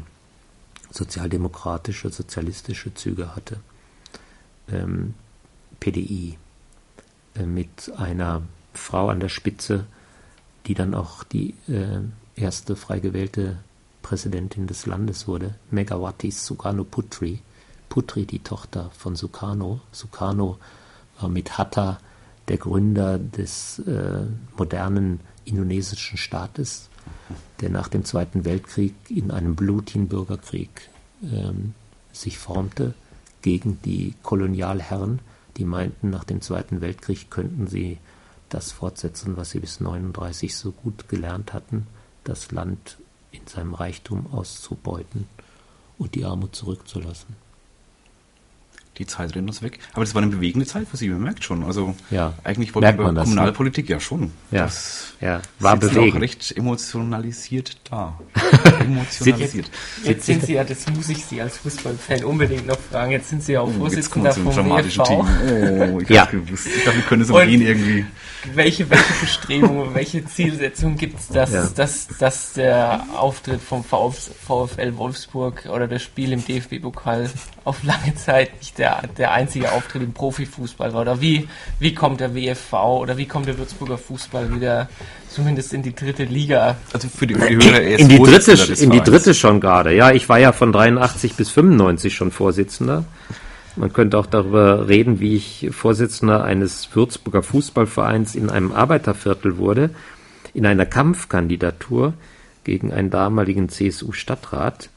sozialdemokratische, 0.92 2.10
sozialistische 2.10 2.94
Züge 2.94 3.34
hatte. 3.34 3.58
Ähm, 4.70 5.14
PDI. 5.80 6.38
Äh, 7.38 7.46
mit 7.46 7.92
einer 7.96 8.42
Frau 8.74 9.08
an 9.08 9.20
der 9.20 9.28
Spitze, 9.28 9.86
die 10.66 10.74
dann 10.74 10.94
auch 10.94 11.24
die 11.24 11.54
äh, 11.68 12.00
erste 12.36 12.76
frei 12.76 13.00
gewählte 13.00 13.58
Präsidentin 14.02 14.66
des 14.66 14.86
Landes 14.86 15.26
wurde, 15.26 15.54
Megawati 15.70 16.30
Sukarno 16.30 16.84
Putri. 16.84 17.40
Putri, 17.88 18.26
die 18.26 18.40
Tochter 18.40 18.90
von 18.96 19.16
Sukarno. 19.16 19.80
Sukarno 19.92 20.58
war 21.18 21.28
mit 21.28 21.58
Hatta 21.58 21.98
der 22.48 22.58
Gründer 22.58 23.18
des 23.18 23.78
äh, 23.80 24.24
modernen 24.56 25.20
indonesischen 25.44 26.18
Staates, 26.18 26.88
der 27.60 27.70
nach 27.70 27.88
dem 27.88 28.04
Zweiten 28.04 28.44
Weltkrieg 28.44 28.94
in 29.08 29.30
einem 29.30 29.56
blutigen 29.56 30.08
Bürgerkrieg 30.08 30.88
ähm, 31.22 31.74
sich 32.12 32.38
formte 32.38 32.94
gegen 33.48 33.80
die 33.80 34.12
Kolonialherren, 34.22 35.20
die 35.56 35.64
meinten, 35.64 36.10
nach 36.10 36.24
dem 36.24 36.42
Zweiten 36.42 36.82
Weltkrieg 36.82 37.30
könnten 37.30 37.66
sie 37.66 37.96
das 38.50 38.72
fortsetzen, 38.72 39.38
was 39.38 39.52
sie 39.52 39.60
bis 39.60 39.80
39 39.80 40.54
so 40.54 40.70
gut 40.70 41.08
gelernt 41.08 41.54
hatten, 41.54 41.86
das 42.24 42.52
Land 42.52 42.98
in 43.30 43.46
seinem 43.46 43.72
Reichtum 43.72 44.26
auszubeuten 44.34 45.26
und 45.96 46.14
die 46.14 46.26
Armut 46.26 46.54
zurückzulassen. 46.54 47.36
Die 48.98 49.06
Zeit 49.06 49.34
rennt 49.36 49.48
uns 49.48 49.62
weg. 49.62 49.78
Aber 49.92 50.04
das 50.04 50.14
war 50.14 50.22
eine 50.22 50.30
bewegende 50.30 50.66
Zeit 50.66 50.88
für 50.88 50.96
Sie, 50.96 51.08
man 51.08 51.22
merkt 51.22 51.44
schon. 51.44 51.62
Also 51.64 51.94
Ja, 52.10 52.34
eigentlich 52.44 52.74
wollte 52.74 52.86
merkt 52.86 52.98
über 52.98 53.04
man 53.06 53.14
das, 53.14 53.28
ne? 53.28 53.34
Kommunalpolitik 53.34 53.88
ja 53.88 54.00
schon. 54.00 54.32
Ja, 54.50 54.64
Das 54.64 55.14
ja, 55.20 55.40
war 55.60 55.80
sitzt 55.80 55.94
bewegend. 55.94 56.16
auch 56.16 56.20
recht 56.20 56.56
emotionalisiert 56.56 57.76
da. 57.90 58.18
emotionalisiert. 58.80 59.70
Jetzt 60.04 60.26
sind 60.26 60.42
Sie 60.44 60.54
ja, 60.54 60.64
das 60.64 60.86
muss 60.90 61.08
ich 61.08 61.24
Sie 61.24 61.40
als 61.40 61.58
Fußballfan 61.58 62.24
unbedingt 62.24 62.66
noch 62.66 62.78
fragen. 62.78 63.12
Jetzt 63.12 63.28
sind 63.30 63.42
Sie 63.42 63.52
ja 63.52 63.60
auch 63.60 63.68
Oh, 63.68 63.86
jetzt 63.86 64.08
Vorsitzender 64.10 64.30
wir 64.30 64.34
zu 64.34 64.40
einem 64.40 64.52
vom 64.52 64.64
dramatischen 64.66 65.02
WFV. 65.04 65.08
Thema. 65.08 65.92
Oh, 65.94 66.00
ich 66.00 66.08
Ja. 66.08 66.22
hab's 66.22 66.30
gewusst. 66.32 66.66
Ich 66.66 66.84
dachte, 66.84 66.96
wir 66.96 67.04
können 67.04 67.22
es 67.22 67.30
Und- 67.30 67.40
umgehen 67.40 67.62
irgendwie. 67.62 68.06
Welche, 68.54 68.88
welche 68.88 69.12
Bestrebungen, 69.20 69.94
welche 69.94 70.24
Zielsetzung 70.24 70.96
gibt 70.96 71.18
es, 71.18 71.26
dass, 71.28 71.52
Ja. 71.52 71.66
dass, 71.74 72.06
dass 72.18 72.52
der 72.52 73.04
Auftritt 73.16 73.60
vom 73.60 73.82
VfL 73.82 74.30
VfL 74.46 74.96
Wolfsburg 74.96 75.66
oder 75.72 75.88
das 75.88 76.02
Spiel 76.02 76.32
im 76.32 76.44
DFB-Pokal 76.44 77.28
auf 77.64 77.82
lange 77.82 78.14
Zeit 78.14 78.56
nicht 78.58 78.78
der, 78.78 78.87
der 79.16 79.32
einzige 79.32 79.72
Auftritt 79.72 80.02
im 80.02 80.12
Profifußball 80.12 80.92
war? 80.92 81.02
Oder 81.02 81.20
wie, 81.20 81.48
wie 81.78 81.94
kommt 81.94 82.20
der 82.20 82.34
WFV 82.34 82.72
oder 83.00 83.16
wie 83.16 83.26
kommt 83.26 83.46
der 83.46 83.58
Würzburger 83.58 83.98
Fußball 83.98 84.54
wieder 84.54 84.88
zumindest 85.28 85.72
in 85.74 85.82
die 85.82 85.94
dritte 85.94 86.24
Liga? 86.24 86.76
Also 86.92 87.08
für 87.08 87.26
die, 87.26 87.34
für 87.34 87.48
die 87.48 87.66
Hörer, 87.66 87.80
er 87.80 87.90
ist 87.92 88.00
in 88.00 88.08
die 88.08 88.18
dritte, 88.18 88.82
in 88.82 88.90
die 88.90 89.00
dritte 89.00 89.34
schon 89.34 89.60
gerade. 89.60 89.94
Ja, 89.94 90.10
ich 90.12 90.28
war 90.28 90.38
ja 90.38 90.52
von 90.52 90.72
83 90.72 91.34
bis 91.34 91.50
95 91.50 92.14
schon 92.14 92.30
Vorsitzender. 92.30 93.04
Man 93.76 93.92
könnte 93.92 94.18
auch 94.18 94.26
darüber 94.26 94.88
reden, 94.88 95.20
wie 95.20 95.36
ich 95.36 95.68
Vorsitzender 95.70 96.42
eines 96.42 96.88
Würzburger 96.94 97.42
Fußballvereins 97.44 98.34
in 98.34 98.50
einem 98.50 98.72
Arbeiterviertel 98.72 99.56
wurde, 99.56 99.90
in 100.52 100.66
einer 100.66 100.84
Kampfkandidatur 100.84 102.14
gegen 102.64 102.92
einen 102.92 103.10
damaligen 103.10 103.68
CSU-Stadtrat, 103.68 104.90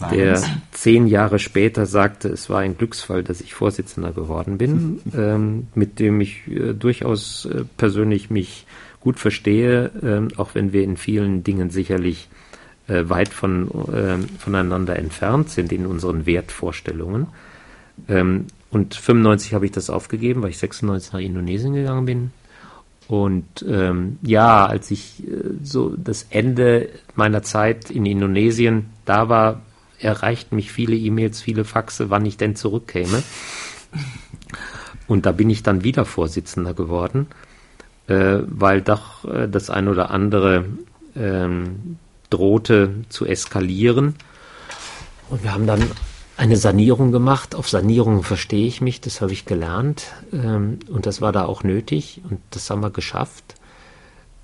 der 0.00 0.34
Namens? 0.34 0.48
zehn 0.72 1.06
Jahre 1.06 1.38
später 1.38 1.86
sagte, 1.86 2.28
es 2.28 2.48
war 2.48 2.60
ein 2.60 2.76
Glücksfall, 2.76 3.22
dass 3.22 3.40
ich 3.40 3.54
Vorsitzender 3.54 4.12
geworden 4.12 4.58
bin, 4.58 5.00
ähm, 5.16 5.68
mit 5.74 5.98
dem 5.98 6.20
ich 6.20 6.46
äh, 6.48 6.72
durchaus 6.74 7.46
äh, 7.46 7.64
persönlich 7.76 8.30
mich 8.30 8.66
gut 9.00 9.18
verstehe, 9.18 9.90
ähm, 10.02 10.28
auch 10.36 10.54
wenn 10.54 10.72
wir 10.72 10.82
in 10.82 10.96
vielen 10.96 11.44
Dingen 11.44 11.70
sicherlich 11.70 12.28
äh, 12.88 13.08
weit 13.08 13.28
von, 13.28 13.70
ähm, 13.94 14.26
voneinander 14.38 14.96
entfernt 14.96 15.50
sind 15.50 15.72
in 15.72 15.86
unseren 15.86 16.26
Wertvorstellungen. 16.26 17.28
Ähm, 18.08 18.46
und 18.70 18.94
95 18.94 19.54
habe 19.54 19.66
ich 19.66 19.72
das 19.72 19.90
aufgegeben, 19.90 20.42
weil 20.42 20.50
ich 20.50 20.58
96 20.58 21.12
nach 21.12 21.20
Indonesien 21.20 21.74
gegangen 21.74 22.06
bin. 22.06 22.30
Und 23.08 23.64
ähm, 23.66 24.18
ja, 24.22 24.66
als 24.66 24.90
ich 24.90 25.26
äh, 25.26 25.54
so 25.62 25.94
das 25.96 26.26
Ende 26.28 26.90
meiner 27.14 27.42
Zeit 27.42 27.90
in 27.90 28.04
Indonesien 28.04 28.90
da 29.06 29.30
war, 29.30 29.62
erreichten 30.00 30.56
mich 30.56 30.72
viele 30.72 30.96
E-Mails, 30.96 31.40
viele 31.40 31.64
Faxe, 31.64 32.10
wann 32.10 32.26
ich 32.26 32.36
denn 32.36 32.56
zurückkäme. 32.56 33.22
Und 35.06 35.26
da 35.26 35.32
bin 35.32 35.50
ich 35.50 35.62
dann 35.62 35.84
wieder 35.84 36.04
Vorsitzender 36.04 36.74
geworden, 36.74 37.26
äh, 38.06 38.38
weil 38.46 38.82
doch 38.82 39.24
äh, 39.24 39.48
das 39.48 39.70
ein 39.70 39.88
oder 39.88 40.10
andere 40.10 40.66
ähm, 41.16 41.96
drohte 42.30 42.94
zu 43.08 43.24
eskalieren. 43.24 44.14
Und 45.30 45.42
wir 45.42 45.52
haben 45.52 45.66
dann 45.66 45.82
eine 46.36 46.56
Sanierung 46.56 47.10
gemacht. 47.10 47.54
Auf 47.54 47.68
Sanierung 47.68 48.22
verstehe 48.22 48.66
ich 48.66 48.80
mich, 48.80 49.00
das 49.00 49.20
habe 49.20 49.32
ich 49.32 49.44
gelernt. 49.44 50.12
Ähm, 50.32 50.78
und 50.88 51.06
das 51.06 51.20
war 51.20 51.32
da 51.32 51.44
auch 51.46 51.64
nötig 51.64 52.22
und 52.28 52.40
das 52.50 52.70
haben 52.70 52.82
wir 52.82 52.90
geschafft. 52.90 53.56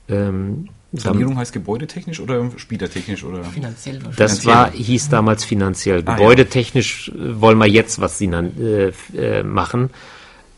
Ähm, 0.08 0.68
Sanierung 0.98 1.36
heißt 1.36 1.52
gebäudetechnisch 1.52 2.20
oder 2.20 2.50
spielertechnisch 2.56 3.24
oder? 3.24 3.44
Finanziell 3.44 3.96
wahrscheinlich. 3.96 4.16
das 4.16 4.46
war, 4.46 4.70
hieß 4.70 5.08
damals 5.08 5.44
finanziell. 5.44 6.02
Ah, 6.04 6.10
ja. 6.10 6.16
Gebäudetechnisch 6.16 7.08
äh, 7.08 7.40
wollen 7.40 7.58
wir 7.58 7.66
jetzt 7.66 8.00
was 8.00 8.20
äh, 8.20 8.92
äh, 9.16 9.42
machen. 9.42 9.90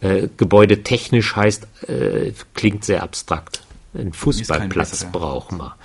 Äh, 0.01 0.29
Gebäudetechnisch 0.37 1.37
heißt, 1.37 1.67
äh, 1.89 2.33
klingt 2.55 2.85
sehr 2.85 3.03
abstrakt. 3.03 3.63
Einen 3.95 4.13
Fußballplatz 4.13 5.07
brauchen 5.11 5.59
wir. 5.59 5.77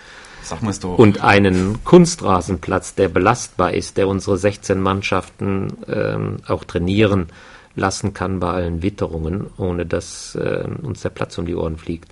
Sag 0.44 0.64
mal 0.64 0.72
es 0.72 0.80
doch. 0.80 0.98
und 0.98 1.22
einen 1.22 1.84
Kunstrasenplatz, 1.84 2.96
der 2.96 3.10
belastbar 3.10 3.74
ist, 3.74 3.98
der 3.98 4.08
unsere 4.08 4.38
16 4.38 4.82
Mannschaften 4.82 5.78
ähm, 5.88 6.38
auch 6.48 6.64
trainieren 6.64 7.28
lassen 7.76 8.14
kann 8.14 8.40
bei 8.40 8.52
allen 8.52 8.82
Witterungen, 8.82 9.48
ohne 9.58 9.86
dass 9.86 10.38
ähm, 10.42 10.78
uns 10.82 11.02
der 11.02 11.10
Platz 11.10 11.38
um 11.38 11.46
die 11.46 11.56
Ohren 11.56 11.78
fliegt. 11.78 12.12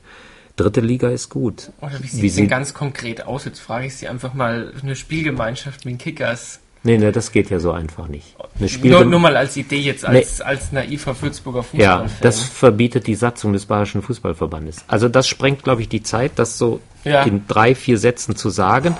Dritte 0.60 0.82
Liga 0.82 1.10
ist 1.10 1.30
gut. 1.30 1.72
Oder 1.82 1.94
wie 2.02 2.08
sieht 2.08 2.24
es 2.26 2.36
sie- 2.36 2.42
denn 2.42 2.50
ganz 2.50 2.74
konkret 2.74 3.26
aus? 3.26 3.46
Jetzt 3.46 3.60
frage 3.60 3.86
ich 3.88 3.96
Sie 3.96 4.08
einfach 4.08 4.34
mal 4.34 4.74
eine 4.84 4.96
Spielgemeinschaft 4.96 5.86
wie 5.86 5.90
ein 5.92 5.98
Kickers. 5.98 6.60
Nee, 6.84 6.98
nee, 6.98 7.12
das 7.12 7.32
geht 7.34 7.50
ja 7.50 7.60
so 7.60 7.72
einfach 7.74 8.08
nicht. 8.08 8.36
Eine 8.40 8.48
Nur, 8.60 8.70
Spielgem- 8.70 9.10
nur 9.10 9.20
mal 9.20 9.36
als 9.36 9.58
Idee 9.58 9.80
jetzt, 9.80 10.06
als, 10.06 10.40
als 10.40 10.72
naiver 10.72 11.22
Würzburger 11.22 11.66
Ja, 11.74 11.98
Fußballfan. 12.00 12.18
das 12.22 12.42
verbietet 12.42 13.06
die 13.08 13.16
Satzung 13.16 13.52
des 13.52 13.66
Bayerischen 13.66 14.02
Fußballverbandes. 14.02 14.86
Also 14.88 15.10
das 15.10 15.28
sprengt, 15.28 15.64
glaube 15.64 15.82
ich, 15.82 15.90
die 15.90 16.04
Zeit, 16.04 16.34
das 16.38 16.58
so 16.58 16.80
Ja. 17.04 17.24
in 17.24 17.46
drei, 17.48 17.76
vier 17.76 17.98
Sätzen 17.98 18.36
zu 18.38 18.50
sagen. 18.50 18.96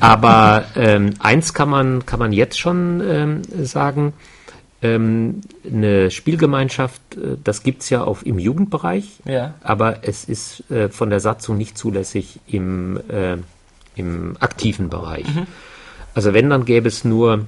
Aber 0.00 0.64
ähm, 0.76 1.14
eins 1.20 1.54
kann 1.54 1.68
man, 1.68 2.06
kann 2.06 2.18
man 2.18 2.32
jetzt 2.32 2.58
schon 2.58 3.00
ähm, 3.08 3.42
sagen. 3.64 4.12
Ähm, 4.82 5.42
eine 5.70 6.10
Spielgemeinschaft, 6.10 7.02
äh, 7.16 7.36
das 7.44 7.62
gibt's 7.62 7.90
ja 7.90 8.02
auch 8.04 8.22
im 8.22 8.38
Jugendbereich, 8.38 9.20
Ja. 9.26 9.54
aber 9.62 10.04
es 10.08 10.24
ist 10.24 10.70
äh, 10.70 10.88
von 10.88 11.10
der 11.10 11.20
Satzung 11.20 11.58
nicht 11.58 11.76
zulässig 11.76 12.40
im, 12.46 12.98
äh, 13.10 13.36
im 13.94 14.36
aktiven 14.40 14.88
Bereich. 14.88 15.26
Also 16.14 16.32
wenn, 16.32 16.48
dann 16.48 16.64
gäbe 16.64 16.88
es 16.88 17.04
nur 17.04 17.46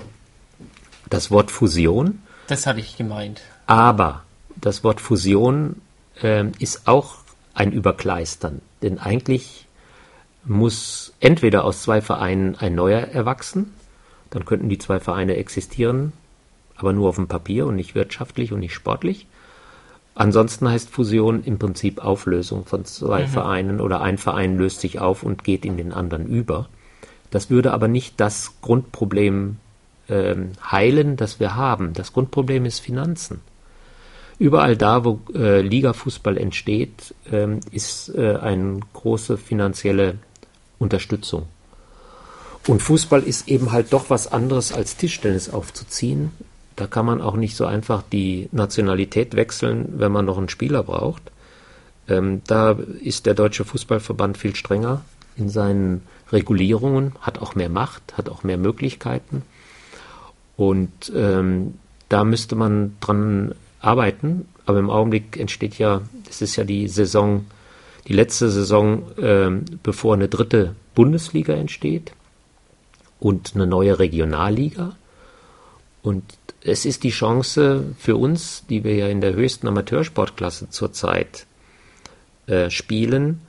das 1.09 1.31
Wort 1.31 1.51
Fusion. 1.51 2.19
Das 2.49 2.67
hatte 2.67 2.81
ich 2.81 2.97
gemeint. 2.99 3.41
Aber 3.67 4.25
das 4.61 4.85
Wort 4.85 5.01
Fusion 5.01 5.77
ähm, 6.23 6.53
ist 6.59 6.87
auch 6.87 7.17
ein 7.55 7.73
Überkleistern. 7.73 8.61
Denn 8.83 8.99
eigentlich 8.99 9.67
muss 10.45 11.13
entweder 11.21 11.65
aus 11.65 11.83
zwei 11.83 12.01
Vereinen 12.03 12.57
ein 12.57 12.75
neuer 12.75 13.01
erwachsen, 13.01 13.73
dann 14.31 14.45
könnten 14.45 14.69
die 14.69 14.79
zwei 14.79 15.01
Vereine 15.01 15.37
existieren, 15.37 16.13
aber 16.83 16.93
nur 16.93 17.09
auf 17.09 17.17
dem 17.17 17.29
Papier 17.29 17.67
und 17.67 17.77
nicht 17.77 17.95
wirtschaftlich 17.95 18.53
und 18.53 18.61
nicht 18.61 18.75
sportlich. 18.75 19.27
Ansonsten 20.15 20.69
heißt 20.69 20.91
Fusion 20.91 21.43
im 21.45 21.59
Prinzip 21.59 22.05
Auflösung 22.05 22.67
von 22.67 22.85
zwei 22.85 23.27
Vereinen 23.27 23.81
oder 23.81 24.03
ein 24.03 24.19
Verein 24.19 24.59
löst 24.59 24.81
sich 24.81 24.99
auf 24.99 25.23
und 25.23 25.43
geht 25.43 25.65
in 25.65 25.79
den 25.79 25.93
anderen 25.93 26.27
über. 26.27 26.69
Das 27.31 27.49
würde 27.49 27.73
aber 27.73 27.89
nicht 27.89 28.21
das 28.21 28.53
Grundproblem 28.61 29.57
ähm, 30.11 30.53
heilen, 30.71 31.17
das 31.17 31.41
wir 31.41 31.57
haben. 31.57 31.95
Das 31.95 32.13
Grundproblem 32.13 32.67
ist 32.67 32.81
Finanzen. 32.81 33.41
Überall 34.39 34.77
da, 34.77 35.05
wo 35.05 35.21
äh, 35.35 35.63
Ligafußball 35.63 36.37
entsteht, 36.37 37.15
ähm, 37.31 37.61
ist 37.71 38.15
äh, 38.15 38.37
eine 38.37 38.81
große 38.93 39.39
finanzielle 39.39 40.17
Unterstützung. 40.79 41.47
Und 42.67 42.83
Fußball 42.83 43.23
ist 43.23 43.49
eben 43.49 43.73
halt 43.73 43.93
doch 43.93 44.11
was 44.11 44.31
anderes 44.31 44.73
als 44.73 44.97
Tischtennis 44.97 45.49
aufzuziehen. 45.49 46.33
Da 46.77 46.87
kann 46.87 47.07
man 47.07 47.21
auch 47.21 47.37
nicht 47.37 47.57
so 47.57 47.67
einfach 47.67 48.03
die 48.03 48.49
Nationalität 48.53 49.37
wechseln, 49.37 49.95
wenn 49.97 50.13
man 50.13 50.25
noch 50.25 50.39
einen 50.39 50.49
Spieler 50.49 50.83
braucht. 50.83 51.23
Ähm, 52.09 52.43
da 52.47 52.77
ist 53.01 53.27
der 53.27 53.35
Deutsche 53.35 53.65
Fußballverband 53.65 54.39
viel 54.39 54.57
strenger 54.57 55.03
in 55.37 55.49
seinen 55.49 56.03
Regulierungen, 56.33 57.13
hat 57.21 57.41
auch 57.41 57.55
mehr 57.55 57.69
Macht, 57.69 58.17
hat 58.17 58.29
auch 58.29 58.43
mehr 58.43 58.59
Möglichkeiten. 58.59 59.43
Und 60.57 61.13
ähm, 61.15 61.75
da 62.09 62.25
müsste 62.25 62.57
man 62.57 62.97
dran 63.01 63.55
arbeiten. 63.81 64.47
Aber 64.65 64.79
im 64.79 64.91
Augenblick 64.91 65.39
entsteht 65.39 65.79
ja, 65.79 66.03
es 66.29 66.41
ist 66.41 66.57
ja 66.57 66.65
die 66.65 66.89
Saison, 66.89 67.47
die 68.07 68.13
letzte 68.13 68.51
Saison, 68.51 69.03
ähm, 69.19 69.65
bevor 69.83 70.15
eine 70.15 70.29
dritte 70.29 70.75
Bundesliga 70.95 71.55
entsteht 71.55 72.13
und 73.19 73.53
eine 73.55 73.67
neue 73.67 73.99
Regionalliga. 73.99 74.97
Und 76.03 76.25
es 76.65 76.85
ist 76.85 77.03
die 77.03 77.11
Chance 77.11 77.85
für 77.99 78.17
uns, 78.17 78.65
die 78.69 78.85
wir 78.85 78.95
ja 78.95 79.09
in 79.09 79.21
der 79.21 79.35
höchsten 79.35 79.69
Amateursportklasse 79.69 80.71
zurzeit 80.71 81.47
äh, 82.47 82.71
spielen, 82.71 83.41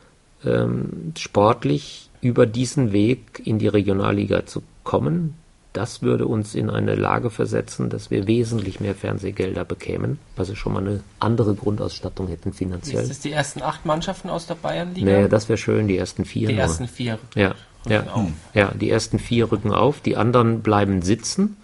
ähm, 0.46 1.14
sportlich 1.18 2.10
über 2.22 2.46
diesen 2.46 2.92
Weg 2.92 3.42
in 3.44 3.60
die 3.60 3.68
Regionalliga 3.68 4.46
zu 4.46 4.64
kommen. 4.84 5.36
Das 5.74 6.04
würde 6.04 6.28
uns 6.28 6.54
in 6.54 6.70
eine 6.70 6.94
Lage 6.94 7.32
versetzen, 7.32 7.90
dass 7.90 8.12
wir 8.12 8.28
wesentlich 8.28 8.80
mehr 8.80 8.94
Fernsehgelder 8.94 9.66
bekämen, 9.66 10.20
also 10.38 10.54
schon 10.54 10.74
mal 10.74 10.82
eine 10.82 11.00
andere 11.20 11.56
Grundausstattung 11.56 12.28
hätten 12.28 12.50
Ist 12.50 12.58
finanziell. 12.58 13.08
das 13.08 13.20
die 13.20 13.32
ersten 13.32 13.64
acht 13.64 13.84
Mannschaften 13.84 14.30
aus 14.30 14.46
der 14.46 14.54
Bayernliga? 14.54 15.06
Nee, 15.06 15.28
das 15.28 15.50
wäre 15.50 15.58
schön, 15.58 15.88
die 15.88 15.98
ersten 15.98 16.26
vier. 16.26 16.48
die 16.48 16.54
nur. 16.54 16.62
ersten 16.62 16.88
vier. 16.88 17.18
Ja, 17.34 17.56
ja, 17.88 18.04
auf. 18.14 18.28
ja, 18.54 18.72
die 18.72 18.90
ersten 18.90 19.18
vier 19.18 19.52
rücken 19.52 19.74
auf, 19.74 20.00
die 20.00 20.16
anderen 20.16 20.62
bleiben 20.62 21.02
sitzen. 21.02 21.58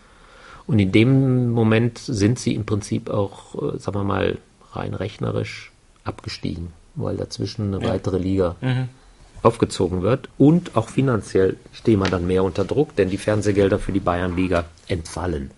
Und 0.69 0.77
in 0.77 0.91
dem 0.91 1.49
Moment 1.49 1.97
sind 1.97 2.37
sie 2.37 2.53
im 2.53 2.63
Prinzip 2.63 3.09
auch, 3.09 3.55
äh, 3.55 3.79
sagen 3.79 3.97
wir 3.97 4.03
mal, 4.03 4.37
rein 4.73 4.93
rechnerisch 4.93 5.71
abgestiegen, 6.03 6.67
weil 6.93 7.17
dazwischen 7.17 7.73
eine 7.73 7.83
weitere 7.83 8.19
Liga 8.19 8.55
aufgezogen 9.41 10.03
wird. 10.03 10.29
Und 10.37 10.77
auch 10.77 10.89
finanziell 10.89 11.57
stehen 11.73 11.97
wir 11.97 12.09
dann 12.11 12.27
mehr 12.27 12.43
unter 12.43 12.65
Druck, 12.65 12.95
denn 12.95 13.09
die 13.09 13.17
Fernsehgelder 13.17 13.79
für 13.79 13.91
die 13.91 13.99
Bayernliga 13.99 14.65
entfallen. 14.87 15.49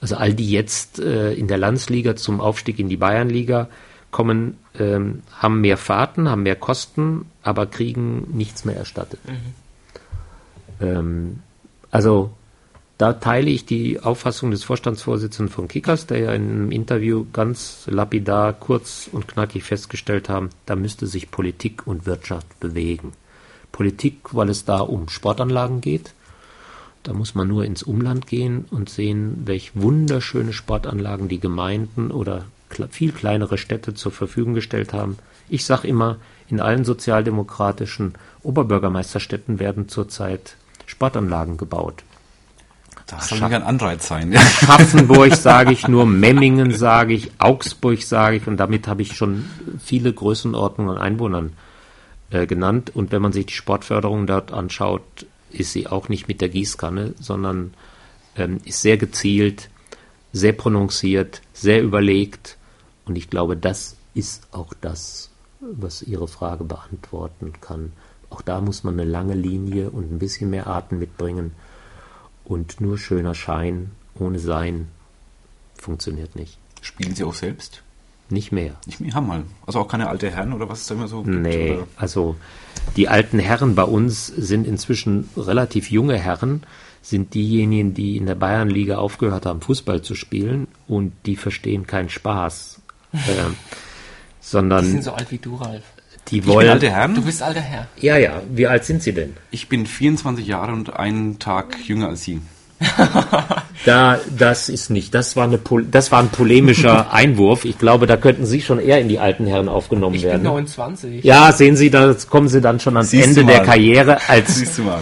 Also 0.00 0.16
all 0.16 0.32
die 0.32 0.50
jetzt 0.50 1.00
äh, 1.00 1.34
in 1.34 1.46
der 1.46 1.58
Landsliga 1.58 2.16
zum 2.16 2.40
Aufstieg 2.40 2.78
in 2.78 2.88
die 2.88 2.96
Bayernliga 2.96 3.68
kommen, 4.10 4.56
ähm, 4.78 5.20
haben 5.36 5.60
mehr 5.60 5.76
Fahrten, 5.76 6.30
haben 6.30 6.44
mehr 6.44 6.56
Kosten, 6.56 7.26
aber 7.42 7.66
kriegen 7.66 8.28
nichts 8.32 8.64
mehr 8.64 8.76
erstattet. 8.76 9.20
Ähm, 10.80 11.40
also 11.90 12.30
da 12.96 13.12
teile 13.12 13.50
ich 13.50 13.66
die 13.66 13.98
Auffassung 14.00 14.52
des 14.52 14.62
Vorstandsvorsitzenden 14.62 15.52
von 15.52 15.66
Kickers, 15.66 16.06
der 16.06 16.18
ja 16.18 16.32
in 16.32 16.42
einem 16.42 16.70
Interview 16.70 17.26
ganz 17.32 17.86
lapidar, 17.86 18.52
kurz 18.52 19.08
und 19.10 19.26
knackig 19.26 19.64
festgestellt 19.64 20.28
haben, 20.28 20.50
da 20.66 20.76
müsste 20.76 21.06
sich 21.06 21.30
Politik 21.30 21.86
und 21.86 22.06
Wirtschaft 22.06 22.60
bewegen. 22.60 23.12
Politik, 23.72 24.32
weil 24.32 24.48
es 24.48 24.64
da 24.64 24.78
um 24.78 25.08
Sportanlagen 25.08 25.80
geht. 25.80 26.14
Da 27.02 27.12
muss 27.12 27.34
man 27.34 27.48
nur 27.48 27.64
ins 27.64 27.82
Umland 27.82 28.28
gehen 28.28 28.64
und 28.70 28.88
sehen, 28.88 29.42
welch 29.44 29.72
wunderschöne 29.74 30.52
Sportanlagen 30.52 31.28
die 31.28 31.40
Gemeinden 31.40 32.12
oder 32.12 32.44
viel 32.90 33.12
kleinere 33.12 33.58
Städte 33.58 33.94
zur 33.94 34.12
Verfügung 34.12 34.54
gestellt 34.54 34.92
haben. 34.92 35.18
Ich 35.48 35.64
sage 35.64 35.88
immer, 35.88 36.18
in 36.48 36.60
allen 36.60 36.84
sozialdemokratischen 36.84 38.14
Oberbürgermeisterstädten 38.42 39.58
werden 39.58 39.88
zurzeit 39.88 40.56
Sportanlagen 40.86 41.56
gebaut. 41.56 42.04
Das 43.06 43.28
soll 43.28 43.42
ein 43.42 43.62
Anreiz 43.62 44.08
sein. 44.08 44.32
Ja. 44.32 44.40
Schaffenburg 44.40 45.34
sage 45.34 45.72
ich 45.72 45.88
nur, 45.88 46.06
Memmingen 46.06 46.72
sage 46.72 47.12
ich, 47.12 47.32
Augsburg 47.38 48.02
sage 48.02 48.36
ich 48.36 48.46
und 48.46 48.56
damit 48.56 48.88
habe 48.88 49.02
ich 49.02 49.14
schon 49.14 49.44
viele 49.82 50.12
Größenordnungen 50.12 50.96
an 50.96 51.02
Einwohnern 51.02 51.52
äh, 52.30 52.46
genannt. 52.46 52.90
Und 52.94 53.12
wenn 53.12 53.20
man 53.22 53.32
sich 53.32 53.46
die 53.46 53.52
Sportförderung 53.54 54.26
dort 54.26 54.52
anschaut, 54.52 55.26
ist 55.50 55.72
sie 55.72 55.86
auch 55.86 56.08
nicht 56.08 56.28
mit 56.28 56.40
der 56.40 56.48
Gießkanne, 56.48 57.14
sondern 57.20 57.74
ähm, 58.36 58.60
ist 58.64 58.80
sehr 58.82 58.96
gezielt, 58.96 59.68
sehr 60.32 60.52
prononciert, 60.52 61.42
sehr 61.52 61.82
überlegt. 61.82 62.56
Und 63.04 63.16
ich 63.16 63.28
glaube, 63.28 63.56
das 63.56 63.96
ist 64.14 64.48
auch 64.52 64.72
das, 64.80 65.30
was 65.60 66.02
Ihre 66.02 66.28
Frage 66.28 66.64
beantworten 66.64 67.52
kann. 67.60 67.92
Auch 68.30 68.42
da 68.42 68.60
muss 68.60 68.82
man 68.82 68.94
eine 68.98 69.08
lange 69.08 69.34
Linie 69.34 69.90
und 69.90 70.10
ein 70.10 70.18
bisschen 70.18 70.50
mehr 70.50 70.66
Atem 70.66 70.98
mitbringen. 70.98 71.52
Und 72.44 72.80
nur 72.80 72.98
schöner 72.98 73.34
Schein 73.34 73.90
ohne 74.18 74.38
Sein 74.38 74.88
funktioniert 75.76 76.36
nicht. 76.36 76.58
Spielen 76.82 77.14
Sie 77.14 77.24
auch 77.24 77.34
selbst? 77.34 77.82
Nicht 78.30 78.52
mehr. 78.52 78.74
Nicht 78.86 79.00
mehr 79.00 79.12
haben 79.14 79.26
mal. 79.26 79.42
Also 79.66 79.80
auch 79.80 79.88
keine 79.88 80.08
alte 80.08 80.30
Herren 80.30 80.52
oder 80.52 80.68
was 80.68 80.82
es 80.82 80.86
da 80.86 80.94
immer 80.94 81.08
so 81.08 81.22
gibt? 81.22 81.36
Nee, 81.36 81.72
Oder? 81.72 81.86
also 81.96 82.36
die 82.96 83.08
alten 83.08 83.38
Herren 83.38 83.74
bei 83.74 83.84
uns 83.84 84.26
sind 84.26 84.66
inzwischen 84.66 85.28
relativ 85.36 85.90
junge 85.90 86.18
Herren, 86.18 86.62
sind 87.02 87.34
diejenigen, 87.34 87.92
die 87.92 88.16
in 88.16 88.24
der 88.24 88.34
Bayernliga 88.34 88.96
aufgehört 88.96 89.44
haben, 89.44 89.60
Fußball 89.60 90.00
zu 90.00 90.14
spielen 90.14 90.68
und 90.88 91.12
die 91.26 91.36
verstehen 91.36 91.86
keinen 91.86 92.08
Spaß. 92.08 92.80
ähm, 93.12 93.20
Die 93.22 93.30
sind 93.30 93.56
sondern 94.40 95.02
so 95.02 95.12
alt 95.12 95.30
wie 95.30 95.38
du, 95.38 95.56
Ralf. 95.56 95.84
Die 96.28 96.38
Ich 96.38 96.44
bin 96.44 96.54
wollen. 96.54 96.68
alte 96.70 96.86
Du 96.86 96.92
Herren. 96.92 97.22
bist 97.24 97.42
alter 97.42 97.60
Herr. 97.60 97.86
ja, 98.00 98.16
ja. 98.16 98.42
Wie 98.50 98.66
alt 98.66 98.84
sind 98.84 99.02
Sie 99.02 99.12
denn? 99.12 99.34
Ich 99.50 99.68
bin 99.68 99.86
24 99.86 100.46
Jahre 100.46 100.72
und 100.72 100.94
einen 100.94 101.38
Tag 101.38 101.76
jünger 101.86 102.08
als 102.08 102.22
Sie. 102.24 102.40
Da, 103.84 104.18
das 104.38 104.68
ist 104.70 104.88
nicht. 104.88 105.14
Das 105.14 105.36
war 105.36 105.44
eine, 105.44 105.58
pol- 105.58 105.84
das 105.90 106.10
war 106.10 106.20
ein 106.20 106.28
polemischer 106.30 107.12
Einwurf. 107.12 107.64
Ich 107.66 107.78
glaube, 107.78 108.06
da 108.06 108.16
könnten 108.16 108.46
Sie 108.46 108.62
schon 108.62 108.78
eher 108.78 108.98
in 109.00 109.08
die 109.08 109.18
alten 109.18 109.46
Herren 109.46 109.68
aufgenommen 109.68 110.14
Ich 110.14 110.22
bin 110.22 110.30
werden. 110.30 110.42
29. 110.44 111.22
Ja, 111.22 111.52
sehen 111.52 111.76
Sie, 111.76 111.90
da 111.90 112.14
kommen 112.30 112.48
Sie 112.48 112.60
dann 112.62 112.80
schon 112.80 112.96
ans 112.96 113.10
Siehst 113.10 113.28
Ende 113.28 113.40
du 113.42 113.46
der. 113.48 113.62
Karriere 113.62 114.18
als 114.28 114.54
Siehst 114.56 114.78
du 114.78 114.82
mal. 114.84 115.00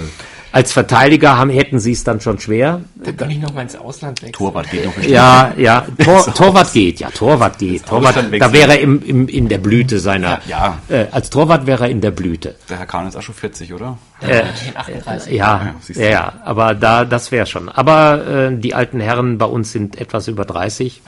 Als 0.53 0.70
Verteidiger 0.72 1.38
haben, 1.38 1.48
hätten 1.50 1.80
sie 1.80 1.92
es 1.92 2.05
dann 2.05 2.20
schon 2.20 2.38
schwer. 2.38 2.82
Da 2.96 3.12
kann 3.12 3.30
ich 3.30 3.38
noch 3.38 3.55
mal 3.55 3.62
ins 3.62 3.74
Ausland 3.74 4.20
wechseln. 4.20 4.34
Torwart 4.34 4.70
geht 4.70 4.84
noch. 4.84 5.03
Ja, 5.03 5.53
ja, 5.57 5.86
Tor, 6.05 6.26
Torwart 6.34 6.72
geht, 6.74 7.00
ja, 7.00 7.11
Torwart 7.11 7.59
geht. 7.59 7.86
Torwart, 7.86 8.16
da 8.38 8.53
wäre 8.53 8.72
er 8.72 8.80
im, 8.80 9.03
im, 9.03 9.28
in 9.28 9.48
der 9.48 9.59
Blüte 9.59 9.98
seiner, 9.98 10.40
Ja, 10.46 10.78
Äh, 10.88 11.07
als 11.11 11.30
Torwart 11.30 11.66
wäre 11.66 11.84
er 11.84 11.90
in 11.90 12.03
der 12.03 12.11
Blüte. 12.11 12.55
Der 12.68 12.78
Herr 12.78 12.86
Kahn 12.86 13.09
ist 13.09 13.16
auch 13.16 13.22
schon 13.22 13.34
40, 13.34 13.72
oder? 13.72 13.96
Den 14.20 14.76
38. 14.76 15.32
Ja, 15.32 15.74
Ja, 15.88 16.03
ja, 16.03 16.11
ja, 16.11 16.32
aber 16.44 16.74
da, 16.74 17.05
das 17.07 17.32
wäre 17.32 17.46
schon. 17.46 17.70
Aber 17.70 18.26
äh, 18.26 18.57
die 18.57 18.74
alten 18.74 19.00
Herren 19.00 19.38
bei 19.38 19.46
uns 19.46 19.72
sind 19.72 19.98
etwas 19.98 20.28
über 20.28 20.44
30 20.44 21.00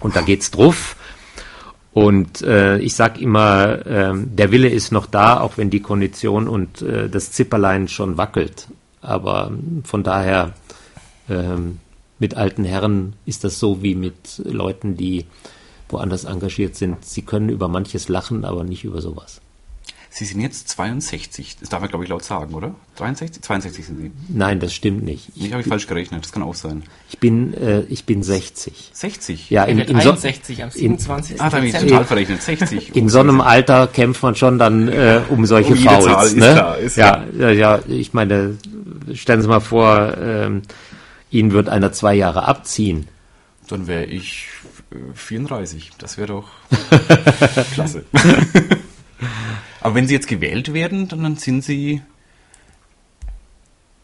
und 0.00 0.16
da 0.16 0.22
geht's 0.22 0.50
drauf. 0.50 0.96
Und 1.96 2.42
äh, 2.42 2.76
ich 2.80 2.94
sag 2.94 3.18
immer, 3.22 3.86
ähm, 3.86 4.36
der 4.36 4.52
Wille 4.52 4.68
ist 4.68 4.92
noch 4.92 5.06
da, 5.06 5.40
auch 5.40 5.56
wenn 5.56 5.70
die 5.70 5.80
Kondition 5.80 6.46
und 6.46 6.82
äh, 6.82 7.08
das 7.08 7.32
Zipperlein 7.32 7.88
schon 7.88 8.18
wackelt. 8.18 8.68
Aber 9.00 9.50
von 9.82 10.02
daher, 10.02 10.52
ähm, 11.30 11.78
mit 12.18 12.36
alten 12.36 12.64
Herren 12.64 13.14
ist 13.24 13.44
das 13.44 13.58
so 13.58 13.82
wie 13.82 13.94
mit 13.94 14.42
Leuten, 14.44 14.98
die 14.98 15.24
woanders 15.88 16.24
engagiert 16.24 16.76
sind. 16.76 17.02
Sie 17.02 17.22
können 17.22 17.48
über 17.48 17.66
manches 17.66 18.10
lachen, 18.10 18.44
aber 18.44 18.62
nicht 18.62 18.84
über 18.84 19.00
sowas. 19.00 19.40
Sie 20.18 20.24
sind 20.24 20.40
jetzt 20.40 20.70
62. 20.70 21.58
Das 21.60 21.68
darf 21.68 21.80
man, 21.80 21.90
glaube 21.90 22.04
ich, 22.04 22.08
laut 22.08 22.24
sagen, 22.24 22.54
oder? 22.54 22.74
63? 22.96 23.42
62 23.42 23.84
sind 23.84 23.98
Sie. 23.98 24.10
Nein, 24.28 24.60
das 24.60 24.72
stimmt 24.72 25.04
nicht. 25.04 25.30
Ich 25.36 25.52
habe 25.52 25.60
ich 25.60 25.68
falsch 25.68 25.86
gerechnet. 25.86 26.24
Das 26.24 26.32
kann 26.32 26.42
auch 26.42 26.54
sein. 26.54 26.84
Ich 27.10 27.18
bin, 27.18 27.52
äh, 27.52 27.82
ich 27.90 28.06
bin 28.06 28.22
60. 28.22 28.92
60? 28.94 29.50
Ja, 29.50 29.64
in, 29.64 29.78
in, 29.78 30.00
so, 30.00 30.12
61 30.12 30.62
am 30.62 30.70
27. 30.70 31.38
Ah, 31.38 31.50
da 31.50 31.58
habe 31.58 31.66
ich 31.66 31.74
total 31.74 32.06
verrechnet. 32.06 32.40
60. 32.40 32.96
in 32.96 33.10
so 33.10 33.20
einem 33.20 33.42
Alter 33.42 33.88
kämpft 33.88 34.22
man 34.22 34.34
schon 34.34 34.58
dann 34.58 34.88
äh, 34.88 35.20
um 35.28 35.44
solche 35.44 35.74
Um 35.74 35.80
Fouls. 35.80 36.04
Zahl, 36.06 36.26
ist 36.28 36.36
ne? 36.36 36.52
klar, 36.54 36.78
ist 36.78 36.96
ja, 36.96 37.24
ja, 37.38 37.50
ja, 37.50 37.80
ich 37.86 38.14
meine, 38.14 38.56
stellen 39.12 39.42
Sie 39.42 39.48
mal 39.48 39.60
vor, 39.60 40.16
ähm, 40.16 40.62
Ihnen 41.30 41.52
wird 41.52 41.68
einer 41.68 41.92
zwei 41.92 42.14
Jahre 42.14 42.48
abziehen. 42.48 43.06
Dann 43.68 43.86
wäre 43.86 44.06
ich 44.06 44.46
äh, 44.92 44.96
34. 45.14 45.90
Das 45.98 46.16
wäre 46.16 46.28
doch 46.28 46.48
klasse. 47.74 48.06
Aber 49.80 49.94
wenn 49.94 50.06
Sie 50.06 50.14
jetzt 50.14 50.28
gewählt 50.28 50.72
werden, 50.74 51.08
dann 51.08 51.36
sind 51.36 51.64
Sie 51.64 52.02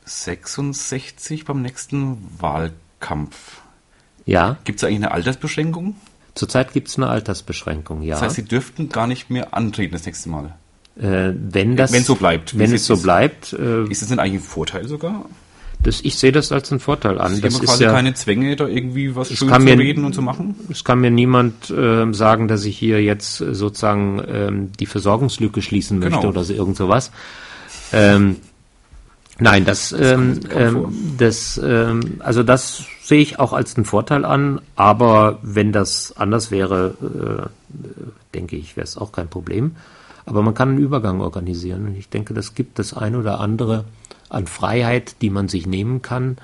66 0.04 1.44
beim 1.44 1.62
nächsten 1.62 2.18
Wahlkampf. 2.38 3.60
Ja, 4.26 4.58
Gibt 4.64 4.78
es 4.78 4.84
eigentlich 4.84 4.96
eine 4.96 5.10
Altersbeschränkung? 5.12 5.96
zurzeit 6.34 6.72
gibt 6.72 6.88
es 6.88 6.96
eine 6.96 7.08
Altersbeschränkung, 7.08 8.00
ja. 8.02 8.14
Das 8.14 8.22
heißt, 8.22 8.36
Sie 8.36 8.44
dürften 8.44 8.88
gar 8.88 9.06
nicht 9.06 9.28
mehr 9.28 9.52
antreten 9.54 9.92
das 9.92 10.06
nächste 10.06 10.30
Mal. 10.30 10.54
äh, 10.98 11.32
wenn 11.34 11.76
das, 11.76 11.92
wenn 11.92 12.04
so 12.04 12.14
bleibt, 12.14 12.58
wenn 12.58 12.72
es 12.72 12.86
so 12.86 12.96
bleibt, 12.96 13.52
äh, 13.52 13.84
Ist 13.84 14.00
das 14.02 14.08
denn 14.08 14.18
eigentlich 14.18 14.40
ein 14.40 14.46
Vorteil 14.46 14.88
sogar? 14.88 15.26
Das, 15.82 16.00
ich 16.02 16.16
sehe 16.16 16.32
das 16.32 16.52
als 16.52 16.70
einen 16.70 16.80
Vorteil 16.80 17.18
an. 17.20 17.34
Sie 17.34 17.40
Das 17.40 17.54
haben 17.54 17.62
ist 17.64 17.68
quasi 17.70 17.84
ja, 17.84 17.92
keine 17.92 18.14
Zwänge, 18.14 18.54
da 18.56 18.66
irgendwie 18.68 19.14
was 19.16 19.28
schön 19.28 19.48
zu 19.48 19.58
mir- 19.58 19.78
reden 19.78 20.04
und 20.04 20.14
zu 20.14 20.22
machen? 20.22 20.54
Es 20.70 20.84
kann 20.84 21.00
mir 21.00 21.10
niemand 21.10 21.72
ähm, 21.76 22.14
sagen, 22.14 22.48
dass 22.48 22.64
ich 22.64 22.78
hier 22.78 23.02
jetzt 23.02 23.40
äh, 23.40 23.54
sozusagen 23.54 24.22
ähm, 24.28 24.70
die 24.78 24.86
Versorgungslücke 24.86 25.60
schließen 25.62 25.98
möchte 25.98 26.16
Genau. 26.18 26.28
oder 26.28 26.44
so 26.44 26.52
irgend 26.54 26.76
sowas. 26.76 27.10
Ähm, 27.92 28.36
nein, 29.38 29.64
das, 29.64 29.92
ähm, 29.92 30.40
kaum 30.48 30.50
vor. 30.50 30.60
ähm, 30.60 31.14
das, 31.18 31.60
ähm, 31.62 32.00
also 32.20 32.42
das 32.42 32.84
sehe 33.02 33.20
ich 33.20 33.38
auch 33.40 33.52
als 33.52 33.76
einen 33.76 33.84
Vorteil 33.84 34.24
an. 34.24 34.60
Aber 34.76 35.38
wenn 35.42 35.72
das 35.72 36.14
anders 36.16 36.50
wäre, 36.50 36.94
äh, 37.02 37.48
denke 38.34 38.56
ich, 38.56 38.76
wäre 38.76 38.84
es 38.84 38.96
auch 38.96 39.12
kein 39.12 39.28
Problem. 39.28 39.74
Aber 40.24 40.42
man 40.42 40.54
kann 40.54 40.70
einen 40.70 40.78
Übergang 40.78 41.20
organisieren. 41.20 41.86
Und 41.86 41.96
ich 41.96 42.08
denke, 42.08 42.34
das 42.34 42.54
gibt 42.54 42.78
das 42.78 42.94
ein 42.94 43.16
oder 43.16 43.40
andere 43.40 43.84
an 44.28 44.46
Freiheit, 44.46 45.16
die 45.20 45.30
man 45.30 45.48
sich 45.48 45.66
nehmen 45.66 46.00
kann, 46.02 46.38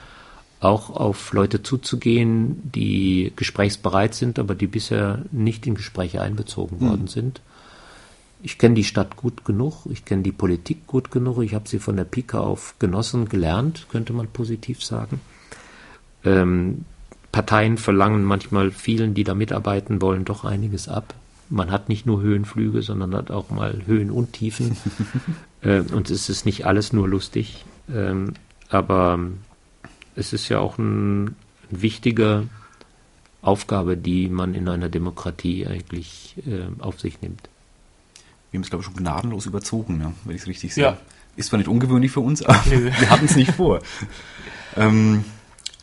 auch 0.61 0.91
auf 0.91 1.33
Leute 1.33 1.62
zuzugehen, 1.62 2.70
die 2.74 3.33
gesprächsbereit 3.37 4.14
sind, 4.14 4.39
aber 4.39 4.55
die 4.55 4.66
bisher 4.66 5.24
nicht 5.31 5.66
in 5.66 5.74
Gespräche 5.74 6.20
einbezogen 6.20 6.81
worden 6.81 7.07
sind. 7.07 7.41
Ich 8.43 8.59
kenne 8.59 8.74
die 8.74 8.85
Stadt 8.85 9.16
gut 9.16 9.45
genug, 9.45 9.87
ich 9.91 10.05
kenne 10.05 10.22
die 10.22 10.33
Politik 10.33 10.87
gut 10.87 11.11
genug, 11.11 11.43
ich 11.43 11.55
habe 11.55 11.68
sie 11.68 11.79
von 11.79 11.97
der 11.97 12.05
Pike 12.05 12.41
auf 12.41 12.74
genossen, 12.79 13.29
gelernt, 13.29 13.87
könnte 13.89 14.12
man 14.12 14.29
positiv 14.29 14.85
sagen. 14.85 15.20
Ähm, 16.24 16.85
Parteien 17.33 17.79
verlangen 17.79 18.24
manchmal 18.24 18.70
vielen, 18.70 19.14
die 19.14 19.24
da 19.24 19.35
mitarbeiten 19.35 20.01
wollen, 20.01 20.24
doch 20.24 20.45
einiges 20.45 20.89
ab. 20.89 21.14
Man 21.51 21.71
hat 21.71 21.89
nicht 21.89 22.07
nur 22.07 22.21
Höhenflüge, 22.21 22.83
sondern 22.83 23.15
hat 23.15 23.31
auch 23.31 23.51
mal 23.51 23.83
Höhen 23.87 24.11
und 24.11 24.33
Tiefen. 24.33 24.77
äh, 25.63 25.81
und 25.81 26.11
es 26.11 26.29
ist 26.29 26.45
nicht 26.45 26.67
alles 26.67 26.93
nur 26.93 27.09
lustig. 27.09 27.65
Ähm, 27.93 28.35
aber 28.69 29.19
es 30.15 30.33
ist 30.33 30.49
ja 30.49 30.59
auch 30.59 30.79
ein, 30.79 31.37
eine 31.71 31.83
wichtige 31.83 32.49
Aufgabe, 33.41 33.97
die 33.97 34.29
man 34.29 34.55
in 34.55 34.69
einer 34.69 34.89
Demokratie 34.89 35.67
eigentlich 35.67 36.35
äh, 36.47 36.67
auf 36.83 37.01
sich 37.01 37.23
nimmt. 37.23 37.49
Wir 38.51 38.59
haben 38.59 38.65
es, 38.65 38.71
glaube 38.71 38.83
ich, 38.83 38.87
schon 38.87 38.97
gnadenlos 38.97 39.47
überzogen, 39.47 40.01
ja, 40.01 40.13
wenn 40.25 40.37
ich 40.37 40.43
es 40.43 40.49
richtig 40.49 40.75
sehe. 40.75 40.85
Ja. 40.85 40.99
Ist 41.37 41.51
zwar 41.51 41.59
nicht 41.59 41.69
ungewöhnlich 41.69 42.11
für 42.11 42.21
uns, 42.21 42.43
aber 42.43 42.61
wir 42.67 43.11
hatten 43.11 43.27
es 43.27 43.37
nicht 43.37 43.53
vor. 43.53 43.81
ähm, 44.77 45.25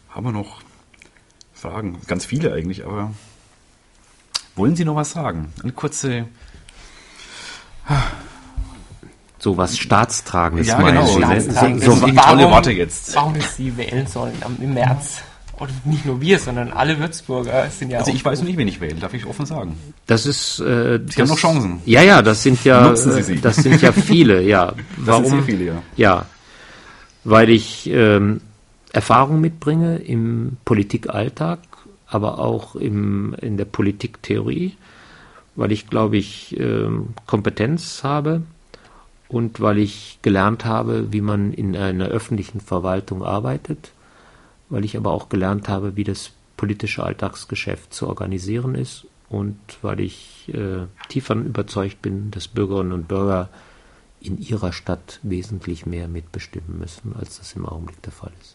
haben 0.10 0.26
wir 0.26 0.32
noch 0.32 0.62
Fragen? 1.54 1.98
Ganz 2.08 2.26
viele 2.26 2.54
eigentlich, 2.54 2.86
aber 2.86 3.14
wollen 4.56 4.76
Sie 4.76 4.86
noch 4.86 4.96
was 4.96 5.12
sagen? 5.12 5.54
Eine 5.64 5.72
kurze. 5.72 6.26
So 9.40 9.58
was 9.58 9.78
Staatstragendes 9.78 10.68
Ja, 10.68 10.80
meinen 10.80 10.96
genau. 10.96 11.08
Sie, 11.08 11.20
ne? 11.20 11.26
Staatstragen. 11.42 11.80
So, 11.80 11.92
so, 11.92 12.02
Warum- 12.02 12.16
tolle 12.18 12.50
Worte 12.50 12.72
jetzt. 12.72 13.16
Warum 13.16 13.36
wir 13.36 13.42
sie 13.44 13.78
wählen 13.78 14.08
sollen 14.08 14.34
im 14.60 14.74
März. 14.74 15.22
Oder 15.58 15.72
nicht 15.86 16.06
nur 16.06 16.20
wir, 16.20 16.38
sondern 16.40 16.74
alle 16.74 17.00
Würzburger 17.00 17.70
sind 17.70 17.90
ja 17.90 18.00
Also 18.00 18.12
auch 18.12 18.16
ich 18.16 18.26
weiß 18.26 18.42
nicht, 18.42 18.58
wen 18.58 18.68
ich 18.68 18.82
wähle, 18.82 18.96
darf 18.96 19.14
ich 19.14 19.26
offen 19.26 19.46
sagen. 19.46 19.78
Das 20.06 20.26
ist. 20.26 20.60
Äh, 20.60 21.00
Sie 21.08 21.22
haben 21.22 21.30
noch 21.30 21.38
Chancen. 21.38 21.80
Ja, 21.86 22.02
ja, 22.02 22.22
das 22.22 22.44
sind 22.44 22.62
ja. 22.66 22.82
Nutzen 22.82 23.14
Sie 23.14 23.24
sie. 23.24 23.40
Das 23.40 23.56
sind 23.58 23.82
ja 23.82 23.94
viele, 23.94 24.42
ja. 24.42 24.74
Warum? 24.98 25.24
sind 25.26 25.36
sehr 25.36 25.44
viele, 25.44 25.66
ja. 25.66 25.82
Ja, 25.96 26.26
weil 27.24 27.50
ich 27.50 27.90
ähm, 27.90 28.42
Erfahrung 28.92 29.40
mitbringe 29.40 29.96
im 29.98 30.58
Politikalltag, 30.66 31.60
aber 32.16 32.40
auch 32.40 32.78
im, 32.78 33.36
in 33.42 33.58
der 33.58 33.66
Politiktheorie, 33.66 34.78
weil 35.56 35.74
ich, 35.74 35.90
glaube 35.90 36.16
ich, 36.16 36.58
ähm, 36.58 37.10
Kompetenz 37.28 38.04
habe 38.04 38.44
und 39.28 39.60
weil 39.60 39.80
ich 39.80 40.20
gelernt 40.22 40.64
habe, 40.64 41.12
wie 41.12 41.20
man 41.20 41.52
in 41.52 41.76
einer 41.76 42.08
öffentlichen 42.08 42.62
Verwaltung 42.62 43.22
arbeitet, 43.22 43.92
weil 44.70 44.86
ich 44.86 44.96
aber 44.96 45.12
auch 45.12 45.28
gelernt 45.28 45.68
habe, 45.68 45.98
wie 45.98 46.06
das 46.06 46.32
politische 46.56 47.04
Alltagsgeschäft 47.04 47.94
zu 47.94 48.08
organisieren 48.08 48.76
ist 48.76 49.08
und 49.28 49.58
weil 49.82 50.00
ich 50.00 50.50
äh, 50.54 50.86
tief 51.10 51.28
davon 51.28 51.46
überzeugt 51.46 52.02
bin, 52.02 52.32
dass 52.32 52.48
Bürgerinnen 52.48 52.94
und 52.94 53.10
Bürger 53.10 53.50
in 54.22 54.38
ihrer 54.38 54.72
Stadt 54.72 55.20
wesentlich 55.22 55.86
mehr 55.86 56.08
mitbestimmen 56.08 56.80
müssen, 56.80 57.14
als 57.14 57.40
das 57.40 57.54
im 57.54 57.66
Augenblick 57.66 58.02
der 58.04 58.14
Fall 58.14 58.32
ist. 58.40 58.55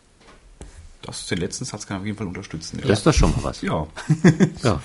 Das, 1.03 1.27
den 1.27 1.39
letzten 1.39 1.65
Satz 1.65 1.87
kann 1.87 1.97
ich 1.97 2.01
auf 2.01 2.07
jeden 2.07 2.19
Fall 2.19 2.27
unterstützen. 2.27 2.79
Ja. 2.81 2.89
Das 2.89 2.99
ist 2.99 3.07
doch 3.07 3.15
schon 3.15 3.31
mal 3.33 3.45
was. 3.45 3.63
ja. 3.63 3.87
Ja. 4.63 4.81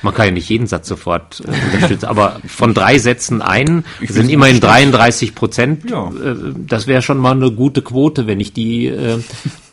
Man 0.00 0.14
kann 0.14 0.26
ja 0.26 0.32
nicht 0.32 0.48
jeden 0.48 0.66
Satz 0.66 0.88
sofort 0.88 1.40
äh, 1.40 1.48
unterstützen, 1.48 2.06
aber 2.06 2.40
von 2.46 2.72
drei 2.72 2.98
Sätzen 2.98 3.42
einen 3.42 3.84
Ich 4.00 4.10
sind 4.10 4.30
immerhin 4.30 4.56
gut. 4.56 4.64
33 4.64 5.34
Prozent. 5.34 5.90
Ja. 5.90 6.08
Äh, 6.08 6.54
das 6.56 6.86
wäre 6.86 7.02
schon 7.02 7.18
mal 7.18 7.32
eine 7.32 7.50
gute 7.50 7.82
Quote, 7.82 8.26
wenn 8.26 8.40
ich 8.40 8.52
die 8.52 8.86
äh, 8.86 9.20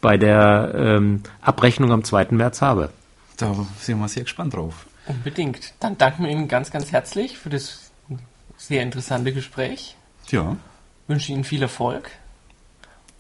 bei 0.02 0.18
der 0.18 0.74
ähm, 0.76 1.22
Abrechnung 1.42 1.92
am 1.92 2.04
2. 2.04 2.28
März 2.32 2.62
habe. 2.62 2.90
Da 3.38 3.56
sind 3.80 4.00
wir 4.00 4.08
sehr 4.08 4.24
gespannt 4.24 4.54
drauf. 4.54 4.86
Unbedingt. 5.08 5.74
Dann 5.80 5.98
danken 5.98 6.24
wir 6.24 6.32
Ihnen 6.32 6.48
ganz, 6.48 6.72
ganz 6.72 6.92
herzlich 6.92 7.38
für 7.38 7.50
das 7.50 7.92
sehr 8.58 8.82
interessante 8.82 9.32
Gespräch. 9.32 9.96
Ja. 10.30 10.58
Wünsche 11.08 11.32
Ihnen 11.32 11.44
viel 11.44 11.62
Erfolg 11.62 12.10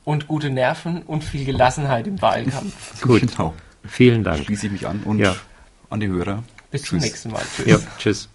und 0.05 0.27
gute 0.27 0.49
Nerven 0.49 1.01
und 1.01 1.23
viel 1.23 1.43
Gelassenheit 1.45 2.07
im 2.07 2.21
Wahlkampf. 2.21 3.01
Gut. 3.01 3.21
Genau. 3.21 3.53
Vielen 3.87 4.23
Dank. 4.23 4.45
Schließe 4.45 4.67
ich 4.67 4.71
mich 4.71 4.87
an 4.87 5.01
und 5.03 5.19
Ja. 5.19 5.35
an 5.89 5.99
die 5.99 6.07
Hörer. 6.07 6.43
Bis 6.71 6.83
zum 6.83 6.97
Tschüss. 6.99 7.03
nächsten 7.09 7.31
Mal. 7.31 7.41
Tschüss. 7.55 7.65
Ja, 7.67 7.77
tschüss. 7.97 8.29